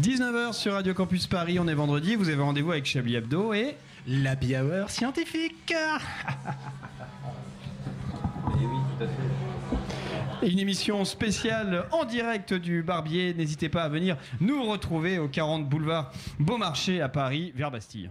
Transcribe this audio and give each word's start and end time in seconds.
19h 0.00 0.54
sur 0.54 0.72
Radio 0.72 0.94
Campus 0.94 1.26
Paris, 1.26 1.58
on 1.58 1.68
est 1.68 1.74
vendredi, 1.74 2.14
vous 2.14 2.30
avez 2.30 2.42
rendez-vous 2.42 2.72
avec 2.72 2.86
Chablis 2.86 3.16
Hebdo 3.16 3.52
et 3.52 3.76
La 4.06 4.32
Hour 4.32 4.88
scientifique 4.88 5.72
et 10.42 10.50
une 10.50 10.58
émission 10.58 11.04
spéciale 11.04 11.84
en 11.92 12.04
direct 12.04 12.54
du 12.54 12.82
Barbier. 12.82 13.34
N'hésitez 13.34 13.68
pas 13.68 13.82
à 13.82 13.88
venir 13.88 14.16
nous 14.40 14.64
retrouver 14.64 15.18
au 15.18 15.28
40 15.28 15.68
boulevard 15.68 16.10
Beaumarchais 16.40 17.00
à 17.00 17.08
Paris, 17.08 17.52
vers 17.54 17.70
Bastille. 17.70 18.10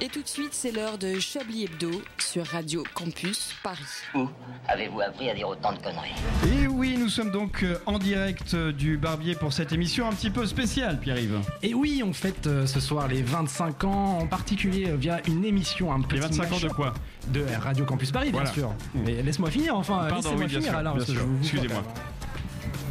Et 0.00 0.08
tout 0.08 0.22
de 0.22 0.28
suite, 0.28 0.52
c'est 0.52 0.72
l'heure 0.72 0.98
de 0.98 1.18
Chablis 1.20 1.64
Hebdo 1.64 1.90
sur 2.18 2.44
Radio 2.46 2.82
Campus 2.94 3.54
Paris. 3.62 3.78
Où 4.14 4.26
avez-vous 4.68 5.00
appris 5.00 5.30
à 5.30 5.34
dire 5.34 5.48
autant 5.48 5.72
de 5.72 5.78
conneries 5.78 6.14
Et 6.52 6.66
oui, 6.66 6.96
nous 6.98 7.08
sommes 7.08 7.30
donc 7.30 7.62
euh, 7.62 7.78
en 7.86 7.98
direct 7.98 8.54
euh, 8.54 8.72
du 8.72 8.96
Barbier 8.96 9.34
pour 9.36 9.52
cette 9.52 9.72
émission 9.72 10.08
un 10.08 10.12
petit 10.12 10.30
peu 10.30 10.46
spéciale, 10.46 10.98
Pierre-Yves. 10.98 11.40
Et 11.62 11.74
oui, 11.74 12.02
on 12.04 12.12
fête 12.12 12.46
euh, 12.48 12.66
ce 12.66 12.80
soir 12.80 13.06
les 13.06 13.22
25 13.22 13.84
ans, 13.84 14.18
en 14.18 14.26
particulier 14.26 14.90
via 14.96 15.20
une 15.28 15.44
émission 15.44 15.92
un 15.92 16.00
petit 16.00 16.16
Les 16.16 16.20
25 16.20 16.52
ans 16.52 16.60
de 16.60 16.68
quoi 16.68 16.94
De 17.28 17.44
Radio 17.60 17.84
Campus 17.84 18.10
Paris, 18.10 18.30
bien 18.30 18.40
Voilà. 18.40 18.52
sûr. 18.52 18.72
Mais 18.94 19.22
laisse-moi 19.22 19.50
finir, 19.50 19.76
enfin, 19.76 20.06
Pardon, 20.08 20.16
laissez-moi 20.16 20.44
oui, 20.44 20.48
finir 20.50 20.62
sûr, 20.70 20.76
alors, 20.76 20.96
Excusez-moi. 21.42 21.82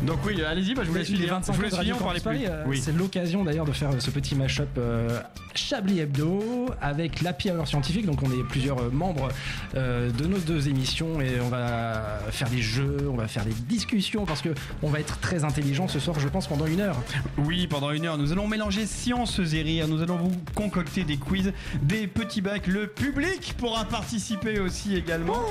Donc 0.03 0.17
oui, 0.25 0.41
allez-y, 0.41 0.73
bah, 0.73 0.81
je 0.83 0.89
vous 0.89 0.95
laisse 0.95 1.09
Les 1.09 1.15
finir. 1.15 1.33
25 1.35 1.53
Je 1.53 1.57
vous 1.57 1.63
laisse 1.63 1.77
finir, 1.77 1.95
on 1.99 2.03
parlait 2.03 2.19
plus. 2.19 2.45
Euh, 2.47 2.63
Oui. 2.65 2.79
C'est 2.81 2.91
l'occasion 2.95 3.43
d'ailleurs 3.43 3.65
de 3.65 3.71
faire 3.71 3.89
ce 3.99 4.09
petit 4.09 4.35
mashup 4.35 4.67
euh, 4.77 5.20
Chablis 5.53 5.99
Hebdo 5.99 6.70
avec 6.81 7.21
l'Happy 7.21 7.51
Hour 7.51 7.67
scientifique. 7.67 8.05
Donc 8.05 8.23
on 8.23 8.31
est 8.31 8.43
plusieurs 8.49 8.79
euh, 8.79 8.89
membres 8.89 9.29
euh, 9.76 10.09
de 10.11 10.26
nos 10.26 10.39
deux 10.39 10.70
émissions 10.70 11.21
et 11.21 11.39
on 11.39 11.49
va 11.49 12.20
faire 12.31 12.49
des 12.49 12.61
jeux, 12.61 13.07
on 13.11 13.15
va 13.15 13.27
faire 13.27 13.45
des 13.45 13.53
discussions 13.53 14.26
parce 14.26 14.41
que 14.41 14.49
on 14.81 14.89
va 14.89 14.99
être 14.99 15.20
très 15.20 15.43
intelligent 15.43 15.87
ce 15.87 15.99
soir, 15.99 16.20
je 16.20 16.27
pense, 16.27 16.48
pendant 16.48 16.65
une 16.65 16.81
heure. 16.81 16.98
Oui, 17.37 17.67
pendant 17.67 17.91
une 17.91 18.05
heure, 18.05 18.17
nous 18.17 18.31
allons 18.31 18.48
mélanger 18.48 18.85
sciences 18.85 19.39
et 19.39 19.61
rire. 19.61 19.87
Nous 19.87 20.01
allons 20.01 20.17
vous 20.17 20.31
concocter 20.55 21.04
des 21.04 21.17
quiz, 21.17 21.54
des 21.81 22.07
petits 22.07 22.41
bacs. 22.41 22.67
Le 22.67 22.87
public 22.87 23.54
pourra 23.57 23.85
participer 23.85 24.59
aussi 24.59 24.95
également. 24.95 25.45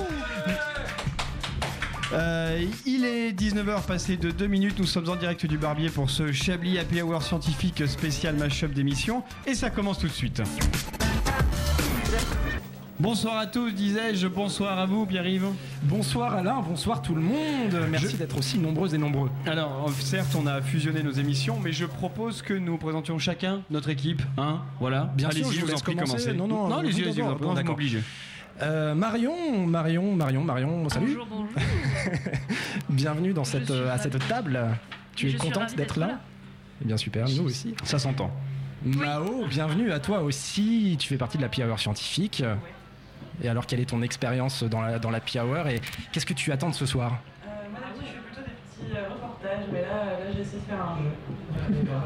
Euh, 2.13 2.65
il 2.87 3.05
est 3.05 3.31
19h 3.33 3.83
passé 3.87 4.17
de 4.17 4.31
2 4.33 4.47
minutes, 4.49 4.79
nous 4.79 4.87
sommes 4.87 5.09
en 5.09 5.15
direct 5.17 5.47
du 5.47 5.57
Barbier 5.59 5.91
pour 5.91 6.11
ce 6.11 6.33
Chablis 6.33 6.79
Happy 6.79 7.01
Hour 7.03 7.23
scientifique 7.23 7.87
spécial 7.87 8.35
mashup 8.35 8.73
d'émission 8.75 9.23
et 9.47 9.55
ça 9.55 9.71
commence 9.71 9.99
tout 10.01 10.09
de 10.09 10.13
suite. 10.13 10.43
Bonsoir 12.99 13.39
à 13.39 13.47
tous, 13.47 13.71
disais-je, 13.71 14.27
bonsoir 14.27 14.79
à 14.79 14.85
vous 14.87 15.07
Pierre-Yves. 15.07 15.47
Bonsoir 15.85 16.35
Alain, 16.35 16.61
bonsoir 16.69 17.01
tout 17.01 17.15
le 17.15 17.23
monde. 17.23 17.77
Merci 17.91 18.11
Je- 18.11 18.17
d'être 18.17 18.37
aussi 18.37 18.59
nombreux 18.59 18.93
et 18.95 18.99
nombreux. 18.99 19.31
Alors, 19.47 19.87
euh, 19.89 19.93
certes, 20.01 20.37
on 20.39 20.47
a 20.47 20.61
fusionné 20.61 21.03
nos 21.05 21.13
émissions, 21.13 21.59
mais 21.63 21.73
je 21.73 21.87
propose 21.87 22.43
que 22.43 22.53
nous 22.53 22.77
présentions 22.77 23.19
chacun 23.21 23.63
notre 23.71 23.89
équipe. 23.89 24.21
Hein 24.37 24.61
voilà. 24.81 25.11
Bien 25.15 25.31
sûr, 25.31 25.47
Allez-y, 25.47 25.61
je 25.61 25.65
vous 25.65 25.73
en 25.73 25.79
prie, 25.79 25.95
commencer. 25.95 26.13
commencez. 26.13 26.33
Non, 26.35 26.49
non, 26.49 26.69
non, 26.69 26.83
est 26.83 27.55
D'accord. 27.55 27.75
obligé. 27.75 28.03
Euh, 28.63 28.95
Marion, 28.95 29.67
Marion, 29.67 30.15
Marion, 30.15 30.45
Marion, 30.45 30.87
salut. 30.91 31.07
Bonjour, 31.07 31.27
bonjour. 31.31 31.49
Bienvenue 32.89 33.33
dans 33.33 33.45
cette, 33.45 33.71
euh, 33.71 33.93
à 33.93 33.99
cette 33.99 34.27
table. 34.29 34.59
Tu 35.17 35.31
es 35.31 35.35
contente 35.35 35.75
d'être 35.77 35.99
là 35.99 36.07
là. 36.07 36.21
Eh 36.83 36.87
bien 36.87 36.97
super, 36.97 37.29
nous 37.29 37.45
aussi. 37.45 37.75
Ça 37.85 37.99
s'entend. 37.99 38.31
Mao, 38.83 39.47
bienvenue 39.47 39.93
à 39.93 40.01
toi 40.01 40.23
aussi. 40.23 40.97
Tu 40.99 41.09
fais 41.09 41.19
partie 41.19 41.37
de 41.37 41.43
la 41.43 41.67
Hour 41.67 41.79
scientifique. 41.79 42.43
Et 43.43 43.49
alors, 43.49 43.67
quelle 43.67 43.81
est 43.81 43.91
ton 43.91 44.03
expérience 44.03 44.63
dans 44.65 44.81
la, 44.81 44.99
dans 44.99 45.11
la 45.11 45.21
Hour 45.37 45.69
et 45.69 45.81
qu'est-ce 46.13 46.27
que 46.27 46.35
tu 46.35 46.53
attends 46.53 46.71
de 46.71 46.75
ce 46.75 46.87
soir? 46.87 47.19
Moi 47.71 47.81
d'habitude 47.81 48.07
je 48.07 48.13
fais 48.13 48.21
plutôt 48.21 48.41
des 48.43 48.87
petits 48.87 48.97
euh, 48.97 49.15
reportages, 49.15 49.65
mais 49.73 49.83
là, 49.83 49.89
là 49.89 50.33
j'ai 50.35 50.41
essayé 50.41 50.59
de 50.59 50.65
faire 50.65 50.83
un 50.83 50.97
jeu. 50.99 51.11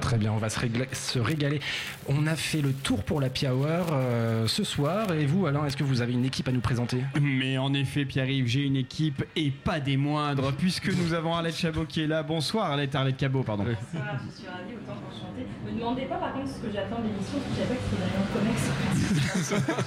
Très 0.01 0.19
bien, 0.19 0.33
on 0.33 0.39
va 0.39 0.49
se, 0.49 1.19
régaler. 1.19 1.61
On 2.09 2.27
a 2.27 2.37
fait 2.37 2.61
le 2.61 2.73
tour 2.73 3.03
pour 3.03 3.21
la 3.21 3.29
Hour 3.29 3.87
euh, 3.93 4.47
ce 4.47 4.65
soir. 4.65 5.13
Et 5.13 5.27
vous, 5.27 5.47
Alain, 5.47 5.65
est-ce 5.67 5.77
que 5.77 5.85
vous 5.85 6.03
avez 6.03 6.13
une 6.13 6.25
équipe 6.25 6.49
à 6.49 6.53
nous 6.53 6.61
présenter? 6.61 7.03
Mais 7.21 7.59
en 7.59 7.75
effet, 7.75 8.05
Pierre-Yves, 8.05 8.47
j'ai 8.47 8.63
une 8.63 8.77
équipe 8.77 9.25
et 9.37 9.51
pas 9.51 9.81
des 9.81 9.97
moindres, 9.97 10.53
puisque 10.53 10.89
nous 10.89 11.15
avons 11.15 11.35
Arlette 11.35 11.57
Chabot 11.57 11.85
qui 11.85 12.03
est 12.03 12.07
là. 12.07 12.23
Bonsoir, 12.23 12.71
Arlette, 12.71 12.95
Arlette 12.95 13.17
Cabot, 13.17 13.43
pardon. 13.43 13.65
Ça, 13.65 13.73
je 13.73 14.37
suis 14.37 14.49
ravie, 14.49 14.75
autant 14.75 14.99
enchantée. 15.09 15.47
Me 15.67 15.79
demandez 15.79 16.07
pas 16.07 16.17
par 16.17 16.33
contre 16.35 16.49
ce 16.49 16.59
que 16.59 16.73
j'attends 16.73 17.01
de 17.01 17.09
l'émission, 17.09 17.39
parce 17.41 17.57
que 17.59 17.65
pas 17.69 17.75
que 17.75 17.81
c'était 17.91 18.09
rien 18.13 18.25
connexe. 18.33 19.85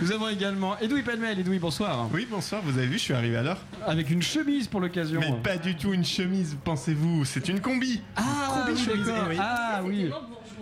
Nous 0.00 0.12
avons 0.12 0.28
également 0.28 0.78
Edoui 0.80 1.02
Pellemel. 1.02 1.38
Edoui, 1.38 1.58
bonsoir. 1.58 2.08
Oui, 2.12 2.26
bonsoir, 2.30 2.62
vous 2.64 2.78
avez 2.78 2.86
vu, 2.86 2.94
je 2.94 3.02
suis 3.04 3.14
arrivé 3.14 3.36
à 3.36 3.42
l'heure. 3.42 3.58
Avec 3.86 4.10
une 4.10 4.22
chemise 4.22 4.66
pour 4.68 4.80
l'occasion. 4.80 5.20
Mais 5.20 5.32
pas 5.42 5.56
du 5.56 5.76
tout 5.76 5.92
une 5.92 6.04
chemise, 6.04 6.56
pensez-vous, 6.64 7.24
c'est 7.24 7.48
une 7.48 7.60
combi. 7.60 8.00
Ah, 8.16 8.22
Combi 8.66 8.78
oui, 8.78 8.84
chemise, 8.84 9.06
eh 9.08 9.28
oui. 9.28 9.36
Ah 9.38 9.80
oui. 9.84 10.10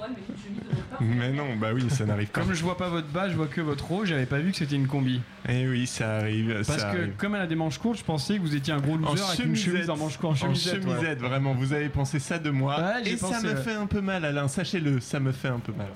Mais 0.08 0.16
une 0.28 0.42
chemise 0.42 0.60
de 0.70 0.76
repas. 0.76 0.96
Mais 1.00 1.32
non, 1.32 1.56
bah 1.56 1.68
oui, 1.74 1.88
ça 1.90 2.04
n'arrive 2.04 2.28
pas. 2.28 2.40
Comme 2.40 2.52
je 2.54 2.62
vois 2.62 2.76
pas 2.76 2.88
votre 2.88 3.08
bas, 3.08 3.28
je 3.28 3.34
vois 3.36 3.46
que 3.46 3.60
votre 3.60 3.90
haut, 3.92 4.04
j'avais 4.04 4.26
pas 4.26 4.38
vu 4.38 4.50
que 4.52 4.56
c'était 4.58 4.76
une 4.76 4.86
combi. 4.86 5.20
Eh 5.48 5.66
oui, 5.68 5.86
ça 5.86 6.16
arrive, 6.18 6.54
Parce 6.66 6.78
ça 6.80 6.92
que 6.92 6.98
arrive. 6.98 7.12
comme 7.16 7.34
elle 7.34 7.40
a 7.42 7.46
des 7.46 7.54
manches 7.56 7.78
courtes, 7.78 7.98
je 7.98 8.04
pensais 8.04 8.36
que 8.36 8.40
vous 8.40 8.54
étiez 8.54 8.72
un 8.72 8.80
gros 8.80 8.96
loser 8.96 9.22
avec 9.22 9.44
une 9.44 9.56
chemise 9.56 9.90
en 9.90 9.96
manches 9.96 10.16
courtes. 10.18 10.42
En 10.42 10.48
En 10.48 10.54
chemisette, 10.54 10.84
ouais. 10.84 10.90
chemisette, 10.96 11.18
vraiment, 11.20 11.54
vous 11.54 11.72
avez 11.72 11.88
pensé 11.88 12.18
ça 12.18 12.38
de 12.38 12.50
moi. 12.50 12.76
Ouais, 12.80 13.10
et 13.12 13.16
ça 13.16 13.40
me 13.42 13.50
ouais. 13.54 13.56
fait 13.62 13.74
un 13.74 13.86
peu 13.86 14.00
mal, 14.00 14.24
Alain, 14.24 14.48
sachez-le, 14.48 15.00
ça 15.00 15.20
me 15.20 15.32
fait 15.32 15.48
un 15.48 15.58
peu 15.60 15.72
mal. 15.72 15.88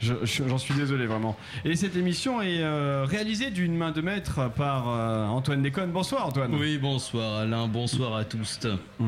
Je- 0.00 0.14
je- 0.24 0.48
J'en 0.48 0.56
suis 0.58 0.72
désolé 0.74 1.06
vraiment. 1.06 1.36
Et 1.64 1.76
cette 1.76 1.94
émission 1.94 2.40
est 2.40 2.62
euh, 2.62 3.04
réalisée 3.06 3.50
d'une 3.50 3.76
main 3.76 3.90
de 3.92 4.00
maître 4.00 4.50
par 4.50 4.88
euh, 4.88 5.26
Antoine 5.26 5.60
Déconne. 5.62 5.90
Bonsoir 5.92 6.26
Antoine. 6.26 6.54
Oui, 6.54 6.78
bonsoir 6.78 7.40
Alain, 7.40 7.68
bonsoir 7.68 8.16
à 8.16 8.24
tous. 8.24 8.58
Ouais. 8.98 9.06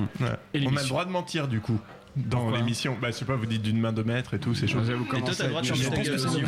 Et 0.53 0.67
On 0.67 0.77
a 0.77 0.83
le 0.83 0.89
droit 0.89 1.07
de 1.07 1.11
mentir, 1.11 1.49
du 1.49 1.61
coup, 1.61 1.81
dans 2.17 2.51
l'émission. 2.51 2.97
Bah, 3.01 3.09
je 3.11 3.17
sais 3.17 3.25
pas, 3.25 3.37
vous 3.37 3.47
dites 3.47 3.63
d'une 3.63 3.81
main 3.81 3.93
de 3.93 4.03
maître 4.03 4.35
et 4.35 4.39
tout, 4.39 4.55
ces 4.55 4.67
choses. 4.67 4.91
Vous 4.91 5.05
Et 5.05 5.21
toi, 5.23 5.33
t'as 5.37 5.45
le 5.45 5.49
droit 5.51 5.61
de 5.63 5.67
changer 5.67 5.89
ta 5.91 5.97
gueule 6.03 6.19
c'est 6.19 6.27
aussi. 6.27 6.41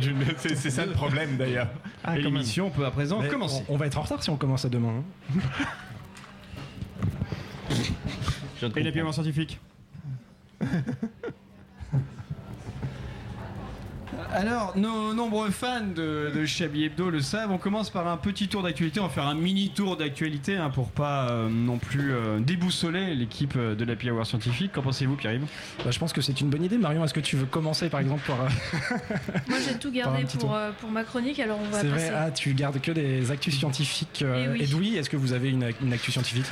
d'une 0.00 0.16
main. 0.16 0.24
C'est 0.38 0.70
ça 0.70 0.86
le 0.86 0.92
problème, 0.92 1.36
d'ailleurs. 1.36 1.68
Ah, 2.02 2.16
l'émission 2.16 2.70
peut 2.70 2.86
à 2.86 2.90
présent 2.90 3.20
mais 3.20 3.28
commencer. 3.28 3.62
on, 3.68 3.74
on 3.74 3.76
va 3.76 3.86
être 3.86 3.98
en 3.98 4.02
retard 4.02 4.22
si 4.22 4.30
on 4.30 4.36
commence 4.36 4.64
à 4.64 4.68
demain. 4.68 5.02
hein. 5.30 5.36
Et 7.70 8.60
la 8.62 8.68
comprendre. 8.68 8.92
paiement 8.92 9.12
scientifique 9.12 9.58
Alors, 14.36 14.76
nos 14.76 15.14
nombreux 15.14 15.50
fans 15.50 15.80
de, 15.94 16.32
de 16.34 16.44
Chablis 16.44 16.86
Hebdo 16.86 17.08
le 17.08 17.20
savent, 17.20 17.52
on 17.52 17.58
commence 17.58 17.90
par 17.90 18.08
un 18.08 18.16
petit 18.16 18.48
tour 18.48 18.64
d'actualité, 18.64 18.98
on 18.98 19.04
va 19.04 19.08
faire 19.08 19.26
un 19.28 19.36
mini 19.36 19.70
tour 19.70 19.96
d'actualité 19.96 20.56
hein, 20.56 20.70
pour 20.70 20.88
pas 20.90 21.30
euh, 21.30 21.48
non 21.48 21.78
plus 21.78 22.12
euh, 22.12 22.40
déboussoler 22.40 23.14
l'équipe 23.14 23.54
euh, 23.56 23.76
de 23.76 23.84
la 23.84 23.94
Hour 24.12 24.26
scientifique. 24.26 24.72
Qu'en 24.72 24.82
pensez-vous 24.82 25.14
Pierre-Yves? 25.14 25.46
Bah, 25.84 25.92
je 25.92 25.98
pense 26.00 26.12
que 26.12 26.20
c'est 26.20 26.40
une 26.40 26.50
bonne 26.50 26.64
idée. 26.64 26.78
Marion, 26.78 27.04
est-ce 27.04 27.14
que 27.14 27.20
tu 27.20 27.36
veux 27.36 27.46
commencer 27.46 27.88
par 27.88 28.00
exemple 28.00 28.22
par. 28.26 28.40
euh, 28.42 28.48
Moi 29.48 29.58
j'ai 29.66 29.78
tout 29.78 29.92
gardé 29.92 30.24
pour, 30.38 30.54
euh, 30.54 30.72
ma 30.90 31.04
chronique, 31.04 31.38
alors 31.38 31.60
on 31.64 31.68
va 31.70 31.80
C'est 31.80 31.86
vrai, 31.86 32.10
ah, 32.12 32.30
tu 32.32 32.54
gardes 32.54 32.80
que 32.80 32.90
des 32.90 33.30
actus 33.30 33.56
scientifiques. 33.56 34.22
euh, 34.22 34.46
Eh 34.48 34.52
oui. 34.52 34.62
Edoui, 34.64 34.96
est-ce 34.96 35.08
que 35.10 35.16
vous 35.16 35.32
avez 35.32 35.50
une, 35.50 35.70
une 35.80 35.92
actu 35.92 36.10
scientifique? 36.10 36.46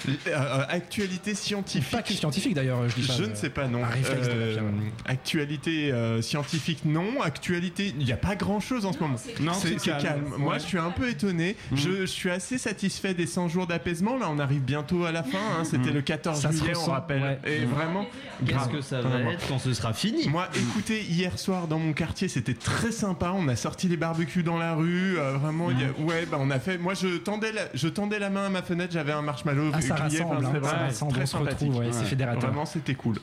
Actualité 0.69 1.35
scientifique. 1.35 1.91
Pas 1.91 2.03
que 2.03 2.13
scientifique 2.13 2.55
d'ailleurs, 2.55 2.89
je 2.89 2.95
dis 2.95 3.07
ça. 3.07 3.15
Je 3.19 3.25
euh, 3.25 3.29
ne 3.29 3.35
sais 3.35 3.51
pas, 3.51 3.67
non. 3.67 3.83
un 3.85 3.89
réflexe 3.89 4.29
de 4.29 4.57
la 4.57 4.63
actualité 5.07 5.91
euh, 5.93 6.23
scientifique, 6.23 6.85
non. 6.85 7.21
Actualité, 7.23 7.72
il 7.79 8.05
n'y 8.05 8.13
a 8.13 8.17
pas 8.17 8.35
grand 8.37 8.61
chose 8.61 8.85
en 8.87 8.93
ce 8.93 8.99
moment. 8.99 9.17
Non, 9.41 9.53
c'est 9.55 9.77
calme. 9.77 10.25
Moi, 10.39 10.59
je 10.59 10.65
suis 10.65 10.79
un 10.79 10.91
peu 10.91 11.09
étonné. 11.09 11.57
Mhm. 11.71 11.77
Je, 11.79 11.91
je 12.03 12.07
suis 12.07 12.31
assez 12.31 12.59
satisfait 12.59 13.15
des 13.15 13.27
100 13.27 13.49
jours 13.49 13.67
d'apaisement. 13.67 14.17
Là, 14.17 14.27
on 14.31 14.39
arrive 14.39 14.63
bientôt 14.63 15.05
à 15.05 15.13
la 15.13 15.23
fin. 15.23 15.39
hein. 15.59 15.65
C'était 15.65 15.89
Mhm. 15.91 15.95
le 15.95 16.03
14 16.03 16.41
Ça 16.41 16.51
juillet, 16.51 16.73
on 16.77 16.91
rappelle. 16.91 17.23
ouais. 17.23 17.39
Et 17.47 17.65
vraiment, 17.65 18.07
Qu'est-ce 18.47 18.69
que 18.69 18.81
ça 18.81 19.01
va 19.01 19.19
être 19.33 19.47
quand 19.49 19.59
ce 19.59 19.73
sera 19.75 19.93
fini 19.93 20.29
Moi, 20.29 20.49
écoutez, 20.55 21.03
hier 21.03 21.39
soir 21.39 21.67
dans 21.69 21.79
mon 21.79 21.93
quartier, 21.93 22.29
c'était 22.29 22.55
très 22.55 22.91
sympa. 22.93 23.33
On 23.35 23.47
a 23.49 23.57
sorti 23.57 23.89
les 23.89 23.97
barbecues 23.97 24.43
dans 24.43 24.59
la 24.59 24.75
rue. 24.75 25.19
euh, 25.19 25.37
vraiment, 25.37 25.69
a- 25.69 26.03
ouais, 26.03 26.27
bah 26.31 26.39
on 26.41 26.51
a 26.51 26.59
fait. 26.59 26.79
Moi, 26.79 26.95
je 26.95 27.19
tendais 27.19 27.53
la, 27.53 27.63
je 27.75 27.89
tendais 27.89 28.19
la 28.19 28.31
main 28.31 28.47
à 28.47 28.49
ma 28.49 28.63
fenêtre. 28.63 28.93
J'avais 28.93 29.13
un 29.13 29.23
marshmallow. 29.23 29.71
Ah, 29.73 29.81
ça 29.81 29.95
grillé. 29.95 30.23
rassemble, 30.23 30.37
Enfin, 30.47 30.49
hein, 30.49 30.51
c'était 30.55 30.67
ça 30.69 30.77
rassemble, 30.77 31.13
très 31.13 31.23
on 31.23 31.27
se 31.27 31.33
sympathique. 31.33 31.69
retrouve, 31.69 31.77
ouais, 31.85 31.93
c'est 31.93 32.05
fédérateur. 32.05 32.41
Vraiment, 32.51 32.67
c'était 32.67 32.95
cool. 32.95 33.17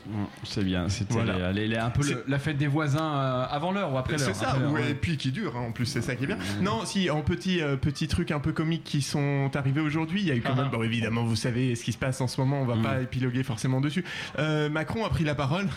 C'est 0.43 0.63
bien, 0.63 0.87
c'était 0.89 1.13
Voilà. 1.13 1.49
un 1.85 1.89
peu 1.89 2.07
le- 2.07 2.23
la 2.27 2.39
fête 2.39 2.57
des 2.57 2.67
voisins 2.67 3.13
euh, 3.15 3.45
avant 3.49 3.71
l'heure 3.71 3.93
ou 3.93 3.97
après 3.97 4.17
l'heure 4.17 4.28
c'est 4.33 4.45
ça. 4.45 4.57
Et 4.89 4.93
puis 4.93 5.17
qui 5.17 5.31
dure, 5.31 5.55
hein, 5.57 5.65
en 5.69 5.71
plus, 5.71 5.85
c'est 5.85 6.01
ça 6.01 6.15
qui 6.15 6.23
est 6.23 6.27
bien. 6.27 6.37
Non, 6.61 6.85
si, 6.85 7.09
en 7.09 7.21
petit, 7.21 7.61
euh, 7.61 7.75
petit 7.75 8.07
un 8.31 8.39
peu 8.39 8.51
comique 8.51 8.83
qui 8.83 9.01
sont 9.01 9.51
arrivés 9.55 9.81
aujourd'hui, 9.81 10.21
il 10.21 10.27
y 10.27 10.31
a 10.31 10.35
eu 10.35 10.41
quand 10.41 10.55
même, 10.55 10.69
bon, 10.69 10.83
évidemment, 10.83 11.23
vous 11.23 11.35
savez 11.35 11.75
ce 11.75 11.83
qui 11.83 11.91
se 11.91 11.97
passe 11.97 12.21
en 12.21 12.27
ce 12.27 12.39
moment, 12.41 12.61
on 12.61 12.65
ne 12.65 12.73
va 12.73 12.89
pas 12.89 13.01
épiloguer 13.01 13.43
forcément 13.43 13.81
dessus. 13.81 14.03
Euh, 14.37 14.69
Macron 14.69 15.05
a 15.05 15.09
pris 15.09 15.23
la 15.23 15.35
parole. 15.35 15.67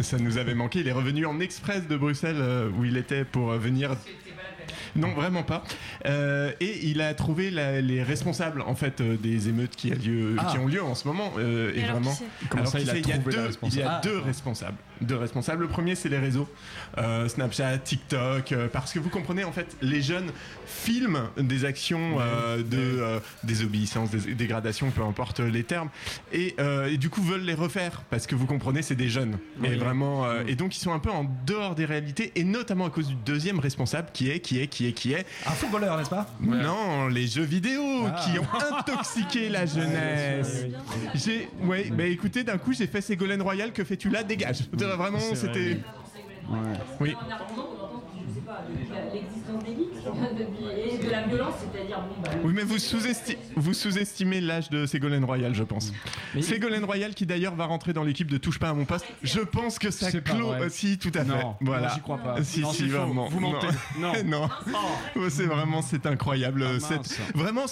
Ça, 0.00 0.18
nous 0.18 0.38
avait 0.38 0.54
manqué. 0.54 0.80
Il 0.80 0.88
est 0.88 0.92
revenu 0.92 1.26
en 1.26 1.38
express 1.40 1.86
de 1.86 1.96
Bruxelles 1.96 2.38
euh, 2.38 2.70
où 2.78 2.84
il 2.84 2.96
était 2.96 3.24
pour 3.24 3.52
euh, 3.52 3.58
venir. 3.58 3.94
Non, 4.96 5.12
vraiment 5.12 5.42
pas. 5.42 5.64
Euh, 6.06 6.52
et 6.60 6.86
il 6.86 7.00
a 7.00 7.14
trouvé 7.14 7.50
les 7.50 8.02
responsables 8.02 8.62
en 8.62 8.74
fait 8.74 9.02
des 9.02 9.48
émeutes 9.48 9.76
qui, 9.76 9.92
ont 9.92 10.66
lieu 10.66 10.82
en 10.82 10.94
ce 10.94 11.08
moment. 11.08 11.32
et, 11.38 11.78
et 11.78 11.84
alors 11.84 12.00
vraiment, 12.00 12.14
il 13.68 13.74
y 13.74 13.82
a 13.82 14.00
deux 14.00 14.18
responsables 14.18 14.76
de 15.02 15.14
responsables. 15.14 15.62
Le 15.62 15.68
premier, 15.68 15.94
c'est 15.94 16.08
les 16.08 16.18
réseaux, 16.18 16.48
euh, 16.98 17.28
Snapchat, 17.28 17.78
TikTok, 17.78 18.52
euh, 18.52 18.68
parce 18.68 18.92
que 18.92 18.98
vous 18.98 19.10
comprenez, 19.10 19.44
en 19.44 19.52
fait, 19.52 19.76
les 19.82 20.02
jeunes 20.02 20.30
filment 20.66 21.28
des 21.36 21.64
actions 21.64 22.18
euh, 22.20 22.62
de 22.62 23.20
désobéissance, 23.44 24.10
euh, 24.14 24.18
des 24.18 24.34
dégradations, 24.34 24.90
peu 24.90 25.02
importe 25.02 25.40
les 25.40 25.64
termes, 25.64 25.90
et, 26.32 26.54
du 26.96 27.10
coup 27.10 27.22
veulent 27.22 27.42
les 27.42 27.54
refaire, 27.54 28.02
parce 28.10 28.26
que 28.26 28.34
vous 28.34 28.46
comprenez, 28.46 28.82
c'est 28.82 28.94
des 28.94 29.08
jeunes. 29.08 29.38
Et 29.64 29.76
vraiment, 29.76 30.26
et 30.46 30.54
donc 30.54 30.76
ils 30.76 30.80
sont 30.80 30.92
un 30.92 30.98
peu 30.98 31.10
en 31.10 31.26
dehors 31.46 31.74
des 31.74 31.84
réalités, 31.84 32.32
et 32.36 32.44
notamment 32.44 32.86
à 32.86 32.90
cause 32.90 33.08
du 33.08 33.14
deuxième 33.14 33.58
responsable, 33.58 34.08
qui 34.12 34.30
est, 34.30 34.40
qui 34.40 34.60
est, 34.60 34.66
qui 34.66 34.86
est, 34.86 34.92
qui 34.92 35.12
est... 35.12 35.26
Un 35.46 35.50
footballeur, 35.50 35.96
n'est-ce 35.98 36.10
pas? 36.10 36.26
Non, 36.40 37.08
les 37.08 37.26
jeux 37.26 37.42
vidéo 37.42 37.82
ah. 38.06 38.20
qui 38.24 38.38
ont 38.38 38.78
intoxiqué 38.78 39.48
la 39.48 39.66
jeunesse. 39.72 40.66
J'ai, 41.14 41.48
ouais, 41.62 41.90
bah 41.90 42.04
écoutez, 42.04 42.44
d'un 42.44 42.58
coup 42.58 42.72
j'ai 42.72 42.86
fait 42.86 43.00
Ségolène 43.00 43.42
Royal, 43.42 43.72
que 43.72 43.84
fais-tu 43.84 44.08
là? 44.08 44.22
Dégage 44.22 44.68
vraiment, 44.96 45.18
c'était. 45.34 45.78
Ouais. 46.48 46.58
Oui 47.00 47.16
de 49.52 51.10
la 51.10 51.22
violence, 51.22 51.54
c'est-à-dire 51.60 52.00
bon 52.00 52.22
bah, 52.22 52.30
Oui, 52.44 52.52
mais 52.54 52.62
vous 52.62 53.74
sous-estimez 53.74 54.40
l'âge 54.40 54.70
de 54.70 54.86
Ségolène 54.86 55.24
Royal, 55.24 55.54
je 55.54 55.64
pense. 55.64 55.92
Ségolène 56.40 56.84
Royal 56.84 57.14
qui 57.14 57.26
d'ailleurs 57.26 57.54
va 57.54 57.66
rentrer 57.66 57.92
dans 57.92 58.04
l'équipe 58.04 58.30
de 58.30 58.38
Touche 58.38 58.58
pas 58.58 58.70
à 58.70 58.74
mon 58.74 58.84
poste. 58.84 59.06
Je 59.22 59.40
pense 59.40 59.78
que 59.78 59.90
ça 59.90 60.10
clôt 60.20 60.54
aussi 60.64 60.98
tout 60.98 61.12
à 61.14 61.24
fait. 61.24 61.42
Non, 61.42 61.56
voilà. 61.60 61.92
j'y 61.94 62.00
crois 62.00 62.18
pas. 62.18 62.42
Si, 62.42 62.60
non, 62.60 62.72
si. 62.72 62.88
Vous 62.88 63.40
mentez. 63.40 63.68
Non. 64.24 64.48
Oh, 65.14 65.28
c'est 65.28 65.44
vraiment, 65.44 65.80
incroyable. 66.04 66.64
Ah, 66.66 66.80
cette... 66.80 67.20
Vraiment, 67.34 67.66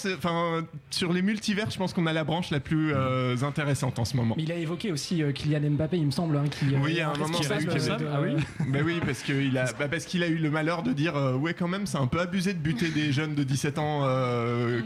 sur 0.91 1.13
les 1.13 1.23
multivers, 1.23 1.71
je 1.71 1.79
pense 1.79 1.93
qu'on 1.93 2.07
a 2.07 2.13
la 2.13 2.25
branche 2.25 2.51
la 2.51 2.61
plus 2.61 2.93
euh, 2.95 3.37
intéressante 3.43 3.99
en 3.99 4.05
ce 4.05 4.17
moment. 4.17 4.35
Il 4.39 4.53
a 4.53 4.57
évoqué 4.57 4.93
aussi 4.93 5.23
euh, 5.23 5.33
Kylian 5.33 5.71
Mbappé, 5.71 5.97
il 5.97 6.07
me 6.07 6.11
semble, 6.11 6.37
hein, 6.37 6.45
qui. 6.51 6.75
Euh, 6.75 6.79
oui, 6.83 7.01
à 7.01 7.11
un 7.11 7.15
moment. 7.17 7.39
Ah 7.51 8.21
oui? 8.21 8.37
Bah 8.69 8.81
oui, 8.85 9.01
parce 9.05 9.23
qu'il 9.23 10.23
a, 10.23 10.29
eu 10.29 10.37
le 10.37 10.51
malheur 10.51 10.83
de 10.83 10.93
dire, 10.93 11.15
ouais, 11.41 11.55
quand 11.55 11.69
même, 11.71 11.87
c'est 11.87 11.99
un 11.99 12.07
peu 12.07 12.21
abusé 12.21 12.53
de 12.53 12.59
buter 12.59 12.91
des 12.91 13.13
jeunes 13.13 13.35
de 13.35 13.43
17 13.43 13.79
ans 13.79 14.07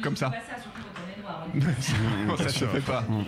comme 0.03 0.17
ça. 0.17 0.31
non, 2.27 2.37
ça 2.37 2.49
se 2.49 2.65
fait 2.65 2.81
pas. 2.81 3.03
Mm. 3.03 3.25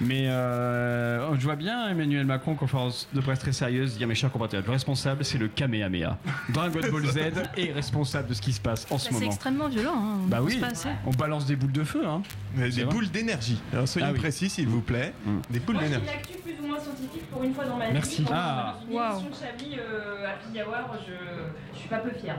Mais 0.00 0.24
euh, 0.26 1.28
oh, 1.30 1.34
je 1.38 1.44
vois 1.44 1.56
bien 1.56 1.88
Emmanuel 1.88 2.26
Macron, 2.26 2.54
conférence 2.54 3.08
de 3.12 3.20
presse 3.20 3.38
très 3.38 3.52
sérieuse, 3.52 3.96
dire 3.96 4.06
mes 4.06 4.14
chers 4.14 4.30
compatriotes, 4.30 4.66
le 4.66 4.72
responsable 4.72 5.24
c'est 5.24 5.38
le 5.38 5.48
Kamehameha. 5.48 6.18
Dragon 6.50 6.80
Ball 6.90 7.06
Z 7.06 7.18
est 7.56 7.72
responsable 7.72 8.28
de 8.28 8.34
ce 8.34 8.42
qui 8.42 8.52
se 8.52 8.60
passe 8.60 8.86
en 8.90 8.98
ce 8.98 9.08
moment. 9.08 9.20
C'est 9.20 9.26
extrêmement 9.26 9.68
violent. 9.68 9.96
Hein, 9.96 10.18
bah 10.26 10.40
oui, 10.42 10.60
hein. 10.62 10.90
on 11.06 11.10
balance 11.10 11.46
des 11.46 11.56
boules 11.56 11.72
de 11.72 11.84
feu. 11.84 12.04
Hein. 12.06 12.22
Des 12.56 12.84
boules 12.84 13.10
d'énergie. 13.10 13.60
Soyez 13.86 14.08
ah 14.10 14.14
précis 14.14 14.48
s'il 14.48 14.68
vous 14.68 14.80
plaît. 14.80 15.12
Mm. 15.24 15.38
Des 15.50 15.60
boules 15.60 15.78
d'énergie. 15.78 16.06
Plus 16.42 16.54
ou 16.62 16.66
moins 16.66 16.80
scientifique 16.80 17.30
pour 17.30 17.42
une 17.42 17.54
fois 17.54 17.64
dans 17.64 17.76
ma 17.76 17.86
vie. 17.86 17.92
Merci. 17.92 18.24
Ah. 18.30 18.76
Euh, 18.90 19.14
je... 21.06 21.12
je 21.72 21.78
suis 21.78 21.88
pas 21.88 21.98
peu 21.98 22.10
fière. 22.10 22.36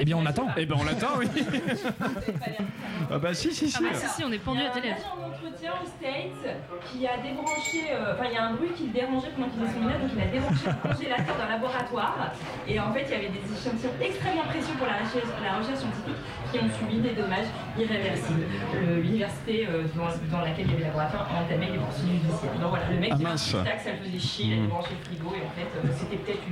Eh 0.00 0.04
bien, 0.06 0.16
on 0.16 0.24
attend. 0.24 0.46
Eh 0.56 0.64
bien, 0.64 0.76
on 0.80 0.84
l'attend, 0.84 1.20
eh 1.20 1.26
ben, 1.26 1.44
oui. 1.52 1.60
ah 3.12 3.18
bah 3.18 3.34
si, 3.34 3.52
si, 3.52 3.70
si. 3.70 3.76
Ah 3.78 3.92
bah, 3.92 3.98
si, 3.98 4.08
si, 4.08 4.24
on 4.24 4.32
est 4.32 4.38
pendu 4.38 4.62
à 4.62 4.70
télé. 4.70 4.88
Il 4.88 4.96
y 4.96 5.04
a 5.04 5.12
un 5.12 5.28
entretien 5.28 5.72
States 5.84 6.56
qui 6.88 7.06
a 7.06 7.18
débranché, 7.20 7.92
euh, 7.92 8.14
enfin, 8.14 8.24
il 8.24 8.32
y 8.32 8.38
a 8.38 8.44
un 8.48 8.54
bruit 8.54 8.70
qui 8.74 8.86
le 8.86 8.92
dérangeait 8.96 9.28
pendant 9.36 9.52
qu'il 9.52 9.60
faisait 9.60 9.74
son 9.76 9.80
ménage, 9.84 10.00
donc 10.00 10.10
il 10.16 10.22
a 10.24 10.32
débranché 10.32 10.64
le 10.72 10.88
congélateur 10.88 11.36
d'un 11.36 11.48
laboratoire. 11.52 12.32
Et 12.66 12.80
en 12.80 12.90
fait, 12.96 13.04
il 13.04 13.12
y 13.12 13.18
avait 13.20 13.28
des 13.28 13.44
échantillons 13.44 13.92
extrêmement 14.00 14.48
précieux 14.48 14.72
pour 14.80 14.88
la 14.88 15.04
recherche 15.04 15.84
scientifique 15.84 16.20
qui 16.50 16.58
ont 16.58 16.70
subi 16.78 17.00
des 17.00 17.14
dommages 17.14 17.46
irréversibles. 17.78 18.46
Euh, 18.74 19.00
l'université 19.00 19.66
euh, 19.68 19.84
dans, 20.30 20.40
laquelle 20.40 20.66
il 20.66 20.72
y 20.72 20.74
avait 20.74 20.84
laboratoire 20.84 21.28
a 21.30 21.42
entamé 21.44 21.66
des 21.72 21.78
procédures 21.78 22.12
judiciaires. 22.12 22.58
Donc 22.60 22.70
voilà, 22.70 22.90
le 22.90 22.98
mec 22.98 23.10
ah, 23.12 23.16
qui 23.16 23.26
a 23.26 23.36
ça 23.36 23.64
faisait 23.64 24.18
chier, 24.18 24.46
il 24.46 24.52
a 24.52 24.56
mm. 24.56 24.68
le 24.68 25.04
frigo 25.04 25.34
et 25.34 25.46
en 25.46 25.50
fait 25.50 25.70
euh, 25.76 25.92
c'était 25.98 26.16
peut-être 26.16 26.42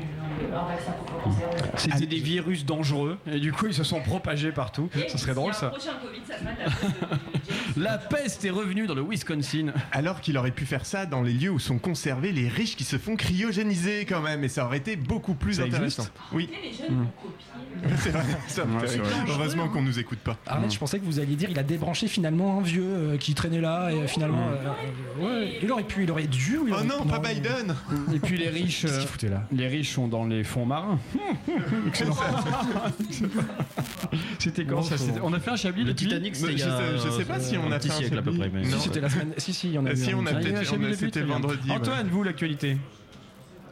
un 0.52 0.66
vaccin 0.66 0.92
contre 0.92 1.12
le. 1.14 1.78
C'était 1.78 2.06
des 2.06 2.20
virus 2.20 2.64
dangereux 2.64 3.18
et 3.26 3.40
du 3.40 3.52
coup 3.52 3.66
ils 3.66 3.74
se 3.74 3.84
sont 3.84 4.00
propagés 4.00 4.52
partout. 4.52 4.88
Ça 5.08 5.18
serait 5.18 5.34
drôle 5.34 5.54
ça. 5.54 5.72
La 7.76 7.98
peste 7.98 8.44
est 8.44 8.50
revenue 8.50 8.86
dans 8.86 8.94
le 8.94 9.02
Wisconsin. 9.02 9.72
Alors 9.92 10.20
qu'il 10.20 10.36
aurait 10.36 10.50
pu 10.50 10.66
faire 10.66 10.84
ça 10.84 11.06
dans 11.06 11.22
les 11.22 11.32
lieux 11.32 11.50
où 11.50 11.58
sont 11.58 11.78
conservés 11.78 12.32
les 12.32 12.48
riches 12.48 12.76
qui 12.76 12.84
se 12.84 12.98
font 12.98 13.16
cryogéniser 13.16 14.04
quand 14.04 14.20
même, 14.20 14.44
et 14.44 14.48
ça 14.48 14.64
aurait 14.64 14.78
été 14.78 14.96
beaucoup 14.96 15.34
plus 15.34 15.60
intéressant. 15.60 16.06
Oui 16.32 16.50
c'est 18.08 18.12
vrai. 18.12 18.24
Ça 18.48 18.64
me 18.64 18.78
fait 18.80 19.00
rire. 19.00 19.04
Heureusement 19.28 19.68
qu'on 19.68 19.80
hein. 19.80 19.84
nous 19.84 19.98
écoute 19.98 20.18
pas. 20.18 20.36
Arlette, 20.46 20.72
je 20.72 20.78
pensais 20.78 20.98
que 20.98 21.04
vous 21.04 21.20
alliez 21.20 21.36
dire 21.36 21.50
il 21.50 21.58
a 21.58 21.62
débranché 21.62 22.08
finalement 22.08 22.58
un 22.58 22.62
vieux 22.62 22.82
euh, 22.84 23.16
qui 23.16 23.34
traînait 23.34 23.60
là 23.60 23.90
et 23.90 23.94
euh, 23.96 24.00
oh. 24.04 24.08
finalement. 24.08 24.48
Euh, 24.48 24.54
euh, 24.54 25.22
euh, 25.22 25.42
ouais, 25.44 25.58
il 25.62 25.70
aurait 25.72 25.82
pu, 25.84 26.04
il 26.04 26.10
aurait 26.10 26.26
dû. 26.26 26.58
il 26.66 26.72
Oh 26.72 26.76
aurait- 26.76 26.84
non, 26.84 27.04
pas 27.04 27.18
Biden 27.18 27.74
Et 28.14 28.18
puis 28.18 28.38
les 28.38 28.48
riches, 28.48 28.82
Qu'est-ce 28.82 29.00
qu'il 29.00 29.08
foutait 29.08 29.28
là 29.28 29.42
les 29.52 29.68
riches 29.68 29.92
sont 29.92 30.08
dans 30.08 30.24
les 30.24 30.44
fonds 30.44 30.66
marins. 30.66 30.98
Excellent. 31.88 32.16
C'était 34.38 34.64
quand 34.64 34.82
ça 34.82 34.96
c'était- 34.96 35.20
On 35.22 35.32
a 35.32 35.40
fait 35.40 35.50
un 35.50 35.56
chablis 35.56 35.84
Le 35.84 35.92
depuis 35.92 36.06
Titanic, 36.06 36.36
c'était 36.36 36.52
je 36.52 36.58
sais- 36.58 36.98
je 37.04 37.10
sais 37.10 37.24
pas 37.24 37.40
si 37.40 37.56
on 37.56 37.70
a 37.70 37.78
fait 37.80 37.90
un 37.90 37.92
siècle 37.92 38.14
chablis. 38.16 38.70
Non. 38.70 38.76
Si 38.76 38.80
c'était 38.84 39.00
la 39.00 39.10
semaine. 39.10 39.32
Si, 39.36 39.52
si, 39.52 39.68
il 39.68 39.74
y 39.74 39.78
en 39.78 39.86
a 39.86 39.96
Si, 39.96 40.14
on 40.14 40.24
a 40.26 40.30
Ah, 40.30 40.34
peut-être- 40.34 40.56
un 40.56 40.60
on 40.60 40.64
chablis 40.64 40.96
c'était 40.96 41.22
vendredi. 41.22 41.70
Antoine, 41.70 42.08
vous 42.08 42.22
l'actualité 42.22 42.76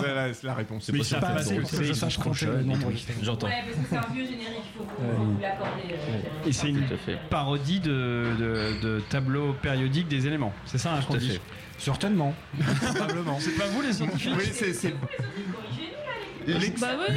Pas 0.00 1.20
pas 1.20 1.26
assez 1.28 1.56
pour 1.60 1.70
que 1.70 1.82
je 1.82 1.92
sache 1.92 2.18
compter 2.18 2.46
le 2.46 2.62
nombre. 2.62 2.90
J'entends. 3.22 3.46
Ouais, 3.46 3.64
parce 3.64 3.76
que 3.76 3.82
c'est 3.90 3.96
un 3.96 4.14
vieux 4.14 4.24
générique, 4.24 4.62
il 4.74 4.78
faut, 4.78 4.84
vous 4.84 5.40
l'accorder. 5.40 5.94
euh, 5.94 6.46
Et 6.48 6.52
c'est 6.52 6.68
une 6.68 6.86
parodie 7.30 7.80
de, 7.80 9.00
tableau 9.10 9.54
périodique 9.54 10.08
des 10.08 10.26
éléments. 10.26 10.52
C'est 10.66 10.78
ça, 10.78 10.94
hein, 10.94 11.00
qu'on 11.06 11.14
Tout 11.14 11.18
à 11.18 11.20
dit 11.20 11.30
fait. 11.30 11.40
Certainement. 11.78 12.34
Probablement. 12.94 13.38
C'est 13.40 13.56
pas 13.56 13.66
vous 13.66 13.82
les 13.82 13.92
scientifiques 13.92 14.32
Oui, 14.36 14.50
c'est. 14.52 14.94
Bah 16.46 16.54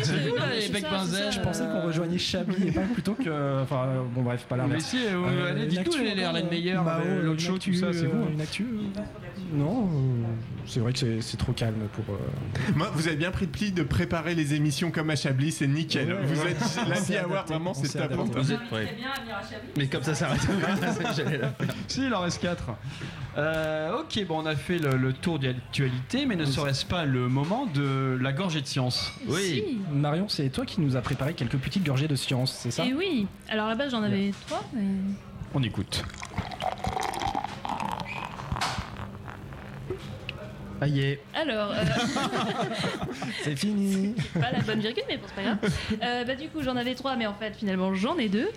c'est 0.03 0.15
là, 0.15 0.19
les 0.53 0.61
c'est 0.61 0.79
ça, 0.81 0.87
c'est 1.05 1.15
ça. 1.17 1.31
Je 1.31 1.39
pensais 1.41 1.63
qu'on 1.63 1.81
rejoignait 1.87 2.17
Chablis 2.17 2.67
et 2.67 2.71
pas 2.71 2.81
plutôt 2.81 3.13
que. 3.13 3.61
Enfin, 3.63 3.85
euh, 3.87 4.01
bon, 4.13 4.21
bref, 4.23 4.45
pas 4.49 4.55
Mais 4.57 4.63
l'inverse. 4.63 4.83
si, 4.85 4.97
euh, 4.97 5.11
Euh, 5.25 5.51
allez, 5.51 5.63
une 5.73 5.77
actu 5.77 6.03
les 6.03 6.11
encore, 6.11 6.23
Erlen 6.23 6.45
euh, 6.45 6.49
Meyer, 6.49 6.77
bah, 6.83 6.99
euh, 7.05 7.17
ouais, 7.17 7.23
l'autre 7.23 7.39
une 7.41 7.47
show, 7.47 7.55
actu, 7.55 7.71
tout 7.71 7.77
ça, 7.77 7.93
c'est 7.93 8.05
euh, 8.05 8.09
vous. 8.13 8.23
hein. 8.23 8.29
Une 8.33 8.41
actu 8.41 8.63
euh, 8.63 9.01
Non, 9.53 9.83
euh, 9.85 10.23
c'est 10.65 10.79
vrai 10.79 10.93
que 10.93 10.99
c'est- 10.99 11.21
c'est 11.21 11.37
trop 11.37 11.53
calme 11.53 11.87
pour. 11.93 12.15
euh, 12.15 12.17
Moi, 12.75 12.89
vous 12.93 13.07
avez 13.07 13.17
bien 13.17 13.31
pris 13.31 13.45
le 13.45 13.51
pli 13.51 13.71
de 13.71 13.83
préparer 13.83 14.35
les 14.35 14.53
émissions 14.53 14.91
comme 14.91 15.09
à 15.09 15.15
Chablis, 15.15 15.51
c'est 15.51 15.67
nickel. 15.67 16.07
Ouais, 16.13 16.19
vous 16.25 16.41
ouais. 16.41 16.51
êtes 16.51 16.79
On 16.85 16.89
la 16.89 16.95
s'est 16.95 17.13
vie 17.13 17.17
à 17.17 17.23
voir, 17.23 17.31
adapté, 17.39 17.53
vraiment, 17.53 17.71
on 17.71 17.73
c'est 17.73 17.87
s'est 17.87 17.99
top. 17.99 18.11
adapté. 18.11 18.39
Vous 18.39 18.51
êtes 18.51 18.57
Très 18.59 18.67
prêts 18.85 18.95
bien 18.97 19.07
à 19.15 19.19
venir 19.21 19.35
à 19.35 19.41
Chablis. 19.41 19.71
Mais 19.77 19.87
comme 19.87 20.03
ça 20.03 20.13
s'arrête. 20.15 20.41
J'allais 21.15 21.37
la 21.37 21.47
faire. 21.49 21.67
Si, 21.87 22.05
il 22.05 22.13
en 22.13 22.21
reste 22.21 22.41
4. 22.41 22.63
ok, 23.99 24.25
bon, 24.27 24.41
on 24.41 24.45
a 24.45 24.55
fait 24.55 24.77
le, 24.77 24.97
le 24.97 25.13
tour 25.13 25.39
d'actualité, 25.39 26.25
mais 26.25 26.35
ne 26.35 26.45
serait-ce 26.45 26.85
pas 26.85 27.05
le 27.05 27.27
moment 27.27 27.65
de 27.65 28.17
la 28.21 28.31
gorgée 28.33 28.61
de 28.61 28.67
science 28.67 29.13
Oui. 29.27 29.63
Si. 29.67 29.77
Marion, 29.93 30.27
c'est 30.29 30.49
toi 30.49 30.65
qui 30.65 30.81
nous 30.81 30.95
a 30.95 31.01
préparé 31.01 31.33
quelques 31.33 31.57
petites 31.57 31.85
gorgées 31.85 32.07
de 32.07 32.15
science, 32.15 32.53
c'est 32.53 32.71
ça? 32.71 32.85
Et 32.85 32.93
oui. 32.93 33.27
Alors 33.49 33.67
là-bas, 33.67 33.89
j'en 33.89 34.03
avais 34.03 34.31
trois, 34.47 34.63
mais. 34.73 34.83
On 35.53 35.61
écoute. 35.63 36.03
Aïe. 40.81 41.19
Alors, 41.35 41.69
euh, 41.71 41.83
C'est 43.43 43.55
fini 43.55 44.15
pas 44.33 44.51
la 44.51 44.61
bonne 44.61 44.79
virgule, 44.79 45.03
mais 45.07 45.17
bon, 45.17 45.23
c'est 45.27 45.35
pas 45.35 45.43
grave. 45.43 45.57
Euh, 46.01 46.23
bah, 46.25 46.33
du 46.33 46.47
coup, 46.49 46.63
j'en 46.63 46.75
avais 46.75 46.95
trois, 46.95 47.15
mais 47.15 47.27
en 47.27 47.35
fait, 47.35 47.55
finalement, 47.55 47.93
j'en 47.93 48.17
ai 48.17 48.29
deux. 48.29 48.49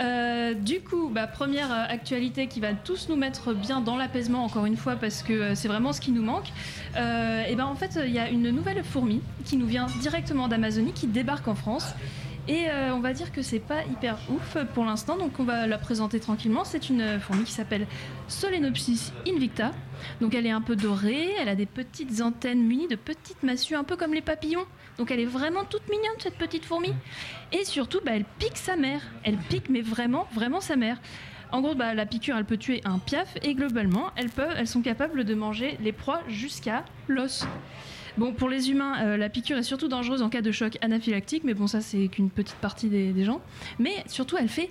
Euh, 0.00 0.54
du 0.54 0.80
coup, 0.80 1.10
bah, 1.12 1.26
première 1.26 1.72
actualité 1.72 2.46
qui 2.46 2.60
va 2.60 2.72
tous 2.72 3.08
nous 3.08 3.16
mettre 3.16 3.52
bien 3.52 3.80
dans 3.80 3.96
l'apaisement, 3.96 4.44
encore 4.44 4.64
une 4.66 4.76
fois, 4.76 4.94
parce 4.94 5.24
que 5.24 5.56
c'est 5.56 5.66
vraiment 5.66 5.92
ce 5.92 6.00
qui 6.00 6.12
nous 6.12 6.22
manque. 6.22 6.52
Et 6.94 7.56
ben 7.56 7.64
en 7.64 7.74
fait, 7.74 7.98
il 8.04 8.12
y 8.12 8.18
a 8.20 8.28
une 8.28 8.50
nouvelle 8.50 8.84
fourmi 8.84 9.20
qui 9.44 9.56
nous 9.56 9.66
vient 9.66 9.86
directement 10.00 10.46
d'Amazonie, 10.46 10.92
qui 10.92 11.08
débarque 11.08 11.48
en 11.48 11.56
France. 11.56 11.94
Et 12.48 12.68
euh, 12.68 12.92
on 12.92 12.98
va 12.98 13.12
dire 13.12 13.30
que 13.30 13.40
c'est 13.40 13.60
pas 13.60 13.84
hyper 13.84 14.18
ouf 14.28 14.56
pour 14.74 14.84
l'instant, 14.84 15.16
donc 15.16 15.38
on 15.38 15.44
va 15.44 15.66
la 15.68 15.78
présenter 15.78 16.18
tranquillement. 16.18 16.64
C'est 16.64 16.88
une 16.88 17.20
fourmi 17.20 17.44
qui 17.44 17.52
s'appelle 17.52 17.86
Solenopsis 18.26 19.12
invicta. 19.28 19.70
Donc 20.20 20.34
elle 20.34 20.46
est 20.46 20.50
un 20.50 20.60
peu 20.60 20.74
dorée, 20.74 21.30
elle 21.40 21.48
a 21.48 21.54
des 21.54 21.66
petites 21.66 22.20
antennes 22.20 22.62
munies 22.62 22.88
de 22.88 22.96
petites 22.96 23.44
massues, 23.44 23.76
un 23.76 23.84
peu 23.84 23.96
comme 23.96 24.12
les 24.12 24.22
papillons. 24.22 24.66
Donc 24.98 25.10
elle 25.12 25.20
est 25.20 25.24
vraiment 25.24 25.64
toute 25.64 25.88
mignonne 25.88 26.18
cette 26.18 26.36
petite 26.36 26.64
fourmi. 26.64 26.92
Et 27.52 27.64
surtout, 27.64 28.00
bah, 28.04 28.12
elle 28.14 28.24
pique 28.24 28.58
sa 28.58 28.76
mère. 28.76 29.02
Elle 29.22 29.36
pique, 29.36 29.68
mais 29.68 29.80
vraiment, 29.80 30.26
vraiment 30.34 30.60
sa 30.60 30.74
mère. 30.74 30.98
En 31.52 31.60
gros, 31.60 31.74
bah, 31.74 31.94
la 31.94 32.06
piqûre, 32.06 32.36
elle 32.36 32.44
peut 32.44 32.56
tuer 32.56 32.80
un 32.84 32.98
piaf 32.98 33.36
et 33.42 33.54
globalement, 33.54 34.10
elles, 34.16 34.30
peuvent, 34.30 34.54
elles 34.56 34.66
sont 34.66 34.82
capables 34.82 35.24
de 35.24 35.34
manger 35.34 35.76
les 35.80 35.92
proies 35.92 36.22
jusqu'à 36.26 36.84
l'os. 37.08 37.46
Bon, 38.18 38.32
pour 38.32 38.48
les 38.48 38.70
humains, 38.70 39.02
euh, 39.04 39.16
la 39.16 39.28
piqûre 39.28 39.56
est 39.58 39.62
surtout 39.62 39.88
dangereuse 39.88 40.22
en 40.22 40.28
cas 40.28 40.42
de 40.42 40.52
choc 40.52 40.76
anaphylactique, 40.82 41.44
mais 41.44 41.54
bon, 41.54 41.66
ça, 41.66 41.80
c'est 41.80 42.08
qu'une 42.08 42.30
petite 42.30 42.56
partie 42.56 42.88
des, 42.88 43.12
des 43.12 43.24
gens. 43.24 43.40
Mais 43.78 43.92
surtout, 44.06 44.36
elle 44.38 44.48
fait 44.48 44.70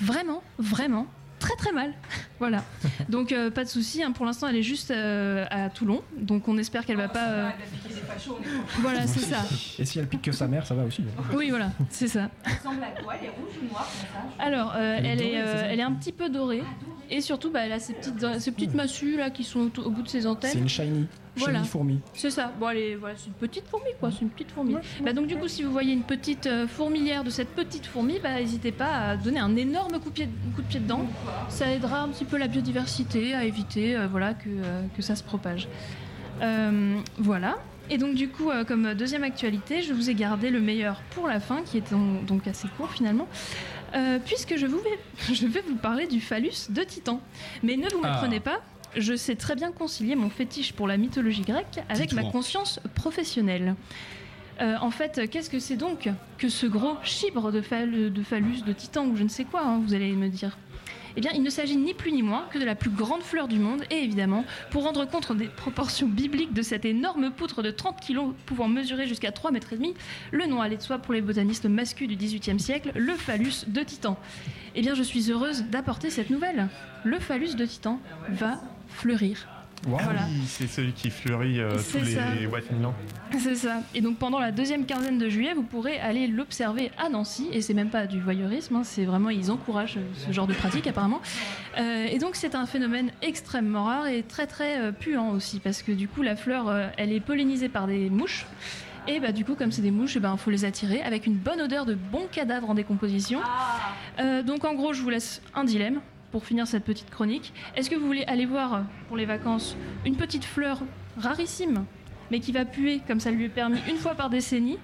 vraiment, 0.00 0.42
vraiment 0.58 1.06
très 1.38 1.54
très 1.56 1.72
mal. 1.72 1.94
voilà. 2.38 2.62
Donc, 3.08 3.32
euh, 3.32 3.50
pas 3.50 3.64
de 3.64 3.68
souci. 3.68 4.02
hein. 4.02 4.12
Pour 4.12 4.26
l'instant, 4.26 4.48
elle 4.48 4.56
est 4.56 4.62
juste 4.62 4.90
euh, 4.90 5.46
à 5.50 5.70
Toulon. 5.70 6.02
Donc, 6.18 6.48
on 6.48 6.58
espère 6.58 6.84
qu'elle 6.84 6.96
va 6.98 7.08
pas. 7.08 7.28
euh, 7.28 7.48
Voilà, 8.80 9.06
c'est 9.06 9.20
ça. 9.20 9.38
Et 9.78 9.84
si 9.84 9.98
elle 9.98 10.06
pique 10.06 10.22
que 10.22 10.32
sa 10.32 10.46
mère, 10.48 10.66
ça 10.66 10.74
va 10.74 10.84
aussi. 10.84 11.02
Oui, 11.34 11.48
voilà, 11.50 11.70
c'est 11.88 12.08
ça. 12.08 12.28
Elle 12.44 12.52
ressemble 12.52 12.82
à 12.82 13.00
quoi 13.02 13.14
Elle 13.18 13.26
est 13.26 13.30
rouge 13.30 13.52
ou 13.62 13.66
noire 13.72 13.88
comme 13.88 14.30
ça 14.38 14.44
Alors, 14.44 14.72
euh, 14.76 14.96
Elle 14.98 15.06
est 15.06 15.08
elle, 15.10 15.18
dorée, 15.18 15.32
est, 15.32 15.42
euh, 15.42 15.68
elle 15.70 15.80
un 15.80 15.92
petit 15.92 16.12
peu 16.12 16.28
dorée. 16.28 16.62
Et 17.08 17.20
surtout, 17.22 17.50
bah, 17.50 17.60
elle 17.64 17.72
a 17.72 17.80
ces 17.80 17.94
petites, 17.94 18.38
ces 18.38 18.52
petites 18.52 18.74
massues 18.74 19.16
là 19.16 19.30
qui 19.30 19.42
sont 19.44 19.70
au, 19.78 19.82
au 19.82 19.90
bout 19.90 20.02
de 20.02 20.08
ses 20.08 20.26
antennes. 20.26 20.50
C'est 20.52 20.58
une 20.58 20.68
shiny. 20.68 21.06
Voilà. 21.36 21.62
Fourmi. 21.64 22.00
C'est 22.14 22.30
ça. 22.30 22.52
Bon, 22.58 22.70
est- 22.70 22.96
voilà, 22.96 23.14
c'est 23.16 23.26
une 23.28 23.32
petite 23.34 23.66
fourmi, 23.68 23.90
quoi. 23.98 24.10
C'est 24.10 24.22
une 24.22 24.30
petite 24.30 24.50
fourmi. 24.50 24.76
Bah, 25.02 25.12
donc, 25.12 25.26
du 25.26 25.36
coup, 25.36 25.48
si 25.48 25.62
vous 25.62 25.70
voyez 25.72 25.92
une 25.92 26.02
petite 26.02 26.46
euh, 26.46 26.66
fourmilière 26.66 27.24
de 27.24 27.30
cette 27.30 27.50
petite 27.50 27.86
fourmi, 27.86 28.18
bah, 28.22 28.34
n'hésitez 28.34 28.72
pas 28.72 28.90
à 29.10 29.16
donner 29.16 29.38
un 29.40 29.54
énorme 29.56 29.98
coup 30.00 30.10
de 30.10 30.14
pied, 30.14 30.28
coup 30.56 30.62
de, 30.62 30.66
pied 30.66 30.80
dedans. 30.80 31.06
Ça 31.48 31.70
aidera 31.72 32.00
un 32.02 32.08
petit 32.08 32.24
peu 32.24 32.36
la 32.36 32.48
biodiversité 32.48 33.34
à 33.34 33.44
éviter 33.44 33.96
euh, 33.96 34.06
voilà, 34.08 34.34
que, 34.34 34.48
euh, 34.48 34.82
que 34.96 35.02
ça 35.02 35.14
se 35.16 35.22
propage. 35.22 35.68
Euh, 36.42 36.96
voilà. 37.18 37.56
Et 37.90 37.98
donc, 37.98 38.14
du 38.14 38.28
coup, 38.28 38.50
euh, 38.50 38.64
comme 38.64 38.94
deuxième 38.94 39.24
actualité, 39.24 39.82
je 39.82 39.92
vous 39.92 40.10
ai 40.10 40.14
gardé 40.14 40.50
le 40.50 40.60
meilleur 40.60 41.00
pour 41.10 41.26
la 41.26 41.40
fin, 41.40 41.62
qui 41.62 41.78
est 41.78 41.90
donc, 41.90 42.24
donc 42.24 42.46
assez 42.46 42.68
court 42.76 42.90
finalement. 42.90 43.26
Euh, 43.96 44.18
puisque 44.24 44.56
je, 44.56 44.66
vous 44.66 44.78
vais, 44.78 44.98
je 45.34 45.46
vais 45.46 45.62
vous 45.66 45.74
parler 45.74 46.06
du 46.06 46.20
phallus 46.20 46.70
de 46.70 46.82
Titan. 46.82 47.20
Mais 47.62 47.76
ne 47.76 47.88
vous 47.90 48.00
Ah. 48.04 48.12
méprenez 48.12 48.38
pas, 48.40 48.60
je 48.96 49.14
sais 49.14 49.36
très 49.36 49.54
bien 49.54 49.72
concilier 49.72 50.16
mon 50.16 50.30
fétiche 50.30 50.72
pour 50.72 50.86
la 50.88 50.96
mythologie 50.96 51.42
grecque 51.42 51.80
avec 51.88 52.12
ma 52.12 52.22
conscience 52.24 52.80
professionnelle. 52.94 53.74
Euh, 54.60 54.76
en 54.80 54.90
fait, 54.90 55.28
qu'est-ce 55.30 55.48
que 55.48 55.58
c'est 55.58 55.76
donc 55.76 56.08
que 56.36 56.48
ce 56.50 56.66
gros 56.66 56.96
chibre 57.02 57.50
de, 57.50 57.62
phal- 57.62 58.12
de 58.12 58.22
phallus 58.22 58.62
de 58.66 58.72
Titan 58.74 59.06
ou 59.06 59.16
je 59.16 59.22
ne 59.22 59.28
sais 59.28 59.44
quoi, 59.44 59.62
hein, 59.64 59.80
vous 59.84 59.94
allez 59.94 60.12
me 60.12 60.28
dire? 60.28 60.58
Eh 61.16 61.20
bien, 61.20 61.32
il 61.34 61.42
ne 61.42 61.50
s'agit 61.50 61.76
ni 61.76 61.92
plus 61.92 62.12
ni 62.12 62.22
moins 62.22 62.44
que 62.52 62.58
de 62.58 62.64
la 62.64 62.76
plus 62.76 62.90
grande 62.90 63.22
fleur 63.22 63.48
du 63.48 63.58
monde, 63.58 63.82
et 63.90 63.96
évidemment, 63.96 64.44
pour 64.70 64.84
rendre 64.84 65.04
compte 65.08 65.34
des 65.36 65.48
proportions 65.48 66.06
bibliques 66.06 66.52
de 66.52 66.62
cette 66.62 66.84
énorme 66.84 67.32
poutre 67.32 67.62
de 67.62 67.72
30 67.72 68.00
kg 68.06 68.32
pouvant 68.46 68.68
mesurer 68.68 69.08
jusqu'à 69.08 69.32
3 69.32 69.50
mètres 69.50 69.72
et 69.72 69.76
demi, 69.76 69.94
le 70.30 70.46
nom 70.46 70.60
allait 70.62 70.76
de 70.76 70.82
soi 70.82 70.98
pour 70.98 71.12
les 71.12 71.20
botanistes 71.20 71.66
masculins 71.66 72.14
du 72.14 72.16
XVIIIe 72.16 72.60
siècle, 72.60 72.92
le 72.94 73.14
phallus 73.14 73.64
de 73.66 73.80
Titan. 73.82 74.18
Eh 74.76 74.82
bien, 74.82 74.94
je 74.94 75.02
suis 75.02 75.32
heureuse 75.32 75.64
d'apporter 75.64 76.10
cette 76.10 76.30
nouvelle. 76.30 76.68
Le 77.02 77.18
phallus 77.18 77.56
de 77.56 77.64
Titan 77.66 77.98
va 78.28 78.60
fleurir. 78.90 79.46
Ah 79.86 79.88
Voilà. 80.04 80.20
oui, 80.28 80.42
c'est 80.46 80.66
celui 80.66 80.92
qui 80.92 81.08
fleurit 81.08 81.58
euh, 81.58 81.72
tous 81.76 81.80
C'est 81.80 82.00
les 82.00 82.18
ans. 82.18 82.94
C'est 83.38 83.54
ça. 83.54 83.76
Et 83.94 84.02
donc 84.02 84.18
pendant 84.18 84.38
la 84.38 84.52
deuxième 84.52 84.84
quinzaine 84.84 85.16
de 85.16 85.26
juillet, 85.30 85.54
vous 85.54 85.62
pourrez 85.62 85.98
aller 85.98 86.26
l'observer 86.26 86.90
à 86.98 87.08
Nancy. 87.08 87.48
Et 87.50 87.62
c'est 87.62 87.72
même 87.72 87.88
pas 87.88 88.06
du 88.06 88.20
voyeurisme, 88.20 88.76
hein, 88.76 88.84
c'est 88.84 89.06
vraiment 89.06 89.30
ils 89.30 89.50
encouragent 89.50 89.96
euh, 89.96 90.02
ce 90.26 90.32
genre 90.32 90.46
de 90.46 90.52
pratique 90.52 90.86
apparemment. 90.86 91.22
Euh, 91.78 92.04
et 92.10 92.18
donc 92.18 92.36
c'est 92.36 92.54
un 92.54 92.66
phénomène 92.66 93.10
extrêmement 93.22 93.84
rare 93.84 94.06
et 94.08 94.22
très 94.22 94.46
très 94.46 94.78
euh, 94.78 94.92
puant 94.92 95.30
aussi 95.30 95.60
parce 95.60 95.80
que 95.82 95.92
du 95.92 96.08
coup 96.08 96.20
la 96.20 96.36
fleur, 96.36 96.68
euh, 96.68 96.88
elle 96.98 97.10
est 97.10 97.20
pollinisée 97.20 97.70
par 97.70 97.86
des 97.86 98.10
mouches. 98.10 98.44
Et 99.08 99.18
bah 99.18 99.32
du 99.32 99.46
coup 99.46 99.54
comme 99.54 99.72
c'est 99.72 99.80
des 99.80 99.90
mouches, 99.90 100.16
il 100.16 100.20
ben, 100.20 100.36
faut 100.36 100.50
les 100.50 100.66
attirer 100.66 101.00
avec 101.00 101.26
une 101.26 101.36
bonne 101.36 101.62
odeur 101.62 101.86
de 101.86 101.94
bons 101.94 102.26
cadavres 102.30 102.68
en 102.68 102.74
décomposition. 102.74 103.40
Euh, 104.18 104.42
donc 104.42 104.66
en 104.66 104.74
gros 104.74 104.92
je 104.92 105.00
vous 105.00 105.08
laisse 105.08 105.40
un 105.54 105.64
dilemme 105.64 106.02
pour 106.32 106.44
finir 106.44 106.66
cette 106.66 106.84
petite 106.84 107.10
chronique. 107.10 107.52
Est-ce 107.76 107.90
que 107.90 107.96
vous 107.96 108.06
voulez 108.06 108.24
aller 108.24 108.46
voir 108.46 108.82
pour 109.08 109.16
les 109.16 109.26
vacances 109.26 109.76
une 110.04 110.16
petite 110.16 110.44
fleur 110.44 110.80
rarissime 111.18 111.84
mais 112.30 112.38
qui 112.38 112.52
va 112.52 112.64
puer 112.64 113.00
comme 113.08 113.18
ça 113.18 113.32
lui 113.32 113.46
est 113.46 113.48
permis 113.48 113.78
une 113.88 113.96
fois 113.96 114.14
par 114.14 114.30
décennie 114.30 114.78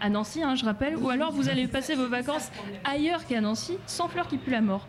à 0.00 0.08
Nancy, 0.08 0.42
hein, 0.42 0.54
je 0.54 0.64
rappelle, 0.64 0.96
ou 0.96 1.08
alors 1.10 1.32
vous 1.32 1.48
allez 1.48 1.66
passer 1.66 1.94
vos 1.96 2.06
vacances 2.06 2.50
ailleurs 2.84 3.26
qu'à 3.26 3.40
Nancy, 3.40 3.76
sans 3.86 4.06
fleurs 4.08 4.28
qui 4.28 4.38
puent 4.38 4.52
la 4.52 4.60
mort. 4.60 4.86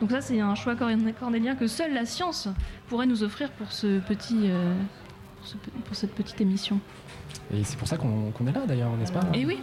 Donc 0.00 0.12
ça, 0.12 0.20
c'est 0.20 0.38
un 0.40 0.54
choix 0.54 0.76
corn- 0.76 1.12
cornélien 1.18 1.56
que 1.56 1.66
seule 1.66 1.92
la 1.92 2.06
science 2.06 2.48
pourrait 2.88 3.06
nous 3.06 3.24
offrir 3.24 3.50
pour 3.50 3.72
ce 3.72 3.98
petit, 3.98 4.38
euh, 4.44 4.72
pour, 5.38 5.46
ce 5.48 5.56
pe- 5.56 5.70
pour 5.84 5.96
cette 5.96 6.14
petite 6.14 6.40
émission. 6.40 6.78
Et 7.52 7.64
c'est 7.64 7.76
pour 7.76 7.88
ça 7.88 7.96
qu'on 7.98 8.32
est 8.46 8.52
là 8.52 8.60
d'ailleurs, 8.64 8.96
n'est-ce 8.96 9.12
pas? 9.12 9.20
Et 9.34 9.44
oui. 9.44 9.58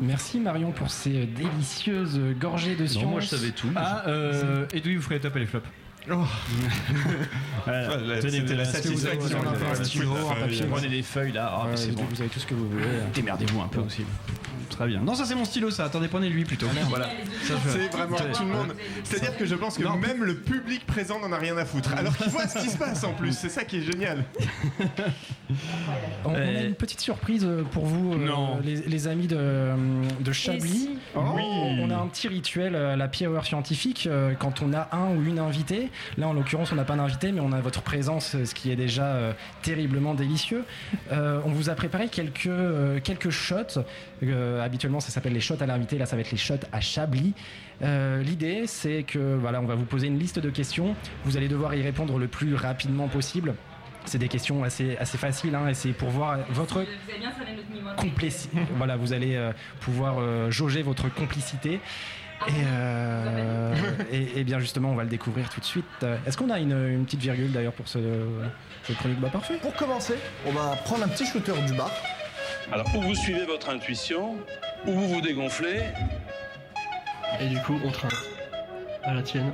Merci 0.00 0.40
Marion 0.40 0.72
pour 0.72 0.90
ces 0.90 1.26
délicieuses 1.26 2.20
gorgées 2.38 2.76
de 2.76 2.86
science. 2.86 3.04
moi, 3.04 3.20
je 3.20 3.26
savais 3.26 3.50
tout. 3.50 3.68
Ah, 3.76 4.04
euh, 4.06 4.66
Edoui, 4.72 4.96
vous 4.96 5.02
ferez 5.02 5.16
et 5.36 5.40
les 5.40 5.46
flops. 5.46 5.68
Oh. 6.10 6.24
C'était 8.22 8.54
la 8.54 8.64
satisfaction. 8.64 9.38
Prenez 10.70 10.88
des 10.88 11.02
feuilles 11.02 11.32
là. 11.32 11.60
Ouais, 11.64 11.70
mais 11.72 11.76
c'est 11.76 11.92
bon. 11.92 12.04
Vous 12.08 12.20
avez 12.20 12.30
tout 12.30 12.40
ce 12.40 12.46
que 12.46 12.54
vous 12.54 12.68
voulez. 12.68 12.84
Démerdez-vous 13.14 13.60
un 13.60 13.68
peu 13.68 13.80
aussi. 13.80 14.04
Très 14.70 14.86
bien. 14.86 15.00
Non, 15.00 15.14
ça 15.14 15.24
c'est 15.24 15.34
mon 15.34 15.44
stylo, 15.44 15.70
ça. 15.70 15.84
Attendez, 15.84 16.06
prenez 16.08 16.28
lui 16.30 16.44
plutôt. 16.44 16.66
voilà. 16.88 17.08
C'est 17.42 17.88
vraiment 17.92 18.16
tout 18.16 18.44
le 18.44 18.48
monde. 18.48 18.74
C'est-à-dire 19.04 19.36
que 19.36 19.44
je 19.44 19.54
pense 19.56 19.76
que 19.76 19.82
même 19.82 20.24
le 20.24 20.36
public 20.36 20.86
présent 20.86 21.18
n'en 21.20 21.32
a 21.32 21.38
rien 21.38 21.56
à 21.58 21.64
foutre. 21.64 21.92
Alors 21.96 22.16
qu'il 22.16 22.30
voit 22.30 22.46
ce 22.46 22.58
qui 22.60 22.70
se 22.70 22.78
passe 22.78 23.02
en 23.04 23.12
plus. 23.12 23.36
C'est 23.36 23.48
ça 23.48 23.64
qui 23.64 23.78
est 23.78 23.82
génial. 23.82 24.24
On, 26.24 26.30
on 26.30 26.34
a 26.34 26.38
Euh, 26.38 26.68
une 26.68 26.74
petite 26.74 27.00
surprise 27.00 27.46
pour 27.72 27.84
vous, 27.84 28.14
euh, 28.14 28.28
les, 28.64 28.76
les 28.76 29.08
amis 29.08 29.26
de, 29.26 29.72
de 30.20 30.32
Chablis. 30.32 30.70
si 30.70 30.98
Oui. 31.16 31.42
On 31.80 31.90
a 31.90 31.96
un 31.96 32.06
petit 32.06 32.28
rituel 32.28 32.76
à 32.76 32.96
la 32.96 33.08
Pi 33.08 33.26
Hour 33.26 33.44
scientifique 33.44 34.06
euh, 34.10 34.32
quand 34.38 34.62
on 34.62 34.72
a 34.72 34.88
un 34.92 35.10
ou 35.16 35.22
une 35.26 35.40
invitée. 35.40 35.90
Là, 36.18 36.28
en 36.28 36.32
l'occurrence, 36.32 36.72
on 36.72 36.76
n'a 36.76 36.84
pas 36.84 36.96
d'invité, 36.96 37.32
mais 37.32 37.40
on 37.40 37.52
a 37.52 37.60
votre 37.60 37.82
présence, 37.82 38.34
euh, 38.34 38.44
ce 38.44 38.54
qui 38.54 38.70
est 38.70 38.76
déjà 38.76 39.04
euh, 39.04 39.32
terriblement 39.62 40.14
délicieux. 40.14 40.64
Euh, 41.12 41.40
on 41.44 41.50
vous 41.50 41.70
a 41.70 41.74
préparé 41.74 42.08
quelques, 42.08 42.46
euh, 42.46 43.00
quelques 43.00 43.30
shots. 43.30 43.80
Habituellement, 44.62 45.00
ça 45.00 45.10
s'appelle 45.10 45.32
les 45.32 45.40
shots 45.40 45.60
à 45.60 45.66
l'invité. 45.66 45.98
Là, 45.98 46.06
ça 46.06 46.16
va 46.16 46.22
être 46.22 46.30
les 46.30 46.36
shots 46.36 46.54
à 46.72 46.80
Chablis. 46.80 47.34
L'idée, 47.80 48.64
c'est 48.66 49.04
que 49.04 49.36
voilà, 49.36 49.60
on 49.60 49.64
va 49.64 49.74
vous 49.74 49.86
poser 49.86 50.08
une 50.08 50.18
liste 50.18 50.38
de 50.38 50.50
questions. 50.50 50.94
Vous 51.24 51.36
allez 51.36 51.48
devoir 51.48 51.74
y 51.74 51.82
répondre 51.82 52.18
le 52.18 52.28
plus 52.28 52.54
rapidement 52.54 53.08
possible. 53.08 53.54
C'est 54.04 54.18
des 54.18 54.28
questions 54.28 54.64
assez, 54.64 54.96
assez 54.98 55.18
faciles 55.18 55.54
hein, 55.54 55.68
et 55.68 55.74
c'est 55.74 55.92
pour 55.92 56.10
voir 56.10 56.38
votre 56.50 56.84
complicité. 57.96 58.58
voilà, 58.76 58.96
vous 58.96 59.12
allez 59.12 59.50
pouvoir 59.80 60.50
jauger 60.50 60.82
votre 60.82 61.12
complicité. 61.12 61.80
Et, 62.48 62.52
euh, 62.66 63.74
et, 64.10 64.40
et 64.40 64.44
bien 64.44 64.58
justement, 64.58 64.90
on 64.90 64.94
va 64.94 65.02
le 65.04 65.10
découvrir 65.10 65.48
tout 65.50 65.60
de 65.60 65.64
suite. 65.64 65.84
Est-ce 66.26 66.36
qu'on 66.36 66.50
a 66.50 66.58
une, 66.58 66.72
une 66.72 67.04
petite 67.04 67.20
virgule 67.20 67.52
d'ailleurs 67.52 67.74
pour 67.74 67.86
ce, 67.86 67.98
cette 68.84 68.96
chronique 68.96 69.20
Bah 69.20 69.28
parfait. 69.30 69.58
Pour 69.60 69.74
commencer, 69.74 70.14
on 70.46 70.52
va 70.52 70.76
prendre 70.84 71.04
un 71.04 71.08
petit 71.08 71.26
shooter 71.26 71.52
du 71.66 71.74
bar. 71.74 71.90
Alors, 72.72 72.86
ou 72.96 73.00
vous 73.02 73.14
suivez 73.14 73.44
votre 73.44 73.68
intuition, 73.68 74.36
ou 74.86 74.92
vous 74.92 75.08
vous 75.08 75.20
dégonflez. 75.20 75.82
Et 77.40 77.46
du 77.48 77.58
coup, 77.60 77.78
on 77.84 77.90
traîne. 77.90 78.10
À 79.02 79.14
la 79.14 79.22
tienne. 79.22 79.52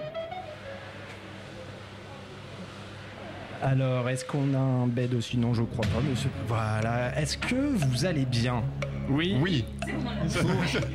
Alors, 3.63 4.09
est-ce 4.09 4.25
qu'on 4.25 4.55
a 4.55 4.59
un 4.59 4.87
bed 4.87 5.15
aussi? 5.15 5.37
Non, 5.39 5.55
je 5.55 5.63
crois 5.63 5.85
pas, 5.87 6.01
monsieur. 6.09 6.31
Voilà. 6.47 7.19
Est-ce 7.19 7.37
que 7.39 7.55
vous 7.55 8.05
allez 8.05 8.25
bien? 8.25 8.63
Oui. 9.09 9.37
Oui. 9.41 9.65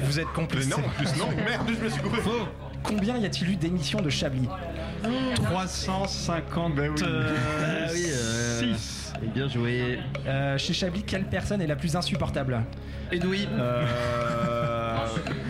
Vous 0.02 0.20
êtes 0.20 0.28
complice. 0.34 0.68
Mais 0.68 0.82
non, 0.82 0.88
en 0.88 0.90
plus, 0.90 1.18
non. 1.18 1.28
Merde, 1.46 1.70
je 1.80 1.84
me 1.86 1.90
suis 1.90 2.02
coupé. 2.02 2.18
Combien 2.84 3.18
y 3.18 3.26
a-t-il 3.26 3.52
eu 3.52 3.56
d'émissions 3.56 4.02
de 4.02 4.10
Chablis? 4.10 4.50
350. 5.44 6.76
Ben 6.76 6.92
oui. 6.92 7.02
euh, 7.04 7.36
Ah 7.88 7.92
oui, 7.94 8.04
euh, 8.12 8.60
six. 8.76 9.14
Et 9.24 9.28
bien 9.28 9.48
joué. 9.48 10.00
Euh, 10.26 10.58
Chez 10.58 10.74
Chablis, 10.74 11.04
quelle 11.04 11.26
personne 11.26 11.62
est 11.62 11.68
la 11.68 11.76
plus 11.76 11.96
insupportable? 11.96 12.62
Edoui. 13.12 13.48
Euh, 13.52 13.86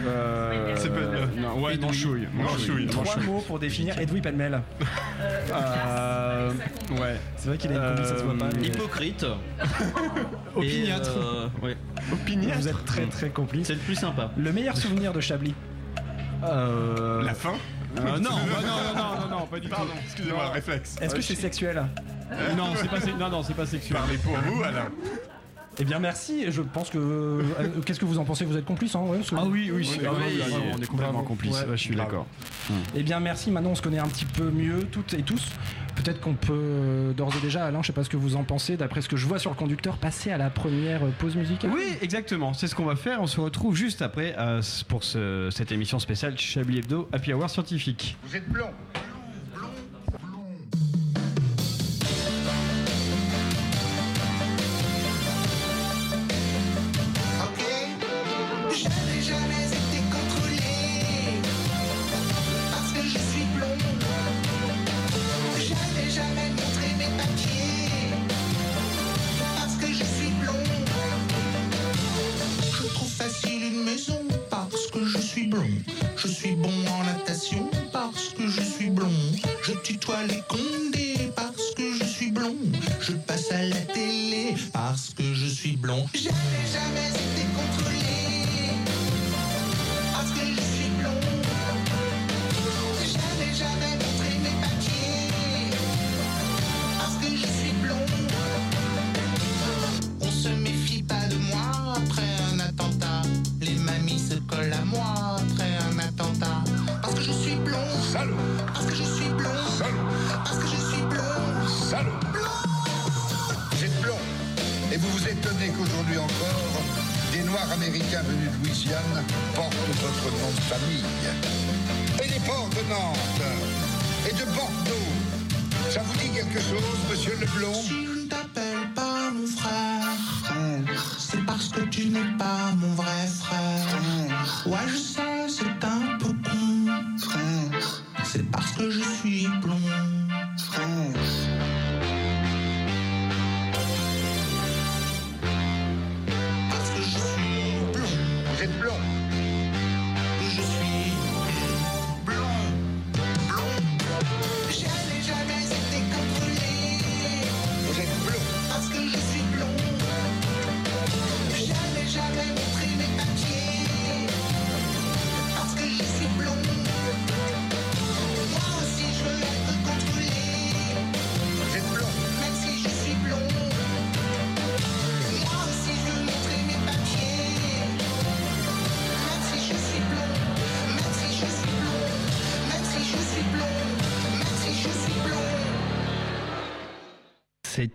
euh, 0.08 0.76
C'est 0.78 0.90
pas- 0.90 1.00
non, 1.40 1.62
ouais, 1.62 1.78
Manchouille. 1.78 2.28
Manchouille. 2.34 2.88
Trois 2.88 3.18
mots 3.18 3.44
pour 3.48 3.60
définir 3.60 3.98
Edoui 4.00 4.22
Penmel. 4.22 4.62
Euh, 5.54 6.52
ouais. 7.00 7.20
C'est 7.36 7.50
vrai 7.50 7.58
qu'il 7.58 7.72
a 7.72 7.76
une 7.76 7.96
combi, 7.96 8.08
ça 8.08 8.18
se 8.18 8.24
voit 8.24 8.38
pas. 8.38 8.50
mais- 8.60 8.68
Hypocrite. 8.68 9.26
Opiniâtre. 10.56 11.10
Et, 11.12 11.20
euh, 11.20 11.66
ouais. 11.66 11.78
Opiniâtre. 12.12 12.60
Vous 12.60 12.68
êtes 12.70 12.86
très 12.86 13.06
très 13.08 13.30
complice. 13.30 13.68
C'est 13.68 13.74
le 13.74 13.80
plus 13.80 13.96
sympa. 13.96 14.32
Le 14.38 14.52
meilleur 14.52 14.78
souvenir 14.78 15.14
de 15.14 15.20
Chablis 15.20 15.54
Euh, 16.44 17.22
La 17.24 17.34
fin 17.34 17.52
euh, 17.52 17.54
non, 17.98 18.04
bah, 18.04 18.20
non, 18.20 18.30
non, 18.30 18.96
non, 18.96 19.30
non, 19.30 19.40
non, 19.40 19.46
pas 19.48 19.60
du 19.60 19.68
Pardon, 19.68 19.88
tout. 19.92 20.00
excusez-moi, 20.06 20.46
Non. 20.46 20.52
réflexe. 20.52 20.96
Est-ce 21.02 21.14
que 21.16 21.22
c'est 21.22 21.36
sexuel? 21.36 21.84
Non, 22.58 22.74
c'est 22.76 22.90
pas, 22.90 23.02
sé- 23.02 23.14
non, 23.20 23.30
non, 23.30 23.44
c'est 23.44 23.54
pas 23.56 23.66
sexuel. 23.66 23.98
Parlez 24.00 24.18
pour 24.18 24.38
vous, 24.38 24.64
Alain. 24.64 24.88
Eh 25.80 25.86
bien 25.86 26.00
merci, 26.00 26.52
je 26.52 26.62
pense 26.62 26.90
que... 26.90 26.98
euh, 27.00 27.42
Qu'est-ce 27.86 28.00
que 28.00 28.06
vous 28.06 28.20
en 28.20 28.26
pensez? 28.26 28.46
Vous 28.46 28.58
êtes 28.58 28.66
complice 28.66 28.94
hein, 28.96 29.00
ouais, 29.06 29.20
Ah 29.36 29.44
oui, 29.46 29.72
oui, 29.74 29.86
c'est- 29.86 30.06
ah 30.06 30.12
oui, 30.14 30.38
bravo. 30.38 30.64
on 30.78 30.82
est 30.82 30.86
complètement 30.86 31.24
complice. 31.24 31.54
Ouais, 31.62 31.66
je 31.72 31.76
suis 31.78 31.96
d'accord. 31.96 32.28
Eh 32.96 33.04
bien 33.04 33.20
merci, 33.20 33.52
maintenant 33.52 33.72
on 33.72 33.76
se 33.76 33.82
connaît 33.82 34.00
un 34.00 34.08
petit 34.08 34.26
peu 34.26 34.50
mieux 34.52 34.84
toutes 34.92 35.14
et 35.14 35.24
tous. 35.24 35.48
Peut-être 35.96 36.20
qu'on 36.22 36.34
peut 36.36 36.54
euh, 36.54 37.14
d'ores 37.14 37.34
et 37.38 37.42
déjà, 37.42 37.66
Alain, 37.66 37.82
je 37.82 37.88
sais 37.88 37.94
pas 37.94 38.04
ce 38.04 38.10
que 38.10 38.16
vous 38.18 38.36
en 38.38 38.44
pensez, 38.44 38.78
d'après 38.78 39.02
ce 39.02 39.10
que 39.10 39.18
je 39.18 39.28
vois 39.28 39.40
sur 39.40 39.50
le 39.52 39.56
conducteur, 39.58 39.98
passer 39.98 40.32
à 40.32 40.38
la 40.38 40.50
première 40.50 41.04
euh, 41.04 41.10
pause 41.20 41.36
musicale. 41.36 41.70
Oui, 41.74 41.84
exactement. 42.02 42.54
C'est 42.54 42.68
ce 42.68 42.76
qu'on 42.76 42.86
va 42.86 42.96
faire. 42.96 43.22
On 43.22 43.28
se 43.28 43.40
retrouve 43.42 43.76
juste 43.76 44.02
après 44.02 44.34
euh, 44.38 44.62
pour 44.88 45.04
ce- 45.04 45.50
cette 45.52 45.72
émission 45.72 46.00
spéciale 46.00 46.38
Chablis 46.38 46.80
Hebdo 46.80 47.10
Happy 47.12 47.34
Hour 47.34 47.50
scientifique. 47.50 48.18
Vous 48.24 48.36
êtes 48.36 48.48
blond. 48.50 48.70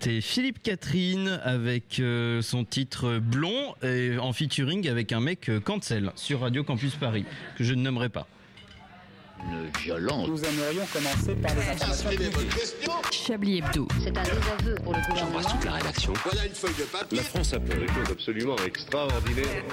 C'était 0.07 0.21
Philippe 0.21 0.62
Catherine 0.62 1.40
avec 1.42 1.99
euh, 1.99 2.40
son 2.40 2.64
titre 2.64 3.19
Blond 3.19 3.75
et 3.83 4.16
en 4.19 4.33
featuring 4.33 4.88
avec 4.88 5.11
un 5.11 5.19
mec 5.19 5.49
euh, 5.49 5.59
Cancel 5.59 6.12
sur 6.14 6.42
Radio 6.42 6.62
Campus 6.62 6.95
Paris 6.95 7.25
que 7.59 7.64
je 7.64 7.75
ne 7.75 7.83
nommerai 7.83 8.09
pas. 8.09 8.29
Une 9.42 9.69
violence. 9.83 10.29
Nous 10.29 10.45
aimerions 10.45 10.85
commencer 10.92 11.35
par 11.35 11.53
les 11.57 11.71
informations 11.71 12.11
publiques. 12.11 12.87
Chablis 13.11 13.59
Hebdo. 13.59 13.88
C'est 14.01 14.16
un 14.16 14.23
désaveu 14.23 14.75
pour 14.85 14.92
le 14.92 15.01
gouvernement. 15.09 15.40
la 15.64 15.73
rédaction. 15.73 16.12
Voilà 16.23 16.47
une 16.47 16.55
feuille 16.55 16.75
de 16.79 16.85
papier. 16.85 17.19
La 17.19 17.25
France 17.25 17.53
a 17.53 17.59
fait 17.59 17.77
des 17.77 17.88
choses 17.88 18.12
absolument 18.12 18.57
extraordinaires. 18.64 19.64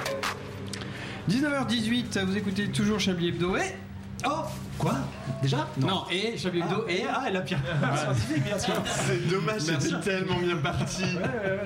19h18, 1.29 2.25
vous 2.25 2.37
écoutez 2.37 2.69
toujours 2.69 2.99
Chablis 2.99 3.27
Hebdo 3.27 3.55
et. 3.57 3.75
Oh 4.25 4.43
Quoi? 4.79 4.95
Déjà? 5.41 5.67
Non, 5.77 6.03
et 6.11 6.35
Chablis 6.37 6.61
Hebdo 6.61 6.85
et. 6.89 7.03
Ah, 7.13 7.29
et 7.29 7.31
la 7.33 7.41
pire. 7.41 7.59
scientifique, 7.95 8.43
bien 8.43 8.57
sûr. 8.57 8.73
C'est 8.85 9.27
dommage, 9.29 9.59
c'était 9.61 9.99
tellement 9.99 10.37
bien 10.39 10.57
parti. 10.57 11.03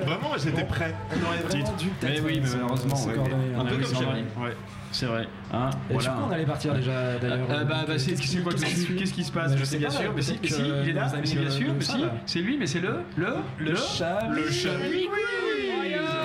Vraiment, 0.05 0.31
j'étais 0.37 0.63
prêt. 0.65 0.93
On 1.11 1.25
aurait 1.27 1.37
vraiment 1.37 1.73
dû 1.77 1.87
peut-être 1.87 2.13
Mais 2.13 2.19
oui, 2.21 2.41
mais 2.43 2.49
malheureusement, 2.49 2.95
ouais, 3.05 3.13
on 3.55 3.59
Un 3.61 3.65
peu 3.65 3.75
oui, 3.75 3.81
comme 3.81 3.85
c'est 3.85 4.03
Chablis. 4.03 4.23
vrai. 4.35 4.45
Ouais, 4.49 4.55
c'est 4.91 5.05
vrai. 5.05 5.27
Hein, 5.53 5.69
Et 5.89 5.93
voilà. 5.93 6.03
sur 6.03 6.13
quoi 6.15 6.25
on 6.27 6.31
allait 6.31 6.45
partir 6.45 6.73
déjà 6.73 7.17
d'ailleurs 7.19 7.47
Euh, 7.49 7.63
bah, 7.63 7.85
bah, 7.87 7.97
c'est 7.97 8.15
c'est 8.17 8.39
quoi 8.39 8.51
tout 8.53 8.59
de 8.59 8.65
suite? 8.65 8.97
Qu'est-ce 8.97 9.13
qui 9.13 9.23
se 9.23 9.31
passe? 9.31 9.51
Bah, 9.51 9.57
je 9.57 9.59
Je 9.61 9.65
sais 9.65 9.77
bien 9.77 9.89
sûr, 9.89 10.11
mais 10.15 10.21
si, 10.21 10.39
mais 10.41 10.47
si, 10.49 10.57
que 10.57 10.83
il 10.83 10.89
est 10.89 10.93
là, 10.93 11.11
mais 11.15 11.25
c'est 11.25 11.35
bien 11.37 11.49
sûr, 11.49 11.73
mais 11.73 11.81
si, 11.85 12.03
c'est 12.25 12.39
lui, 12.39 12.57
mais 12.57 12.67
c'est 12.67 12.81
le 12.81 12.99
le 13.15 13.35
Le 13.59 13.75
Chablis 13.75 14.41
le 14.41 14.51
Chablis 14.51 15.07
Quiz. 15.07 15.99
Un 15.99 16.16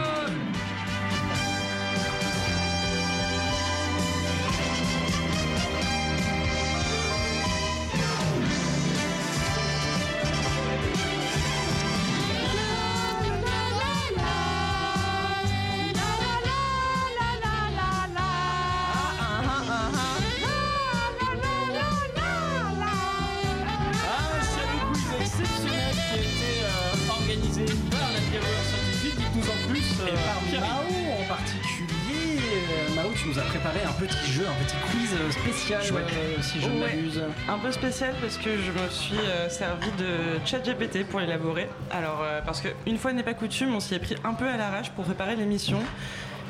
particulier, 31.42 32.38
euh, 32.38 32.94
Mao, 32.94 33.10
tu 33.16 33.28
nous 33.28 33.38
as 33.38 33.42
préparé 33.42 33.80
un 33.84 33.92
petit 33.92 34.32
jeu, 34.32 34.44
un 34.46 34.64
petit 34.64 34.76
quiz 34.90 35.10
euh, 35.14 35.30
spécial, 35.30 35.80
euh, 35.82 36.42
si 36.42 36.60
je 36.60 36.68
ne 36.68 36.78
m'abuse. 36.80 37.22
Un 37.48 37.58
peu 37.58 37.72
spécial 37.72 38.14
parce 38.20 38.36
que 38.36 38.50
je 38.58 38.70
me 38.70 38.88
suis 38.90 39.16
euh, 39.18 39.48
servi 39.48 39.90
de 39.98 40.44
ChatGPT 40.44 41.04
pour 41.04 41.20
élaborer. 41.20 41.68
Alors, 41.90 42.20
euh, 42.22 42.40
parce 42.44 42.60
que 42.60 42.68
une 42.86 42.98
fois 42.98 43.12
n'est 43.12 43.22
pas 43.22 43.34
coutume, 43.34 43.74
on 43.74 43.80
s'y 43.80 43.94
est 43.94 43.98
pris 43.98 44.14
un 44.24 44.34
peu 44.34 44.46
à 44.48 44.56
l'arrache 44.56 44.90
pour 44.90 45.04
préparer 45.04 45.36
l'émission. 45.36 45.78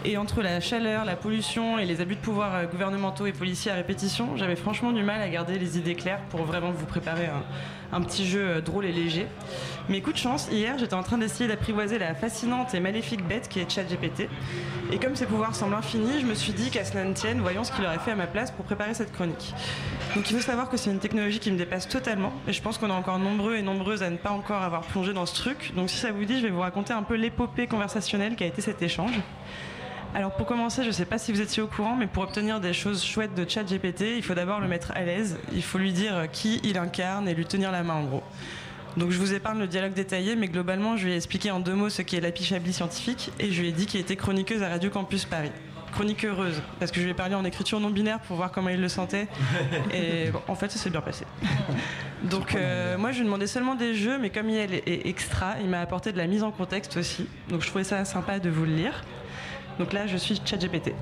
Et 0.04 0.16
entre 0.16 0.42
la 0.42 0.58
chaleur, 0.58 1.04
la 1.04 1.14
pollution 1.14 1.78
et 1.78 1.84
les 1.84 2.00
abus 2.00 2.16
de 2.16 2.20
pouvoir 2.20 2.54
euh, 2.56 2.66
gouvernementaux 2.66 3.26
et 3.26 3.32
policiers 3.32 3.70
à 3.70 3.76
répétition, 3.76 4.36
j'avais 4.36 4.56
franchement 4.56 4.90
du 4.90 5.04
mal 5.04 5.20
à 5.20 5.28
garder 5.28 5.60
les 5.60 5.78
idées 5.78 5.94
claires 5.94 6.20
pour 6.30 6.42
vraiment 6.42 6.72
vous 6.72 6.86
préparer 6.86 7.28
un, 7.92 8.00
petit 8.00 8.26
jeu 8.26 8.40
euh, 8.40 8.60
drôle 8.60 8.84
et 8.84 8.90
léger. 8.90 9.28
Mais 9.88 10.00
coup 10.00 10.12
de 10.12 10.18
chance, 10.18 10.48
hier 10.50 10.76
j'étais 10.76 10.94
en 10.94 11.04
train 11.04 11.18
d'essayer 11.18 11.46
d'apprivoiser 11.46 12.00
la 12.00 12.16
fascinante 12.16 12.74
et 12.74 12.80
maléfique 12.80 13.24
bête 13.28 13.48
qui 13.48 13.60
est 13.60 13.70
ChatGPT. 13.70 14.28
Et 14.90 14.98
comme 14.98 15.14
ses 15.14 15.26
pouvoirs 15.26 15.54
semblent 15.54 15.74
infinis, 15.74 16.20
je 16.20 16.26
me 16.26 16.34
suis 16.34 16.52
dit 16.52 16.70
qu'à 16.70 16.84
cela 16.84 17.04
ne 17.04 17.14
tienne, 17.14 17.40
voyons 17.40 17.62
ce 17.62 17.70
qu'il 17.70 17.84
aurait 17.84 18.00
fait 18.00 18.10
à 18.10 18.16
ma 18.16 18.26
place 18.26 18.50
pour 18.50 18.64
préparer 18.64 18.94
cette 18.94 19.12
chronique. 19.12 19.54
Donc 20.16 20.28
il 20.28 20.36
faut 20.36 20.42
savoir 20.42 20.68
que 20.68 20.76
c'est 20.76 20.90
une 20.90 20.98
technologie 20.98 21.38
qui 21.38 21.52
me 21.52 21.56
dépasse 21.56 21.88
totalement 21.88 22.32
et 22.48 22.52
je 22.52 22.60
pense 22.60 22.76
qu'on 22.76 22.88
est 22.88 22.92
encore 22.92 23.20
nombreux 23.20 23.54
et 23.54 23.62
nombreuses 23.62 24.02
à 24.02 24.10
ne 24.10 24.16
pas 24.16 24.30
encore 24.30 24.62
avoir 24.62 24.82
plongé 24.82 25.12
dans 25.12 25.26
ce 25.26 25.34
truc. 25.36 25.72
Donc 25.76 25.90
si 25.90 25.96
ça 25.96 26.10
vous 26.10 26.24
dit, 26.24 26.38
je 26.40 26.42
vais 26.42 26.52
vous 26.52 26.60
raconter 26.60 26.92
un 26.92 27.04
peu 27.04 27.14
l'épopée 27.14 27.68
conversationnelle 27.68 28.34
qui 28.34 28.42
a 28.42 28.48
été 28.48 28.62
cet 28.62 28.82
échange. 28.82 29.12
Alors 30.14 30.32
pour 30.32 30.46
commencer, 30.46 30.82
je 30.82 30.88
ne 30.88 30.92
sais 30.92 31.06
pas 31.06 31.16
si 31.16 31.32
vous 31.32 31.40
étiez 31.40 31.62
au 31.62 31.66
courant, 31.66 31.96
mais 31.96 32.06
pour 32.06 32.22
obtenir 32.22 32.60
des 32.60 32.74
choses 32.74 33.02
chouettes 33.02 33.34
de 33.34 33.48
ChatGPT, 33.48 34.16
il 34.16 34.22
faut 34.22 34.34
d'abord 34.34 34.60
le 34.60 34.68
mettre 34.68 34.92
à 34.94 35.02
l'aise, 35.04 35.38
il 35.54 35.62
faut 35.62 35.78
lui 35.78 35.92
dire 35.92 36.30
qui 36.30 36.60
il 36.64 36.76
incarne 36.76 37.28
et 37.28 37.34
lui 37.34 37.46
tenir 37.46 37.72
la 37.72 37.82
main 37.82 37.94
en 37.94 38.04
gros. 38.04 38.22
Donc 38.98 39.10
je 39.10 39.18
vous 39.18 39.32
épargne 39.32 39.58
le 39.58 39.66
dialogue 39.66 39.94
détaillé, 39.94 40.36
mais 40.36 40.48
globalement, 40.48 40.98
je 40.98 41.06
lui 41.06 41.12
ai 41.14 41.16
expliqué 41.16 41.50
en 41.50 41.60
deux 41.60 41.72
mots 41.72 41.88
ce 41.88 42.02
qu'est 42.02 42.20
l'api 42.20 42.44
Chablis 42.44 42.74
scientifique 42.74 43.30
et 43.38 43.50
je 43.52 43.62
lui 43.62 43.68
ai 43.68 43.72
dit 43.72 43.86
qu'il 43.86 44.00
était 44.00 44.16
chroniqueuse 44.16 44.62
à 44.62 44.68
Radio 44.68 44.90
Campus 44.90 45.24
Paris. 45.24 45.52
Chronique 45.92 46.24
heureuse, 46.24 46.60
parce 46.78 46.90
que 46.90 47.00
je 47.00 47.04
lui 47.04 47.12
ai 47.12 47.14
parlé 47.14 47.34
en 47.34 47.44
écriture 47.44 47.80
non 47.80 47.90
binaire 47.90 48.20
pour 48.20 48.36
voir 48.36 48.50
comment 48.52 48.68
il 48.68 48.80
le 48.80 48.88
sentait. 48.88 49.28
Et 49.94 50.30
bon, 50.30 50.40
en 50.48 50.54
fait, 50.54 50.70
ça 50.70 50.78
s'est 50.78 50.90
bien 50.90 51.00
passé. 51.00 51.24
Donc 52.24 52.54
euh, 52.54 52.98
moi, 52.98 53.12
je 53.12 53.18
lui 53.18 53.24
demandais 53.24 53.46
seulement 53.46 53.74
des 53.74 53.94
jeux, 53.94 54.18
mais 54.18 54.28
comme 54.28 54.50
il 54.50 54.58
est 54.58 55.06
extra, 55.06 55.54
il 55.62 55.68
m'a 55.68 55.80
apporté 55.80 56.12
de 56.12 56.18
la 56.18 56.26
mise 56.26 56.42
en 56.42 56.50
contexte 56.50 56.98
aussi. 56.98 57.26
Donc 57.48 57.62
je 57.62 57.66
trouvais 57.66 57.84
ça 57.84 58.04
sympa 58.04 58.38
de 58.38 58.50
vous 58.50 58.64
le 58.64 58.74
lire. 58.74 59.02
Donc 59.78 59.92
là, 59.92 60.06
je 60.06 60.16
suis 60.16 60.40
ChatGPT. 60.44 60.94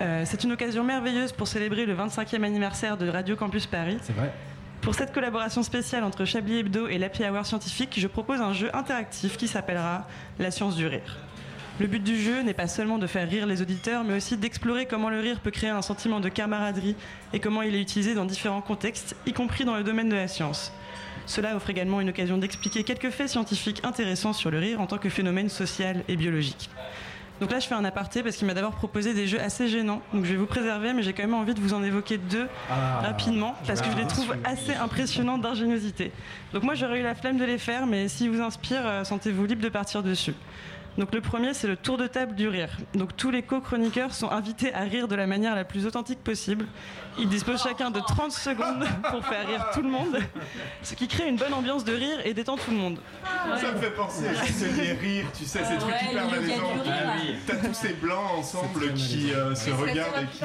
Euh, 0.00 0.22
c'est 0.24 0.42
une 0.44 0.52
occasion 0.52 0.82
merveilleuse 0.82 1.32
pour 1.32 1.46
célébrer 1.46 1.86
le 1.86 1.94
25e 1.94 2.42
anniversaire 2.42 2.96
de 2.96 3.08
Radio 3.08 3.36
Campus 3.36 3.66
Paris. 3.66 3.98
C'est 4.02 4.14
vrai. 4.14 4.32
Pour 4.80 4.94
cette 4.94 5.14
collaboration 5.14 5.62
spéciale 5.62 6.04
entre 6.04 6.24
Chablis 6.24 6.58
Hebdo 6.58 6.88
et 6.88 6.98
l'Happy 6.98 7.24
Hour 7.24 7.46
scientifique, 7.46 7.94
je 7.96 8.06
propose 8.06 8.40
un 8.40 8.52
jeu 8.52 8.70
interactif 8.74 9.36
qui 9.36 9.48
s'appellera 9.48 10.06
La 10.38 10.50
science 10.50 10.76
du 10.76 10.86
rire. 10.86 11.16
Le 11.80 11.86
but 11.86 12.02
du 12.02 12.20
jeu 12.20 12.42
n'est 12.42 12.54
pas 12.54 12.68
seulement 12.68 12.98
de 12.98 13.06
faire 13.06 13.28
rire 13.28 13.46
les 13.46 13.62
auditeurs, 13.62 14.04
mais 14.04 14.14
aussi 14.14 14.36
d'explorer 14.36 14.86
comment 14.86 15.10
le 15.10 15.20
rire 15.20 15.40
peut 15.40 15.50
créer 15.50 15.70
un 15.70 15.82
sentiment 15.82 16.20
de 16.20 16.28
camaraderie 16.28 16.94
et 17.32 17.40
comment 17.40 17.62
il 17.62 17.74
est 17.74 17.80
utilisé 17.80 18.14
dans 18.14 18.26
différents 18.26 18.60
contextes, 18.60 19.16
y 19.26 19.32
compris 19.32 19.64
dans 19.64 19.76
le 19.76 19.82
domaine 19.82 20.08
de 20.08 20.14
la 20.14 20.28
science. 20.28 20.72
Cela 21.26 21.56
offre 21.56 21.70
également 21.70 22.00
une 22.00 22.10
occasion 22.10 22.36
d'expliquer 22.36 22.84
quelques 22.84 23.10
faits 23.10 23.30
scientifiques 23.30 23.80
intéressants 23.84 24.34
sur 24.34 24.50
le 24.50 24.58
rire 24.58 24.80
en 24.80 24.86
tant 24.86 24.98
que 24.98 25.08
phénomène 25.08 25.48
social 25.48 26.04
et 26.06 26.16
biologique. 26.16 26.68
Donc 27.40 27.50
là, 27.50 27.58
je 27.58 27.66
fais 27.66 27.74
un 27.74 27.84
aparté 27.84 28.22
parce 28.22 28.36
qu'il 28.36 28.46
m'a 28.46 28.54
d'abord 28.54 28.72
proposé 28.72 29.12
des 29.12 29.26
jeux 29.26 29.40
assez 29.40 29.68
gênants. 29.68 30.00
Donc 30.12 30.24
je 30.24 30.30
vais 30.30 30.36
vous 30.36 30.46
préserver, 30.46 30.92
mais 30.92 31.02
j'ai 31.02 31.12
quand 31.12 31.24
même 31.24 31.34
envie 31.34 31.54
de 31.54 31.60
vous 31.60 31.74
en 31.74 31.82
évoquer 31.82 32.16
deux 32.16 32.46
Ah. 32.70 33.00
rapidement 33.02 33.54
parce 33.66 33.80
que 33.82 33.90
je 33.90 33.96
les 33.96 34.06
trouve 34.06 34.34
assez 34.44 34.74
impressionnants 34.74 35.36
d'ingéniosité. 35.38 36.12
Donc 36.52 36.62
moi, 36.62 36.74
j'aurais 36.74 37.00
eu 37.00 37.02
la 37.02 37.14
flemme 37.14 37.36
de 37.38 37.44
les 37.44 37.58
faire, 37.58 37.86
mais 37.86 38.06
s'ils 38.08 38.30
vous 38.30 38.40
inspirent, 38.40 38.86
euh, 38.86 39.04
sentez-vous 39.04 39.44
libre 39.46 39.62
de 39.62 39.68
partir 39.68 40.02
dessus. 40.02 40.34
Donc 40.96 41.12
le 41.12 41.20
premier, 41.20 41.54
c'est 41.54 41.66
le 41.66 41.76
tour 41.76 41.96
de 41.96 42.06
table 42.06 42.34
du 42.34 42.48
rire. 42.48 42.70
Donc 42.94 43.16
tous 43.16 43.30
les 43.30 43.42
co-chroniqueurs 43.42 44.14
sont 44.14 44.30
invités 44.30 44.72
à 44.72 44.80
rire 44.80 45.08
de 45.08 45.16
la 45.16 45.26
manière 45.26 45.56
la 45.56 45.64
plus 45.64 45.86
authentique 45.86 46.22
possible. 46.22 46.66
Ils 47.18 47.28
disposent 47.28 47.62
chacun 47.62 47.90
de 47.90 48.00
30 48.00 48.30
secondes 48.30 48.86
pour 49.10 49.24
faire 49.24 49.46
rire 49.46 49.66
tout 49.72 49.82
le 49.82 49.88
monde, 49.88 50.18
ce 50.82 50.94
qui 50.94 51.08
crée 51.08 51.28
une 51.28 51.36
bonne 51.36 51.52
ambiance 51.52 51.84
de 51.84 51.94
rire 51.94 52.18
et 52.24 52.32
détend 52.32 52.56
tout 52.56 52.70
le 52.70 52.76
monde. 52.76 52.98
Ça 53.60 53.72
me 53.72 53.78
fait 53.78 53.90
penser 53.90 54.28
à 54.28 54.82
les 54.82 54.92
rires, 54.92 55.26
tu 55.36 55.44
sais, 55.44 55.64
ces 55.64 55.76
trucs 55.78 55.92
Ouais, 55.94 56.10
hyper 56.10 56.30
malaisants. 56.30 56.62
Ah 56.86 57.14
oui. 57.16 57.36
T'as 57.46 57.56
tous 57.56 57.74
ces 57.74 57.92
blancs 57.94 58.30
ensemble 58.38 58.94
qui 58.94 59.32
euh, 59.32 59.54
se 59.54 59.70
regardent 59.70 60.22
et 60.22 60.26
qui. 60.26 60.44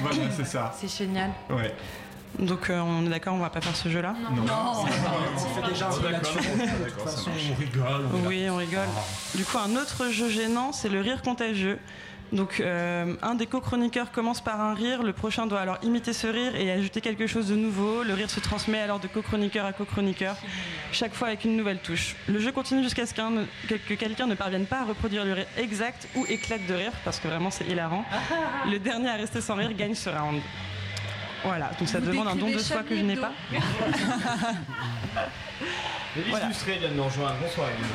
Voilà, 0.00 0.30
c'est 0.36 0.46
ça. 0.46 0.72
C'est 0.76 0.90
génial. 0.90 1.30
Ouais. 1.50 1.74
Donc 2.38 2.70
euh, 2.70 2.80
on 2.80 3.04
est 3.06 3.08
d'accord, 3.10 3.34
on 3.34 3.38
va 3.38 3.50
pas 3.50 3.60
faire 3.60 3.76
ce 3.76 3.88
jeu-là 3.88 4.14
Non. 4.34 4.42
On 4.46 4.86
fait 5.62 5.68
déjà 5.72 5.88
un 5.88 5.92
peu 5.98 6.08
là-dessus. 6.10 6.38
De 6.38 6.90
toute 6.90 7.00
façon, 7.02 7.30
on 7.30 7.60
rigole. 7.60 8.06
on 8.24 8.26
Oui, 8.28 8.46
on 8.48 8.56
rigole. 8.56 8.88
Du 9.34 9.44
coup, 9.44 9.58
un 9.58 9.76
autre 9.76 10.08
jeu 10.10 10.28
gênant, 10.30 10.72
c'est 10.72 10.88
le 10.88 11.00
rire 11.00 11.22
contagieux. 11.22 11.78
Donc, 12.32 12.60
euh, 12.60 13.16
un 13.22 13.34
des 13.34 13.46
co-chroniqueurs 13.46 14.12
commence 14.12 14.40
par 14.40 14.60
un 14.60 14.72
rire, 14.72 15.02
le 15.02 15.12
prochain 15.12 15.48
doit 15.48 15.58
alors 15.60 15.78
imiter 15.82 16.12
ce 16.12 16.28
rire 16.28 16.54
et 16.54 16.70
ajouter 16.70 17.00
quelque 17.00 17.26
chose 17.26 17.48
de 17.48 17.56
nouveau. 17.56 18.04
Le 18.04 18.14
rire 18.14 18.30
se 18.30 18.38
transmet 18.38 18.78
alors 18.80 19.00
de 19.00 19.08
co-chroniqueur 19.08 19.66
à 19.66 19.72
co-chroniqueur, 19.72 20.36
chaque 20.92 21.12
fois 21.12 21.26
avec 21.26 21.44
une 21.44 21.56
nouvelle 21.56 21.80
touche. 21.80 22.14
Le 22.28 22.38
jeu 22.38 22.52
continue 22.52 22.84
jusqu'à 22.84 23.04
ce 23.04 23.14
qu'un- 23.14 23.46
que, 23.68 23.74
que 23.74 23.94
quelqu'un 23.94 24.28
ne 24.28 24.36
parvienne 24.36 24.66
pas 24.66 24.82
à 24.82 24.84
reproduire 24.84 25.24
le 25.24 25.32
rire 25.32 25.46
exact 25.58 26.06
ou 26.14 26.24
éclate 26.28 26.64
de 26.68 26.74
rire, 26.74 26.92
parce 27.04 27.18
que 27.18 27.26
vraiment 27.26 27.50
c'est 27.50 27.66
hilarant. 27.66 28.04
Le 28.70 28.78
dernier 28.78 29.08
à 29.10 29.14
rester 29.16 29.40
sans 29.40 29.56
rire 29.56 29.72
gagne 29.74 29.96
ce 29.96 30.08
round. 30.08 30.40
Voilà, 31.44 31.70
donc 31.78 31.88
ça 31.88 32.00
Vous 32.00 32.06
demande 32.06 32.28
un 32.28 32.36
don 32.36 32.50
de 32.50 32.58
soi 32.58 32.82
que 32.82 32.96
je 32.96 33.02
n'ai 33.02 33.16
pas. 33.16 33.30
Élise 33.52 33.62
Voilà. 36.30 36.46
Lustré 36.48 36.78
vient 36.78 36.88
de 36.90 36.94
nous 36.94 37.04
rejoindre. 37.04 37.36
Bonsoir 37.40 37.68
Élise. 37.70 37.86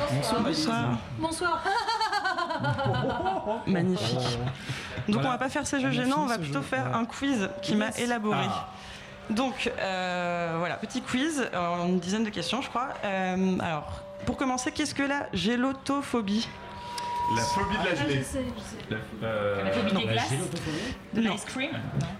Bonsoir. 0.42 0.98
Bonsoir. 1.18 1.62
Magnifique. 3.66 4.18
Donc 5.08 5.16
Voilà. 5.16 5.28
on 5.28 5.32
va 5.32 5.38
pas 5.38 5.48
faire 5.48 5.66
ces 5.66 5.80
jeux 5.80 5.88
On 5.88 5.90
a 5.90 5.94
gênants, 5.94 6.22
on 6.22 6.26
va 6.26 6.38
plutôt 6.38 6.60
jeu. 6.60 6.66
faire 6.66 6.86
Ouais. 6.86 6.94
un 6.94 7.04
quiz 7.04 7.48
qui 7.62 7.76
m'a 7.76 7.90
élaboré. 7.98 8.46
Ah. 8.48 8.68
Donc 9.30 9.70
euh, 9.78 10.54
voilà, 10.58 10.76
petit 10.76 11.02
quiz, 11.02 11.48
euh, 11.52 11.86
une 11.86 11.98
dizaine 11.98 12.24
de 12.24 12.30
questions 12.30 12.62
je 12.62 12.68
crois. 12.68 12.88
Euh, 13.04 13.58
alors, 13.60 14.02
pour 14.24 14.36
commencer, 14.36 14.70
qu'est-ce 14.72 14.94
que 14.94 15.02
la 15.02 15.26
gélotophobie? 15.32 16.48
La 17.34 17.42
phobie 17.42 17.76
de 17.76 17.84
la 17.84 17.94
gelée. 17.96 18.22
La, 18.90 18.96
euh, 19.26 19.64
La 19.64 19.70
phobie 19.72 19.92
non. 19.94 20.00
des 20.00 20.06
glaces 20.06 20.30
De 21.12 21.20
l'ice 21.20 21.44
cream 21.44 21.70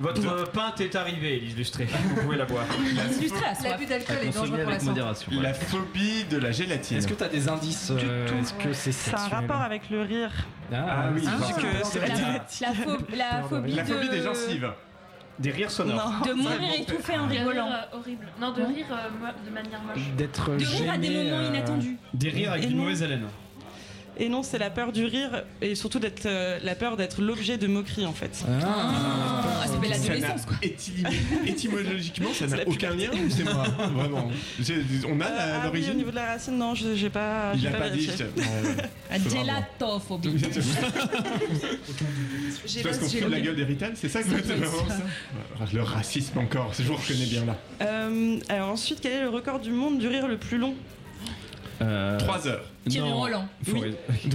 Votre 0.00 0.26
euh, 0.26 0.44
pinte 0.46 0.80
est 0.80 0.94
arrivée, 0.96 1.36
Élise 1.36 1.56
Lustré. 1.56 1.84
Vous 1.86 2.22
pouvez 2.22 2.36
la 2.36 2.44
boire. 2.44 2.64
Illustré 3.18 3.46
à 3.46 3.54
soif. 3.54 3.70
L'abus 3.70 3.86
d'alcool 3.86 4.16
est 4.22 4.34
dangereux 4.34 4.58
pour 4.58 4.70
la 4.70 4.80
santé. 4.80 5.00
La 5.40 5.54
phobie 5.54 6.24
de 6.24 6.38
la 6.38 6.50
gélatine. 6.50 6.98
Est-ce 6.98 7.06
que 7.06 7.14
tu 7.14 7.22
as 7.22 7.28
des 7.28 7.48
indices 7.48 7.92
euh, 7.92 8.26
Est-ce 8.40 8.54
que 8.54 8.72
c'est 8.72 8.90
C'est 8.92 9.14
un 9.14 9.18
sexuel 9.18 9.40
rapport 9.40 9.60
avec 9.62 9.90
le 9.90 10.02
rire. 10.02 10.30
Ah, 10.72 11.10
oui, 11.14 11.22
parce 11.24 11.52
que 11.52 11.60
que 11.62 11.84
c'est 11.84 12.00
la- 12.00 12.06
la- 12.08 12.14
La, 12.16 12.72
pho- 12.72 12.98
la 13.16 13.42
phobie 13.44 13.72
La 13.72 13.84
phobie 13.84 14.08
de... 14.08 14.12
des 14.12 14.22
gencives. 14.22 14.72
Des 15.38 15.50
rires 15.50 15.70
sonores. 15.70 16.12
Non. 16.24 16.26
De 16.26 16.32
mourir 16.34 16.58
étouffé 16.80 17.16
en 17.18 17.26
rire, 17.28 17.40
rigolant. 17.40 17.68
euh, 17.70 17.96
horrible. 17.98 18.26
Non, 18.40 18.52
de 18.52 18.62
rire 18.62 18.86
euh, 18.90 19.10
mo- 19.20 19.26
de 19.46 19.50
manière 19.54 19.82
moche. 19.82 20.02
D'être 20.16 20.50
De 20.56 20.64
rire 20.64 20.92
à 20.92 20.96
des 20.98 21.06
gêné, 21.08 21.30
moments 21.30 21.42
euh, 21.44 21.48
inattendus. 21.48 21.96
Des 22.14 22.28
rires 22.30 22.52
avec 22.52 22.64
Et 22.64 22.68
une 22.68 22.76
non. 22.76 22.82
mauvaise 22.84 23.02
haleine. 23.02 23.26
Et 24.18 24.28
non, 24.30 24.42
c'est 24.42 24.56
la 24.58 24.70
peur 24.70 24.92
du 24.92 25.04
rire 25.04 25.44
et 25.60 25.74
surtout 25.74 25.98
d'être 25.98 26.24
euh, 26.24 26.58
la 26.64 26.74
peur 26.74 26.96
d'être 26.96 27.20
l'objet 27.20 27.58
de 27.58 27.66
moquerie 27.66 28.06
en 28.06 28.14
fait. 28.14 28.44
Ah. 28.48 28.60
Ah, 29.62 29.66
Ça 29.66 29.74
n'a- 29.74 29.88
l'adolescence 29.88 30.46
quoi. 30.46 30.56
étym- 30.62 31.06
Étymologiquement, 31.46 32.30
ça 32.32 32.46
n'a 32.56 32.66
aucun 32.66 32.94
lien 32.94 33.10
ou 33.12 33.28
c'est 33.28 33.44
moi 33.44 33.64
Vraiment. 33.94 34.30
On 35.08 35.20
a 35.20 35.24
la- 35.24 35.34
Ah 35.38 35.60
oui, 35.60 35.60
au 35.60 35.64
l'origine 35.66 35.96
niveau 35.98 36.10
de 36.10 36.16
la 36.16 36.26
racine, 36.26 36.56
non, 36.56 36.74
je- 36.74 36.94
j'ai 36.94 37.10
pas. 37.10 37.52
Il 37.54 37.60
j'ai 37.60 37.68
a 37.68 37.72
pas 37.72 37.90
dit. 37.90 38.08
Ouais, 38.08 38.42
ouais. 38.42 38.76
La 39.10 39.18
gélatophobie. 39.18 40.30
C'est 42.66 42.82
parce 42.82 42.98
qu'on 43.20 43.26
de 43.26 43.30
la 43.30 43.40
gueule 43.40 43.56
des 43.56 43.64
Rital, 43.64 43.92
c'est 43.96 44.08
ça 44.08 44.22
que 44.22 44.28
c'est 44.30 44.54
vraiment 44.54 44.88
ça 44.88 44.96
Le 45.72 45.82
racisme 45.82 46.38
encore, 46.38 46.72
je 46.78 46.82
vous 46.84 46.96
reconnais 46.96 47.26
bien 47.26 47.44
là. 47.44 47.56
Euh, 47.82 48.38
alors 48.48 48.70
ensuite, 48.70 49.00
quel 49.02 49.12
est 49.12 49.22
le 49.22 49.28
record 49.28 49.60
du 49.60 49.70
monde 49.70 49.98
du 49.98 50.08
rire 50.08 50.26
le 50.26 50.36
plus 50.38 50.58
long? 50.58 50.74
3 51.78 52.46
heures. 52.48 52.64
Thierry 52.88 53.08
non. 53.10 53.16
Roland. 53.16 53.48
Faut- 53.64 53.76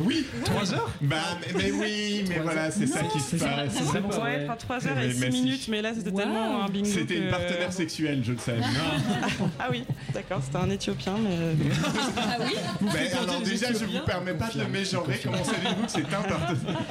Oui 0.04 0.26
3 0.46 0.74
heures 0.74 0.90
Bah, 1.02 1.16
mais, 1.42 1.62
mais 1.64 1.72
oui, 1.72 2.26
mais 2.30 2.40
voilà, 2.40 2.70
c'est 2.72 2.86
ça 2.88 3.02
qui 3.04 3.20
se 3.20 3.36
passe. 3.38 3.74
Ça. 3.74 4.00
Ouais, 4.22 4.42
enfin 4.46 4.56
3 4.58 4.88
heures 4.88 4.98
et 5.00 5.08
Mais 5.08 5.14
6 5.14 5.20
merci. 5.20 5.42
minutes, 5.42 5.68
mais 5.70 5.82
là 5.82 5.94
c'était 5.96 6.12
tellement 6.12 6.64
un 6.66 6.70
bingo. 6.70 6.86
C'était 6.86 7.18
une 7.18 7.26
que- 7.26 7.30
partenaire 7.32 7.74
sexuelle, 7.74 8.22
je 8.26 8.32
le 8.34 8.38
savais. 8.38 8.62
Ah 9.60 9.68
oui, 9.72 9.84
d'accord, 10.14 10.42
c'était 10.44 10.58
un 10.58 10.70
éthiopien, 10.70 11.16
mais. 11.24 11.38
Ah 12.18 12.38
oui 12.40 12.56
Mais 12.82 13.12
alors 13.14 13.42
déjà, 13.42 13.68
je 13.74 13.86
vous 13.86 14.00
permets 14.06 14.34
pas 14.34 14.50
de 14.50 14.60
le 14.60 14.68
mégenrer. 14.68 15.20
Comment 15.24 15.44
savez-vous 15.44 15.86
que 15.86 15.92
c'est 15.92 16.14
un 16.14 16.22
partenaire 16.22 16.82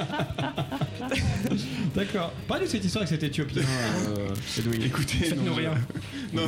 D'accord. 1.95 2.31
Parlez 2.47 2.65
de 2.65 2.69
cette 2.71 2.85
histoire 2.85 3.03
avec 3.03 3.09
cet 3.13 3.23
Éthiopien, 3.23 3.63
euh, 4.17 4.29
Edoui. 4.57 4.85
Écoutez, 4.85 5.17
Faites-nous 5.17 5.43
non, 5.45 5.53
rien. 5.55 5.73
je- 6.33 6.37
Non, 6.37 6.43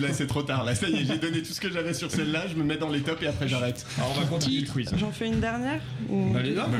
là 0.00 0.08
c'est 0.12 0.26
trop 0.26 0.42
tard. 0.42 0.64
Là, 0.64 0.74
ça 0.74 0.88
y 0.88 0.96
est, 0.96 1.04
j'ai 1.04 1.18
donné 1.18 1.40
tout 1.42 1.52
ce 1.52 1.60
que 1.60 1.70
j'avais 1.70 1.94
sur 1.94 2.10
celle-là. 2.10 2.46
Je 2.48 2.54
me 2.54 2.64
mets 2.64 2.76
dans 2.76 2.88
les 2.88 3.00
tops 3.00 3.22
et 3.22 3.28
après 3.28 3.46
j'arrête. 3.48 3.86
Alors 3.98 4.12
on 4.16 4.20
va 4.20 4.26
continuer 4.26 4.57
quiz. 4.64 4.90
J'en 4.96 5.10
fais 5.10 5.26
une 5.28 5.40
dernière 5.40 5.80
ou... 6.08 6.34
Allez, 6.36 6.50
non, 6.54 6.62
Bah, 6.68 6.78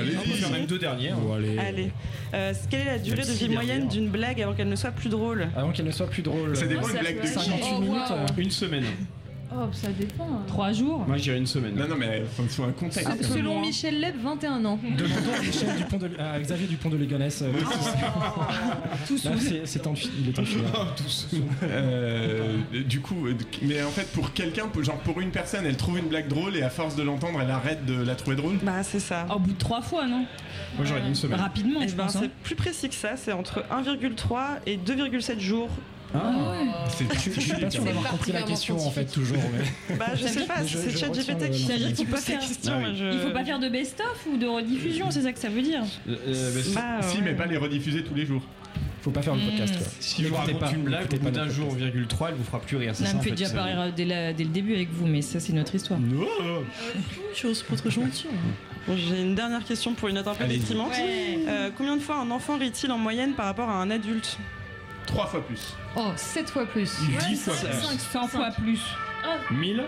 allez, 0.00 0.12
faire 0.36 0.50
même 0.50 0.66
deux 0.66 0.78
dernières. 0.78 1.16
Bon, 1.16 1.34
allez. 1.34 1.58
Allez. 1.58 1.90
Euh, 2.34 2.52
quelle 2.70 2.80
est 2.82 2.84
la 2.84 2.98
durée 2.98 3.22
de 3.22 3.32
vie 3.32 3.48
moyenne 3.48 3.88
d'une 3.88 4.08
blague 4.08 4.40
avant 4.42 4.54
qu'elle 4.54 4.68
ne 4.68 4.76
soit 4.76 4.90
plus 4.90 5.08
drôle? 5.08 5.48
Avant 5.56 5.70
qu'elle 5.72 5.86
ne 5.86 5.90
soit 5.90 6.08
plus 6.08 6.22
drôle. 6.22 6.56
Ça 6.56 6.66
dépend 6.66 6.88
une 6.88 6.98
blague 6.98 7.16
peut 7.16 7.22
de 7.22 7.28
aller. 7.28 7.28
qui 7.28 7.34
58 7.50 7.72
Oh, 7.76 7.80
minutes. 7.80 8.02
Une 8.38 8.50
semaine. 8.50 8.84
Oh, 9.50 9.64
ça 9.72 9.88
dépend. 9.98 10.42
Trois 10.46 10.72
jours. 10.72 11.04
Moi, 11.06 11.16
je 11.16 11.22
dirais 11.22 11.38
une 11.38 11.46
semaine. 11.46 11.74
Non, 11.74 11.88
non, 11.88 11.96
mais 11.98 12.22
faut 12.36 12.42
ce 12.50 12.56
soit 12.56 12.66
un 12.66 12.72
contexte. 12.72 13.08
peu 13.16 13.24
Selon. 13.24 13.60
Michel 13.62 13.98
Leb, 13.98 14.14
21 14.22 14.62
ans. 14.66 14.78
Demandons 14.82 15.32
à 15.36 15.40
Michel 15.42 15.76
Dupont 15.78 15.96
de, 15.96 16.10
à 16.18 16.38
Xavier 16.38 16.66
Dupont 16.66 16.90
de 16.90 16.96
Ligonnès. 16.98 17.40
euh, 17.42 17.52
Tous 19.06 19.24
là, 19.24 19.30
c'est- 19.38 19.62
c'est 19.64 19.86
fi- 19.94 20.10
il 20.20 20.28
est 20.28 20.38
en 20.38 20.44
finale. 20.44 20.70
Tous. 20.96 21.28
Euh, 21.62 22.56
du 22.86 23.00
coup, 23.00 23.26
euh, 23.26 23.34
mais 23.62 23.82
en 23.82 23.88
fait, 23.90 24.10
pour 24.12 24.32
quelqu'un, 24.34 24.66
pour- 24.68 24.84
genre 24.84 24.98
pour 24.98 25.20
une 25.20 25.30
personne, 25.30 25.64
elle 25.64 25.76
trouve 25.76 25.98
une 25.98 26.08
blague 26.08 26.28
drôle 26.28 26.54
et 26.56 26.62
à 26.62 26.70
force 26.70 26.94
de 26.94 27.02
l'entendre, 27.02 27.40
elle 27.42 27.50
arrête 27.50 27.86
de 27.86 27.94
la 28.02 28.14
trouver 28.16 28.36
drôle. 28.36 28.58
Bah, 28.62 28.82
c'est 28.82 29.00
ça. 29.00 29.26
Au 29.34 29.38
bout 29.38 29.52
de 29.52 29.58
trois 29.58 29.80
fois, 29.80 30.06
non? 30.06 30.26
Moi, 30.76 30.84
j'aurais 30.84 31.00
dit 31.00 31.08
une 31.08 31.14
semaine. 31.14 31.40
Rapidement, 31.40 31.80
Eh 31.82 31.88
je 31.88 31.94
ben, 31.94 32.04
pense. 32.04 32.16
hein. 32.16 32.20
c'est 32.24 32.30
plus 32.42 32.54
précis 32.54 32.88
que 32.90 32.94
ça, 32.94 33.16
c'est 33.16 33.32
entre 33.32 33.64
1,3 33.70 34.58
et 34.66 34.76
2,7 34.76 35.40
jours. 35.40 35.70
Ah, 36.14 36.32
C'est 36.88 37.04
je, 37.12 37.30
je 37.34 37.40
suis 37.40 37.50
pas 37.52 37.70
sûr 37.70 37.80
C'est 37.82 37.84
d'avoir 37.88 38.08
compris 38.08 38.32
la 38.32 38.42
question 38.42 38.76
en 38.78 38.90
fait, 38.90 39.04
toujours. 39.04 39.36
Mais... 39.88 39.96
Bah, 39.96 40.06
je 40.14 40.26
sais 40.26 40.46
pas, 40.46 40.64
c'est 40.66 40.96
ChatGPT 40.96 41.50
qui, 41.50 41.66
qui 41.66 41.92
qu'il 41.92 42.06
faut 42.06 42.16
faire- 42.16 42.40
question. 42.40 42.72
Ah 42.76 42.88
oui. 42.88 42.96
je- 42.98 43.12
Il 43.12 43.18
faut 43.20 43.30
pas 43.30 43.44
faire 43.44 43.58
de 43.58 43.68
best-of 43.68 44.26
ou 44.32 44.36
de 44.38 44.46
rediffusion, 44.46 45.10
c'est 45.10 45.22
ça 45.22 45.32
que 45.32 45.38
ça 45.38 45.48
veut 45.50 45.62
dire 45.62 45.82
Euh, 46.08 46.16
Bah, 46.74 47.00
Si, 47.02 47.18
ouais. 47.18 47.22
mais 47.24 47.34
pas 47.34 47.46
les 47.46 47.56
rediffuser 47.58 48.02
tous 48.04 48.14
les 48.14 48.24
jours. 48.26 48.42
Faut 49.02 49.10
pas 49.10 49.22
faire 49.22 49.34
le 49.36 49.40
podcast. 49.42 49.76
Quoi. 49.76 49.86
Si 50.00 50.22
je 50.22 50.28
vous 50.28 50.34
N'écoutez 50.34 50.52
raconte 50.54 50.70
pas- 50.70 50.76
une 50.76 50.82
blague, 50.84 51.04
au 51.12 51.16
bout 51.16 51.24
pas 51.24 51.30
d'un 51.30 51.48
jour, 51.48 51.68
podcast. 51.68 51.94
1,3, 51.94 52.28
elle 52.30 52.34
vous 52.34 52.44
fera 52.44 52.60
plus 52.60 52.76
rire. 52.78 52.92
C'est 52.94 53.04
Ça 53.06 53.14
me 53.14 53.20
fait 53.22 53.30
déjà 53.30 53.50
pas 53.50 53.62
rire 53.64 53.92
dès, 53.94 54.04
la- 54.04 54.32
dès 54.32 54.44
le 54.44 54.50
début 54.50 54.74
avec 54.74 54.90
vous, 54.92 55.06
mais 55.06 55.22
ça, 55.22 55.40
c'est 55.40 55.52
notre 55.52 55.74
histoire. 55.74 56.00
Non. 56.00 56.24
Je 57.34 57.52
suis 57.52 57.64
pas 57.64 57.76
très 57.76 57.90
gentil. 57.90 58.26
Bon, 58.86 58.96
J'ai 58.96 59.20
une 59.22 59.34
dernière 59.34 59.64
question 59.64 59.94
pour 59.94 60.08
une 60.08 60.14
note 60.16 60.26
un 60.28 60.34
peu 60.34 60.44
déprimante. 60.46 60.92
Euh, 60.98 61.70
combien 61.76 61.96
de 61.96 62.02
fois 62.02 62.16
un 62.16 62.30
enfant 62.30 62.56
rit-il 62.58 62.90
en 62.90 62.98
moyenne 62.98 63.34
par 63.34 63.46
rapport 63.46 63.68
à 63.68 63.74
un 63.80 63.90
adulte? 63.90 64.38
Trois 65.08 65.26
fois 65.26 65.44
plus. 65.44 65.74
Oh, 65.96 66.10
7 66.16 66.48
fois 66.50 66.66
plus. 66.66 66.90
10 67.28 67.36
fois 67.36 67.54
plus. 67.54 67.98
100 68.12 68.28
fois 68.28 68.50
plus. 68.52 68.80
1000 69.50 69.82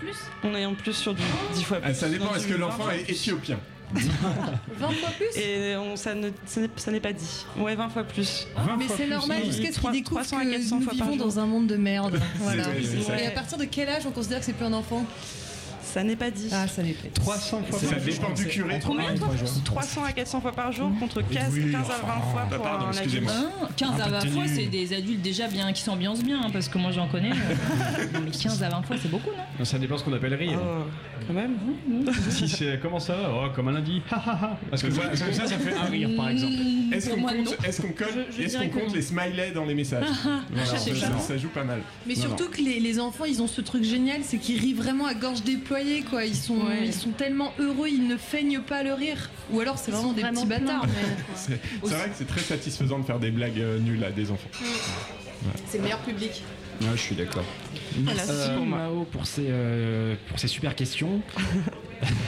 plus 0.00 0.16
On 0.42 0.54
est 0.54 0.66
en 0.66 0.74
plus 0.74 0.92
sur 0.92 1.14
du 1.14 1.22
10 1.54 1.62
fois 1.64 1.78
plus. 1.80 1.90
Ah, 1.90 1.94
ça 1.94 2.08
dépend, 2.08 2.34
est-ce 2.34 2.46
que 2.46 2.54
l'enfant 2.54 2.78
20 2.78 2.84
fois 2.84 2.94
est 2.96 3.04
plus. 3.04 3.12
éthiopien 3.12 3.58
20 3.94 4.90
fois 4.90 5.10
plus 5.16 5.40
Et 5.40 5.76
on, 5.76 5.94
ça 5.96 6.14
ne- 6.14 6.30
ça 6.46 6.60
n'est- 6.60 6.70
ça 6.76 6.90
n'est 6.90 7.00
pas 7.00 7.12
dit. 7.12 7.46
Ouais, 7.56 7.74
20 7.76 7.88
fois 7.90 8.02
plus. 8.04 8.46
Mais 8.78 8.84
c'est 8.94 9.06
normal 9.06 9.44
jusqu'à 9.44 9.72
ce 9.72 9.80
qu'ils 9.80 9.90
découvrent 9.92 10.20
300 10.22 10.38
à 10.38 10.44
que 10.44 10.50
400 10.50 10.76
nous 10.76 10.82
fois 10.84 10.94
par 10.98 11.08
vivons 11.10 11.24
dans 11.24 11.38
un 11.38 11.46
monde 11.46 11.66
de 11.68 11.76
merde. 11.76 12.20
Voilà. 12.38 12.64
Et 13.20 13.26
à 13.26 13.30
partir 13.30 13.56
de 13.58 13.64
quel 13.64 13.88
âge 13.88 14.02
on 14.06 14.10
considère 14.10 14.40
que 14.40 14.44
c'est 14.44 14.52
plus 14.54 14.66
un 14.66 14.72
enfant? 14.72 15.04
Ça 15.84 16.02
n'est 16.02 16.16
pas 16.16 16.30
dit. 16.30 16.48
Ah, 16.52 16.66
ça 16.66 16.82
n'est 16.82 16.92
pas. 16.92 17.08
300 17.14 17.62
fois 17.68 17.78
Ça 17.78 17.86
par 17.86 17.98
jour. 17.98 18.06
dépend 18.14 18.30
du 18.34 18.46
curé. 18.46 18.80
Combien 18.84 19.12
de 19.12 19.18
fois 19.18 19.28
plus 19.28 19.62
300 19.64 20.04
à 20.04 20.12
400 20.12 20.40
fois 20.40 20.52
par 20.52 20.72
jour 20.72 20.90
contre 20.98 21.20
15, 21.22 21.52
Oui, 21.52 21.70
15 21.72 21.74
à 21.74 21.78
20 21.78 21.88
fois 22.32 22.46
bah, 22.50 22.56
pour 22.56 22.64
pardon, 22.64 22.86
un 22.86 22.88
adulte. 22.88 23.02
excusez-moi. 23.04 23.32
Hein 23.36 23.68
Un15 23.76 24.00
à 24.00 24.04
peu 24.06 24.10
20 24.10 24.24
de 24.24 24.30
fois, 24.30 24.42
c'est 24.46 24.66
des 24.66 24.92
adultes 24.94 25.22
déjà 25.22 25.46
bien 25.48 25.72
qui 25.72 25.82
s'ambiancent 25.82 26.22
bien, 26.24 26.40
hein, 26.42 26.50
parce 26.52 26.68
que 26.68 26.78
moi 26.78 26.90
j'en 26.90 27.06
connais. 27.08 27.30
euh, 27.30 28.04
non, 28.14 28.20
mais 28.24 28.30
15 28.30 28.62
à 28.62 28.68
20 28.70 28.82
fois, 28.82 28.96
c'est 29.00 29.10
beaucoup, 29.10 29.30
non 29.30 29.44
Non, 29.58 29.64
Ça 29.64 29.78
dépend 29.78 29.98
ce 29.98 30.04
qu'on 30.04 30.12
appelle 30.14 30.34
rire. 30.34 30.58
Oh, 30.62 30.84
quand 31.26 31.34
même. 31.34 31.56
Si 32.30 32.48
c'est 32.48 32.78
comment 32.80 32.98
ça 32.98 33.14
va 33.14 33.30
Oh, 33.34 33.48
comme 33.54 33.68
un 33.68 33.72
lundi. 33.72 34.02
Parce 34.70 34.82
que, 34.82 34.90
ça, 34.90 35.14
ça, 35.14 35.46
ça 35.46 35.58
fait 35.58 35.74
un 35.74 35.84
rire 35.84 36.10
par 36.16 36.28
exemple. 36.30 36.54
Est-ce 36.92 37.06
Pour 37.08 37.14
qu'on 37.16 37.20
moi, 37.22 37.32
compte, 37.32 37.46
non. 37.46 37.52
est-ce 37.68 37.82
qu'on 37.82 37.92
colle- 37.92 38.08
Je- 38.30 38.36
je 38.36 38.42
est-ce 38.42 38.50
dirais 38.56 38.68
qu'on 38.70 38.78
que 38.80 38.84
compte 38.86 38.94
les 38.94 39.02
smileys 39.02 39.52
dans 39.54 39.64
les 39.64 39.74
messages 39.74 40.04
Voilà, 40.50 40.66
ça, 40.66 41.18
ça 41.18 41.36
joue 41.36 41.48
pas 41.48 41.64
mal. 41.64 41.80
Mais 42.06 42.14
surtout 42.14 42.48
que 42.48 42.58
les, 42.60 42.80
les 42.80 42.98
enfants, 43.00 43.24
ils 43.24 43.42
ont 43.42 43.46
ce 43.46 43.60
truc 43.60 43.84
génial, 43.84 44.20
c'est 44.22 44.38
qu'ils 44.38 44.60
rient 44.60 44.74
vraiment 44.74 45.06
à 45.06 45.14
gorge 45.14 45.42
déployée, 45.42 45.64
quoi. 46.08 46.24
Ils 46.24 46.34
sont, 46.34 46.54
Ouais. 46.56 46.86
ils 46.86 46.92
sont 46.94 47.10
tellement 47.10 47.52
heureux, 47.58 47.88
ils 47.88 48.06
ne 48.06 48.16
feignent 48.16 48.60
pas 48.60 48.82
le 48.82 48.92
rire. 48.94 49.30
Ou 49.52 49.60
alors 49.60 49.78
c'est 49.78 49.90
vraiment 49.90 50.08
sont 50.08 50.12
des 50.14 50.22
vraiment 50.22 50.46
petits 50.46 50.60
bâtards. 50.60 50.86
mais- 50.86 50.92
C'est 51.84 51.94
vrai 51.94 52.08
que 52.08 52.14
c'est 52.16 52.26
très 52.26 52.40
satisfaisant 52.40 52.98
de 52.98 53.04
faire 53.04 53.18
des 53.18 53.30
blagues 53.30 53.60
euh, 53.60 53.78
nulles 53.78 54.04
à 54.04 54.10
des 54.10 54.30
enfants. 54.30 54.48
C'est 55.66 55.78
le 55.78 55.84
meilleur 55.84 56.00
public. 56.00 56.42
Ouais, 56.80 56.88
je 56.96 57.00
suis 57.00 57.14
d'accord. 57.14 57.44
Merci 57.98 58.32
pour 58.56 58.66
moi. 58.66 58.78
Mao 58.78 59.04
pour 59.04 59.26
ces, 59.26 59.46
euh, 59.48 60.14
pour 60.28 60.38
ces 60.38 60.48
super 60.48 60.74
questions. 60.74 61.20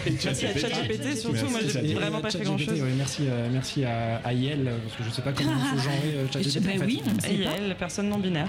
Et 0.07 0.11
Merci 0.25 0.47
à 0.47 0.59
ChatGPT, 0.59 1.17
surtout, 1.17 1.51
moi 1.51 1.61
j'ai 1.62 1.95
vraiment 1.95 2.19
euh, 2.19 2.21
pas 2.21 2.31
fait 2.31 2.41
grand 2.45 2.59
chose. 2.59 2.81
oui, 2.83 2.91
merci, 2.97 3.23
euh, 3.29 3.49
merci 3.53 3.85
à, 3.85 4.21
à 4.25 4.33
Yael, 4.33 4.71
parce 4.85 4.97
que 4.97 5.05
je 5.05 5.11
sais 5.11 5.23
pas 5.23 5.33
comment 5.33 5.51
il 5.53 5.79
faut 5.79 5.85
genrer 5.85 6.15
euh, 6.17 6.27
ChatGPT. 6.33 6.79
Fait. 6.79 6.85
oui, 6.85 7.03
elle, 7.57 7.77
personne 7.77 8.09
non 8.09 8.19
binaire. 8.19 8.49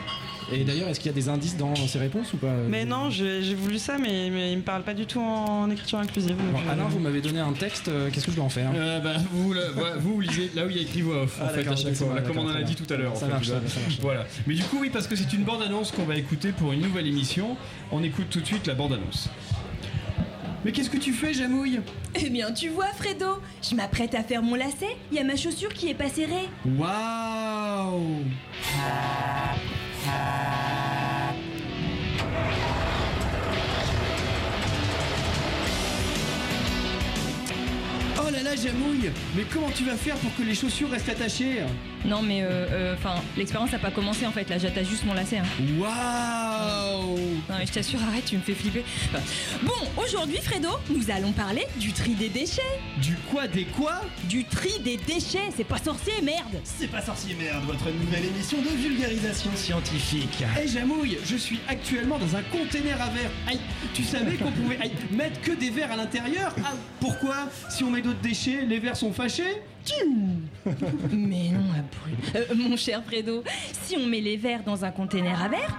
Et 0.54 0.64
d'ailleurs, 0.64 0.88
est-ce 0.88 1.00
qu'il 1.02 1.08
y 1.12 1.14
a 1.14 1.16
des 1.16 1.28
indices 1.28 1.58
dans 1.58 1.76
ces 1.76 2.00
réponses 2.00 2.32
ou 2.34 2.38
pas 2.38 2.54
Mais 2.70 2.86
non, 2.86 3.10
j'ai 3.10 3.54
voulu 3.54 3.78
ça, 3.80 3.98
mais, 3.98 4.30
mais 4.30 4.54
il 4.54 4.58
me 4.60 4.64
parle 4.64 4.84
pas 4.84 4.94
du 4.94 5.06
tout 5.06 5.20
en 5.20 5.70
écriture 5.70 6.00
inclusive. 6.00 6.36
Bon, 6.38 6.58
je- 6.66 6.70
Alain, 6.72 6.86
vous 6.86 7.00
m'avez 7.00 7.20
donné 7.20 7.40
un 7.42 7.52
texte, 7.52 7.90
euh, 7.90 8.10
qu'est-ce 8.12 8.26
que 8.26 8.32
je 8.32 8.38
dois 8.38 8.46
en 8.46 8.50
faire? 8.50 8.72
Euh, 8.74 9.00
bah, 9.02 9.14
vous, 9.32 9.54
vous, 9.54 9.56
vous 10.00 10.22
lisez 10.22 10.50
là 10.56 10.66
où 10.66 10.70
il 10.70 10.78
y 10.78 10.80
a 10.80 10.84
écrit 10.84 11.02
voix 11.02 11.24
off, 11.24 11.38
Ah, 11.42 11.46
en 11.46 11.50
fait, 11.50 11.58
d'accord, 11.58 11.74
à 11.74 11.76
chaque 11.76 11.94
fois, 11.96 12.22
comme 12.22 12.38
on 12.38 12.46
en 12.50 12.56
a 12.56 12.64
dit 12.64 12.76
tout 12.76 12.92
à 12.94 12.96
l'heure. 12.98 13.12
en 13.12 13.16
Ça 13.16 13.26
fait, 13.26 13.32
marche, 13.34 13.48
ça, 13.48 13.54
ça 13.68 13.80
marche. 13.82 13.98
Voilà. 14.00 14.26
Mais 14.48 14.54
du 14.56 14.64
coup, 14.64 14.78
oui, 14.80 14.90
parce 14.92 15.08
que 15.08 15.16
c'est 15.18 15.34
une 15.34 15.44
bande-annonce 15.44 15.92
qu'on 15.92 16.06
va 16.06 16.16
écouter 16.16 16.54
pour 16.54 16.72
une 16.72 16.82
nouvelle 16.82 17.08
émission, 17.08 17.58
on 17.92 18.02
écoute 18.04 18.28
tout 18.30 18.40
de 18.40 18.46
suite 18.46 18.68
la 18.68 18.74
bande-annonce. 18.74 19.30
Mais 20.68 20.74
qu'est-ce 20.74 20.90
que 20.90 20.98
tu 20.98 21.14
fais, 21.14 21.34
Jamouille? 21.34 21.80
Eh 22.14 22.30
bien, 22.30 22.52
tu 22.52 22.68
vois, 22.68 22.88
Fredo, 22.88 23.38
je 23.62 23.74
m'apprête 23.74 24.14
à 24.14 24.22
faire 24.22 24.44
mon 24.44 24.56
lacet. 24.56 24.98
Il 25.14 25.18
y 25.18 25.20
a 25.22 25.24
ma 25.24 25.38
chaussure 25.38 25.74
qui 25.74 25.88
est 25.90 25.94
pas 25.94 26.10
serrée. 26.10 26.50
Waouh 26.66 28.26
Oh 38.20 38.30
là 38.30 38.44
là, 38.44 38.56
Jamouille 38.58 39.10
Mais 39.38 39.44
comment 39.54 39.70
tu 39.74 39.86
vas 39.86 39.96
faire 39.96 40.18
pour 40.18 40.36
que 40.36 40.42
les 40.42 40.54
chaussures 40.54 40.90
restent 40.90 41.08
attachées? 41.08 41.62
Non, 42.06 42.22
mais 42.22 42.44
enfin, 42.94 43.16
l'expérience 43.38 43.72
n'a 43.72 43.80
pas 43.80 43.92
commencé 43.92 44.26
en 44.26 44.32
fait. 44.32 44.50
Là, 44.50 44.58
j'attache 44.58 44.88
juste 44.88 45.04
mon 45.06 45.14
lacet. 45.14 45.38
hein. 45.40 45.44
Waouh 45.80 47.18
Non, 47.50 47.56
mais 47.60 47.66
je 47.66 47.72
t'assure, 47.72 48.00
arrête, 48.08 48.26
tu 48.26 48.36
me 48.38 48.42
fais 48.42 48.54
flipper. 48.54 48.84
Enfin, 49.12 49.24
Bon, 49.64 50.02
aujourd'hui, 50.04 50.38
Fredo, 50.42 50.70
nous 50.90 51.10
allons 51.12 51.32
parler 51.32 51.66
du 51.78 51.92
tri 51.94 52.12
des 52.14 52.30
déchets. 52.30 52.62
Du 53.02 53.16
quoi 53.32 53.48
Des 53.48 53.66
quoi 53.66 54.02
Du 54.26 54.46
tri 54.46 54.80
des 54.84 54.98
déchets, 54.98 55.50
c'est 55.56 55.64
pas 55.64 55.78
sorcier, 55.80 56.14
merde. 56.24 56.60
C'est 56.64 56.88
pas 56.88 57.02
sorcier 57.02 57.36
merde, 57.36 57.64
votre 57.66 57.90
nouvelle 57.92 58.26
émission 58.26 58.58
de 58.62 58.70
vulgarisation 58.70 59.52
scientifique. 59.56 60.44
Eh 60.64 60.68
Jamouille, 60.68 61.18
je 61.26 61.36
suis 61.36 61.60
actuellement 61.68 62.18
dans 62.20 62.36
un 62.36 62.44
container 62.44 63.02
à 63.02 63.08
verre. 63.10 63.32
Aïe, 63.48 63.60
tu 63.94 64.04
savais 64.04 64.36
qu'on 64.36 64.52
pouvait 64.52 64.78
aïe, 64.82 64.92
mettre 65.12 65.42
que 65.42 65.52
des 65.52 65.70
verres 65.70 65.92
à 65.92 65.96
l'intérieur? 65.96 66.54
Ah, 66.64 66.74
Pourquoi? 67.00 67.36
Si 67.70 67.84
on 67.84 67.90
met 67.92 68.02
d'autres 68.02 68.22
déchets, 68.22 68.66
les 68.68 68.80
verres 68.80 68.98
sont 68.98 69.12
fâchés? 69.14 69.62
Mais 71.12 71.50
non. 71.50 71.62
Euh, 72.36 72.56
mon 72.56 72.76
cher 72.76 73.04
Fredo, 73.04 73.44
si 73.84 73.98
on 73.98 74.06
met 74.06 74.22
les 74.22 74.38
verres 74.38 74.64
dans 74.64 74.86
un 74.86 74.92
container 74.92 75.42
à 75.42 75.48
verre, 75.48 75.78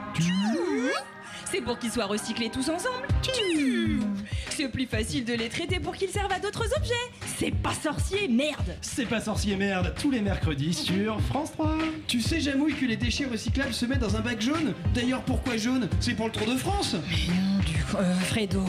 c'est 1.51 1.61
pour 1.61 1.79
qu'ils 1.79 1.91
soient 1.91 2.07
recyclés 2.07 2.51
tous 2.51 2.69
ensemble. 2.69 3.07
C'est 4.51 4.69
plus 4.69 4.87
facile 4.87 5.25
de 5.25 5.35
les 5.35 5.49
traiter 5.49 5.79
pour 5.79 5.95
qu'ils 5.95 6.09
servent 6.11 6.33
à 6.33 6.41
d'autres 6.41 6.67
objets. 6.77 6.95
C'est 7.39 7.55
pas 7.55 7.73
sorcier, 7.73 8.29
merde. 8.29 8.77
C'est 8.83 9.07
pas 9.07 9.21
sorcier 9.21 9.57
merde, 9.57 9.95
tous 10.01 10.11
les 10.11 10.21
mercredis 10.21 10.75
sur 10.75 11.21
France 11.23 11.53
3. 11.53 11.77
Tu 12.07 12.21
sais 12.21 12.41
Jamouille 12.41 12.75
que 12.75 12.85
les 12.85 12.97
déchets 12.97 13.27
recyclables 13.27 13.73
se 13.73 13.87
mettent 13.87 14.01
dans 14.01 14.17
un 14.17 14.21
bac 14.21 14.41
jaune 14.41 14.75
D'ailleurs 14.95 15.23
pourquoi 15.23 15.57
jaune? 15.57 15.89
C'est 16.01 16.15
pour 16.15 16.27
le 16.27 16.33
Tour 16.33 16.47
de 16.47 16.57
France 16.57 16.97
Mais 17.09 17.33
non, 17.35 17.59
du 17.61 17.77
euh, 17.97 18.15
Fredo, 18.21 18.65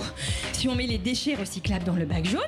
si 0.53 0.67
on 0.67 0.75
met 0.75 0.85
les 0.85 0.99
déchets 0.99 1.35
recyclables 1.35 1.85
dans 1.85 1.95
le 1.95 2.05
bac 2.05 2.25
jaune, 2.25 2.41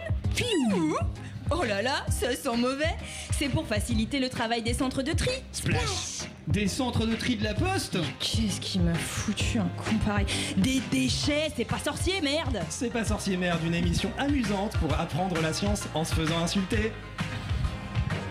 Oh 1.54 1.64
là 1.66 1.82
là, 1.82 2.06
ça 2.10 2.34
sent 2.34 2.56
mauvais. 2.56 2.96
C'est 3.38 3.50
pour 3.50 3.68
faciliter 3.68 4.20
le 4.20 4.30
travail 4.30 4.62
des 4.62 4.74
centres 4.74 5.02
de 5.02 5.12
tri. 5.12 5.32
Splash 5.52 6.30
Des 6.48 6.68
centres 6.70 7.06
de 7.06 7.14
tri 7.14 7.36
de 7.36 7.44
la 7.44 7.54
poste 7.54 7.98
Qu'est-ce 8.20 8.62
qui 8.62 8.80
m'a 8.80 8.94
foutu 8.94 9.60
un 9.60 9.70
con 9.78 9.98
pareil 10.06 10.26
Des 10.56 10.82
déchets, 10.92 11.52
c'est 11.56 11.66
pas 11.66 11.80
sorcier, 11.80 12.22
merde 12.22 12.62
C'est 12.70 12.90
pas 12.90 13.04
sorcier 13.04 13.36
merde, 13.36 13.60
une 13.66 13.74
émission 13.74 14.12
amusante 14.18 14.78
pour 14.78 14.94
apprendre 14.98 15.42
la 15.42 15.52
science 15.52 15.84
en 15.94 16.06
se 16.06 16.14
faisant 16.14 16.40
insulter. 16.42 16.94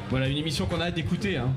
Voilà 0.09 0.27
une 0.27 0.39
émission 0.39 0.65
qu'on 0.65 0.81
a 0.81 0.87
hâte 0.87 0.95
d'écouter 0.95 1.37
hein. 1.37 1.53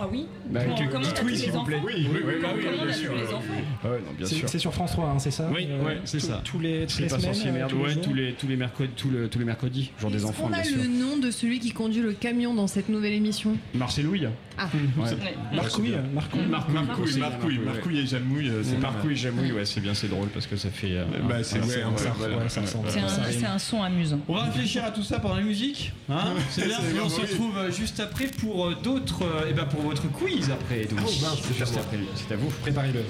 Ah 0.00 0.06
oui 0.10 0.26
Bah, 0.50 0.60
Bon, 0.66 0.74
que- 0.74 0.90
comment 0.90 1.04
oui 1.24 1.36
s'il 1.36 1.50
vous 1.52 1.62
plaît. 1.64 1.80
Oui, 1.84 1.92
oui, 2.10 2.20
oui, 2.26 2.32
oui, 2.40 2.66
on 2.80 2.84
bien 2.84 2.92
sûr. 2.92 3.12
bien 3.12 4.26
C'est 4.26 4.34
sûr. 4.34 4.48
c'est 4.48 4.58
sur 4.58 4.72
France 4.72 4.92
3, 4.92 5.06
hein, 5.10 5.18
c'est 5.18 5.30
ça 5.30 5.48
Oui, 5.54 5.66
Euh, 5.70 5.84
ouais, 5.84 5.98
c'est 6.04 6.18
tous- 6.18 6.26
ça. 6.26 6.40
Tous 6.44 6.58
les, 6.58 6.86
toutes 6.86 7.00
les 7.00 7.06
pas 7.06 7.18
semaines. 7.18 7.34
sorcier 7.34 7.50
euh, 7.50 7.54
merde, 7.54 7.70
tous 7.70 7.76
les 7.76 7.82
ouais, 7.94 7.96
tous 8.00 8.14
les, 8.14 8.32
tous 8.32 8.48
les 8.48 8.56
mercredis, 8.56 8.90
tous 8.96 9.10
le- 9.10 9.28
tous 9.28 9.38
les 9.38 9.44
mercredis, 9.44 9.90
jour 10.00 10.10
des 10.10 10.24
enfants 10.24 10.44
On 10.46 10.48
bien 10.50 10.60
a 10.60 10.64
sûr. 10.64 10.76
le 10.78 10.86
nom 10.88 11.16
de 11.18 11.30
celui 11.30 11.58
qui 11.60 11.72
conduit 11.72 12.00
le 12.02 12.12
camion 12.12 12.54
dans 12.54 12.66
cette 12.66 12.88
nouvelle 12.88 13.12
émission. 13.12 13.56
Marcelouille 13.74 14.28
Ah, 14.60 14.68
Ouais. 14.96 15.10
Marcouille, 15.54 15.92
Marcouille. 16.12 16.40
Marcouille, 16.48 17.58
Marcouille, 17.64 17.98
et 18.00 18.06
Jamouille, 18.06 18.48
euh, 18.48 18.62
c'est 18.64 18.76
Marcouille, 18.78 19.14
Jamouille, 19.16 19.52
ouais, 19.52 19.64
c'est 19.64 19.80
bien, 19.80 19.94
c'est 19.94 20.08
drôle 20.08 20.28
parce 20.28 20.46
que 20.48 20.56
ça 20.56 20.70
fait. 20.70 20.96
Bah, 21.28 21.42
c'est 21.44 21.60
c'est 21.62 23.44
un, 23.44 23.58
son 23.58 23.82
amusant. 23.82 24.18
On 24.28 24.34
va 24.34 24.44
réfléchir 24.44 24.84
à 24.84 24.90
tout 24.90 25.02
ça 25.02 25.18
pendant 25.20 25.36
la 25.36 25.42
musique, 25.42 25.92
hein 26.10 26.34
C'est 26.50 26.66
bien. 26.66 26.78
On 27.04 27.08
se 27.08 27.20
oui. 27.20 27.26
retrouve 27.30 27.56
euh, 27.58 27.70
juste 27.70 28.00
après 28.00 28.26
pour 28.26 28.74
d'autres, 28.82 29.22
et 29.48 29.52
ben 29.52 29.64
pour 29.64 29.82
votre 29.82 30.10
quiz 30.10 30.37
après. 30.46 30.84
Donc, 30.86 31.00
Oh, 31.06 31.10
mince, 31.22 31.38
c'est 31.46 31.58
juste 31.58 31.76
à 31.76 31.80
c'est 32.14 32.34
à 32.34 32.36
vous. 32.36 32.48
Préparez-le. 32.62 33.02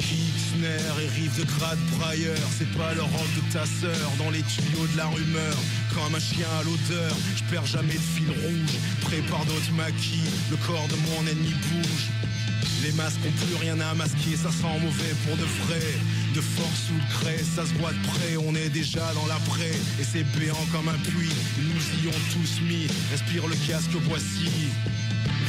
Kixner 0.00 0.82
et 1.02 1.08
rive 1.20 1.36
de 1.38 1.44
grade 1.44 1.78
brailleur, 1.98 2.38
c'est 2.58 2.70
pas 2.76 2.94
le 2.94 3.02
rock 3.02 3.28
de 3.36 3.52
ta 3.52 3.64
sœur 3.66 4.10
dans 4.18 4.30
les 4.30 4.42
tuyaux 4.42 4.86
de 4.92 4.96
la 4.96 5.06
rumeur. 5.06 5.56
Comme 5.94 6.14
un 6.14 6.20
chien 6.20 6.46
à 6.58 6.62
l'odeur, 6.64 7.14
je 7.36 7.44
perds 7.50 7.66
jamais 7.66 7.94
le 7.94 7.98
fil 7.98 8.30
rouge. 8.30 8.76
Prépare 9.02 9.44
d'autres 9.44 9.72
maquis, 9.76 10.24
le 10.50 10.56
corps 10.56 10.88
de 10.88 10.96
mon 10.96 11.26
ennemi 11.30 11.54
bouge. 11.70 12.06
Les 12.82 12.92
masques 12.92 13.20
ont 13.26 13.46
plus 13.46 13.56
rien 13.56 13.78
à 13.80 13.94
masquer, 13.94 14.36
ça 14.36 14.50
sent 14.50 14.78
mauvais 14.80 15.14
pour 15.26 15.36
de 15.36 15.44
vrai. 15.66 15.86
De 16.34 16.40
force 16.40 16.88
ou 16.88 16.96
de 16.96 17.08
craie, 17.12 17.44
ça 17.44 17.66
se 17.66 17.74
voit 17.74 17.92
de 17.92 18.02
près, 18.08 18.40
on 18.40 18.54
est 18.54 18.70
déjà 18.70 19.04
dans 19.12 19.26
l'après. 19.26 19.76
Et 20.00 20.04
c'est 20.04 20.24
béant 20.32 20.64
comme 20.72 20.88
un 20.88 20.96
puits, 21.04 21.28
nous 21.60 21.84
y 22.00 22.08
ont 22.08 22.22
tous 22.32 22.62
mis. 22.64 22.88
Respire 23.10 23.46
le 23.46 23.56
casque, 23.68 23.92
voici. 24.08 24.48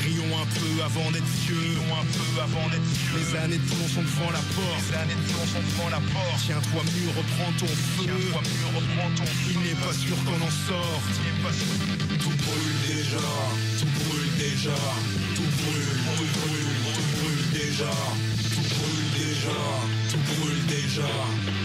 Rions 0.03 0.35
un 0.35 0.47
peu 0.59 0.83
avant 0.83 1.09
d'être 1.11 1.31
vieux. 1.47 1.79
Un 1.87 2.03
peu 2.03 2.41
avant 2.43 2.67
d'être 2.67 2.83
vieux. 2.83 3.15
Les 3.15 3.31
années 3.39 3.63
de 3.63 3.63
plomb 3.63 3.87
sont 3.95 4.03
devant 4.03 4.31
la 4.35 4.43
porte. 4.51 4.83
Les 4.91 4.97
années 4.99 5.15
de 5.15 5.87
la 5.87 6.03
porte. 6.11 6.43
Tiens-toi 6.43 6.83
mieux, 6.83 7.11
reprends 7.15 7.53
ton 7.55 7.71
feu. 7.71 8.03
Tiens-toi 8.03 8.41
mieux, 8.43 8.69
reprends 8.75 9.11
ton 9.15 9.23
feu. 9.23 9.55
Il 9.55 9.59
n'est 9.63 9.79
pas 9.79 9.95
sûr 9.95 10.19
qu'on 10.27 10.41
en 10.43 10.51
sorte. 10.67 11.15
Pas 11.47 11.55
sûr. 11.55 11.79
Tout 12.19 12.35
brûle 12.43 12.79
déjà. 12.91 13.23
Tout 13.79 13.91
brûle 14.03 14.31
déjà. 14.35 14.75
Tout 15.31 15.47
brûle. 15.63 15.95
Tout 16.19 16.27
brûle. 16.43 16.75
Tout 16.91 17.07
brûle 17.15 17.45
déjà. 17.55 17.91
Tout 18.51 18.67
brûle 18.67 19.07
déjà. 19.15 20.02
Tout 20.43 20.49
brûle 20.49 20.65
déjà. 20.65 21.07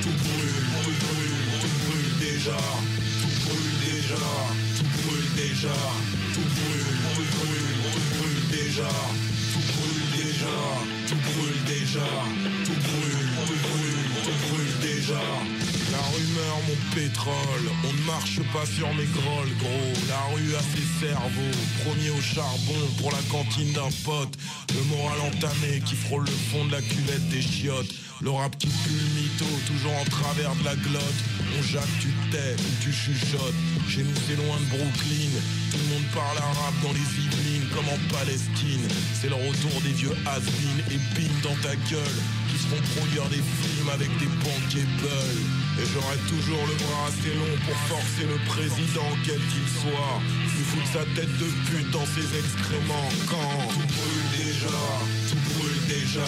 Tout 0.03 0.14
brûle. 0.23 0.62
Tout 0.85 0.97
brûle. 1.03 1.38
Tout 1.61 1.75
brûle 1.83 2.12
déjà. 2.21 2.57
Tout 3.19 3.35
brûle 3.43 3.75
déjà. 3.83 4.23
Tout 4.79 4.91
brûle 5.03 5.31
déjà. 5.35 5.79
Tout 6.33 6.49
brûle. 6.55 6.95
Tout 7.17 7.29
brûle. 7.38 7.75
Tout 7.93 8.07
brûle 8.14 8.47
déjà. 8.55 8.91
Tout 9.53 9.67
brûle 9.75 10.07
déjà. 10.14 10.55
Tout 11.09 11.21
brûle 11.27 11.64
déjà. 11.67 12.07
Tout 12.67 12.79
brûle. 12.87 13.27
Tout 13.47 13.61
brûle. 13.67 14.07
Tout 14.23 14.38
brûle 14.47 14.77
déjà. 14.81 15.23
La 15.91 16.03
rumeur, 16.14 16.57
mon 16.69 16.95
pétrole. 16.95 17.67
On 17.83 17.93
ne 17.93 18.07
marche 18.07 18.38
pas 18.53 18.64
sur 18.64 18.95
mes 18.95 19.07
grolles, 19.07 19.55
gros. 19.59 19.93
La 20.09 20.23
rue 20.37 20.55
a 20.55 20.62
ses 20.62 20.87
cerveaux. 21.05 21.59
Premier 21.85 22.11
au 22.11 22.21
charbon 22.21 22.79
pour 22.99 23.11
la 23.11 23.23
cantine 23.29 23.73
d'un 23.73 23.91
pote. 24.05 24.38
Le 24.73 24.85
moral 24.85 25.19
entamé 25.23 25.83
qui 25.85 25.97
frôle 25.97 26.27
le 26.27 26.31
fond 26.31 26.64
de 26.67 26.73
la 26.73 26.83
cuvette 26.83 27.29
des 27.29 27.43
chiottes. 27.43 27.93
Le 28.20 28.31
rap 28.31 28.59
qui 28.59 28.68
toujours 29.66 29.94
en 29.94 30.04
travers 30.11 30.54
de 30.57 30.64
la 30.64 30.74
glotte. 30.74 31.20
On 31.59 31.62
jacque, 31.62 31.98
tu 32.00 32.09
tais 32.31 32.57
ou 32.59 32.70
tu 32.83 32.92
chuchotes. 32.92 33.54
Chez 33.88 34.02
nous, 34.02 34.18
c'est 34.26 34.37
loin 34.37 34.59
de 34.59 34.68
Brooklyn. 34.74 35.31
Tout 35.70 35.78
le 35.78 35.88
monde 35.94 36.09
parle 36.14 36.38
arabe 36.38 36.74
dans 36.83 36.92
les 36.92 37.07
Yvelines, 37.14 37.68
comme 37.70 37.87
en 37.87 38.00
Palestine. 38.11 38.87
C'est 39.14 39.28
le 39.28 39.37
retour 39.38 39.81
des 39.83 39.92
vieux 39.92 40.16
has 40.26 40.42
et 40.90 40.98
bim 41.14 41.31
dans 41.42 41.54
ta 41.62 41.76
gueule. 41.90 42.18
Qui 42.50 42.59
se 42.59 42.66
font 42.66 42.83
produire 42.98 43.28
des 43.31 43.42
films 43.42 43.90
avec 43.92 44.11
des 44.18 44.26
bulles. 44.26 44.83
Et 45.78 45.87
j'aurai 45.94 46.18
toujours 46.26 46.64
le 46.66 46.74
bras 46.74 47.07
assez 47.07 47.31
long 47.38 47.54
pour 47.66 47.78
forcer 47.87 48.26
le 48.26 48.38
président, 48.50 49.11
quel 49.24 49.38
qu'il 49.38 49.68
soit. 49.78 50.18
Lui 50.50 50.64
foutre 50.66 50.90
sa 50.90 51.04
tête 51.14 51.31
de 51.38 51.48
pute 51.70 51.90
dans 51.92 52.07
ses 52.07 52.26
excréments. 52.35 53.09
Quand 53.31 53.54
tout 53.70 53.87
brûle 53.87 54.28
déjà, 54.35 54.74
tout 55.31 55.38
brûle 55.54 55.81
déjà, 55.87 56.26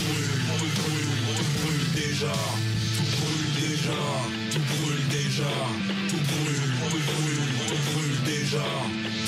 brûle, 0.00 0.32
tout 0.58 0.82
brûle, 0.82 1.10
tout 1.36 1.50
brûle 1.60 1.86
déjà, 1.94 2.32
tout 2.96 3.10
brûle 3.16 3.48
déjà, 3.60 3.98
tout 4.52 4.64
brûle 4.70 5.06
déjà, 5.08 5.52
tout 6.08 6.22
brûle, 6.30 6.64
tout 6.80 7.02
brûle, 7.08 7.48
tout 7.68 7.82
brûle 7.92 8.18
déjà, 8.24 8.66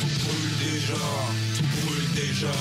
tout 0.01 0.13
brûle 0.23 0.53
déjà, 0.65 1.03
tout 1.57 1.69
brûle 1.77 2.09
déjà, 2.15 2.55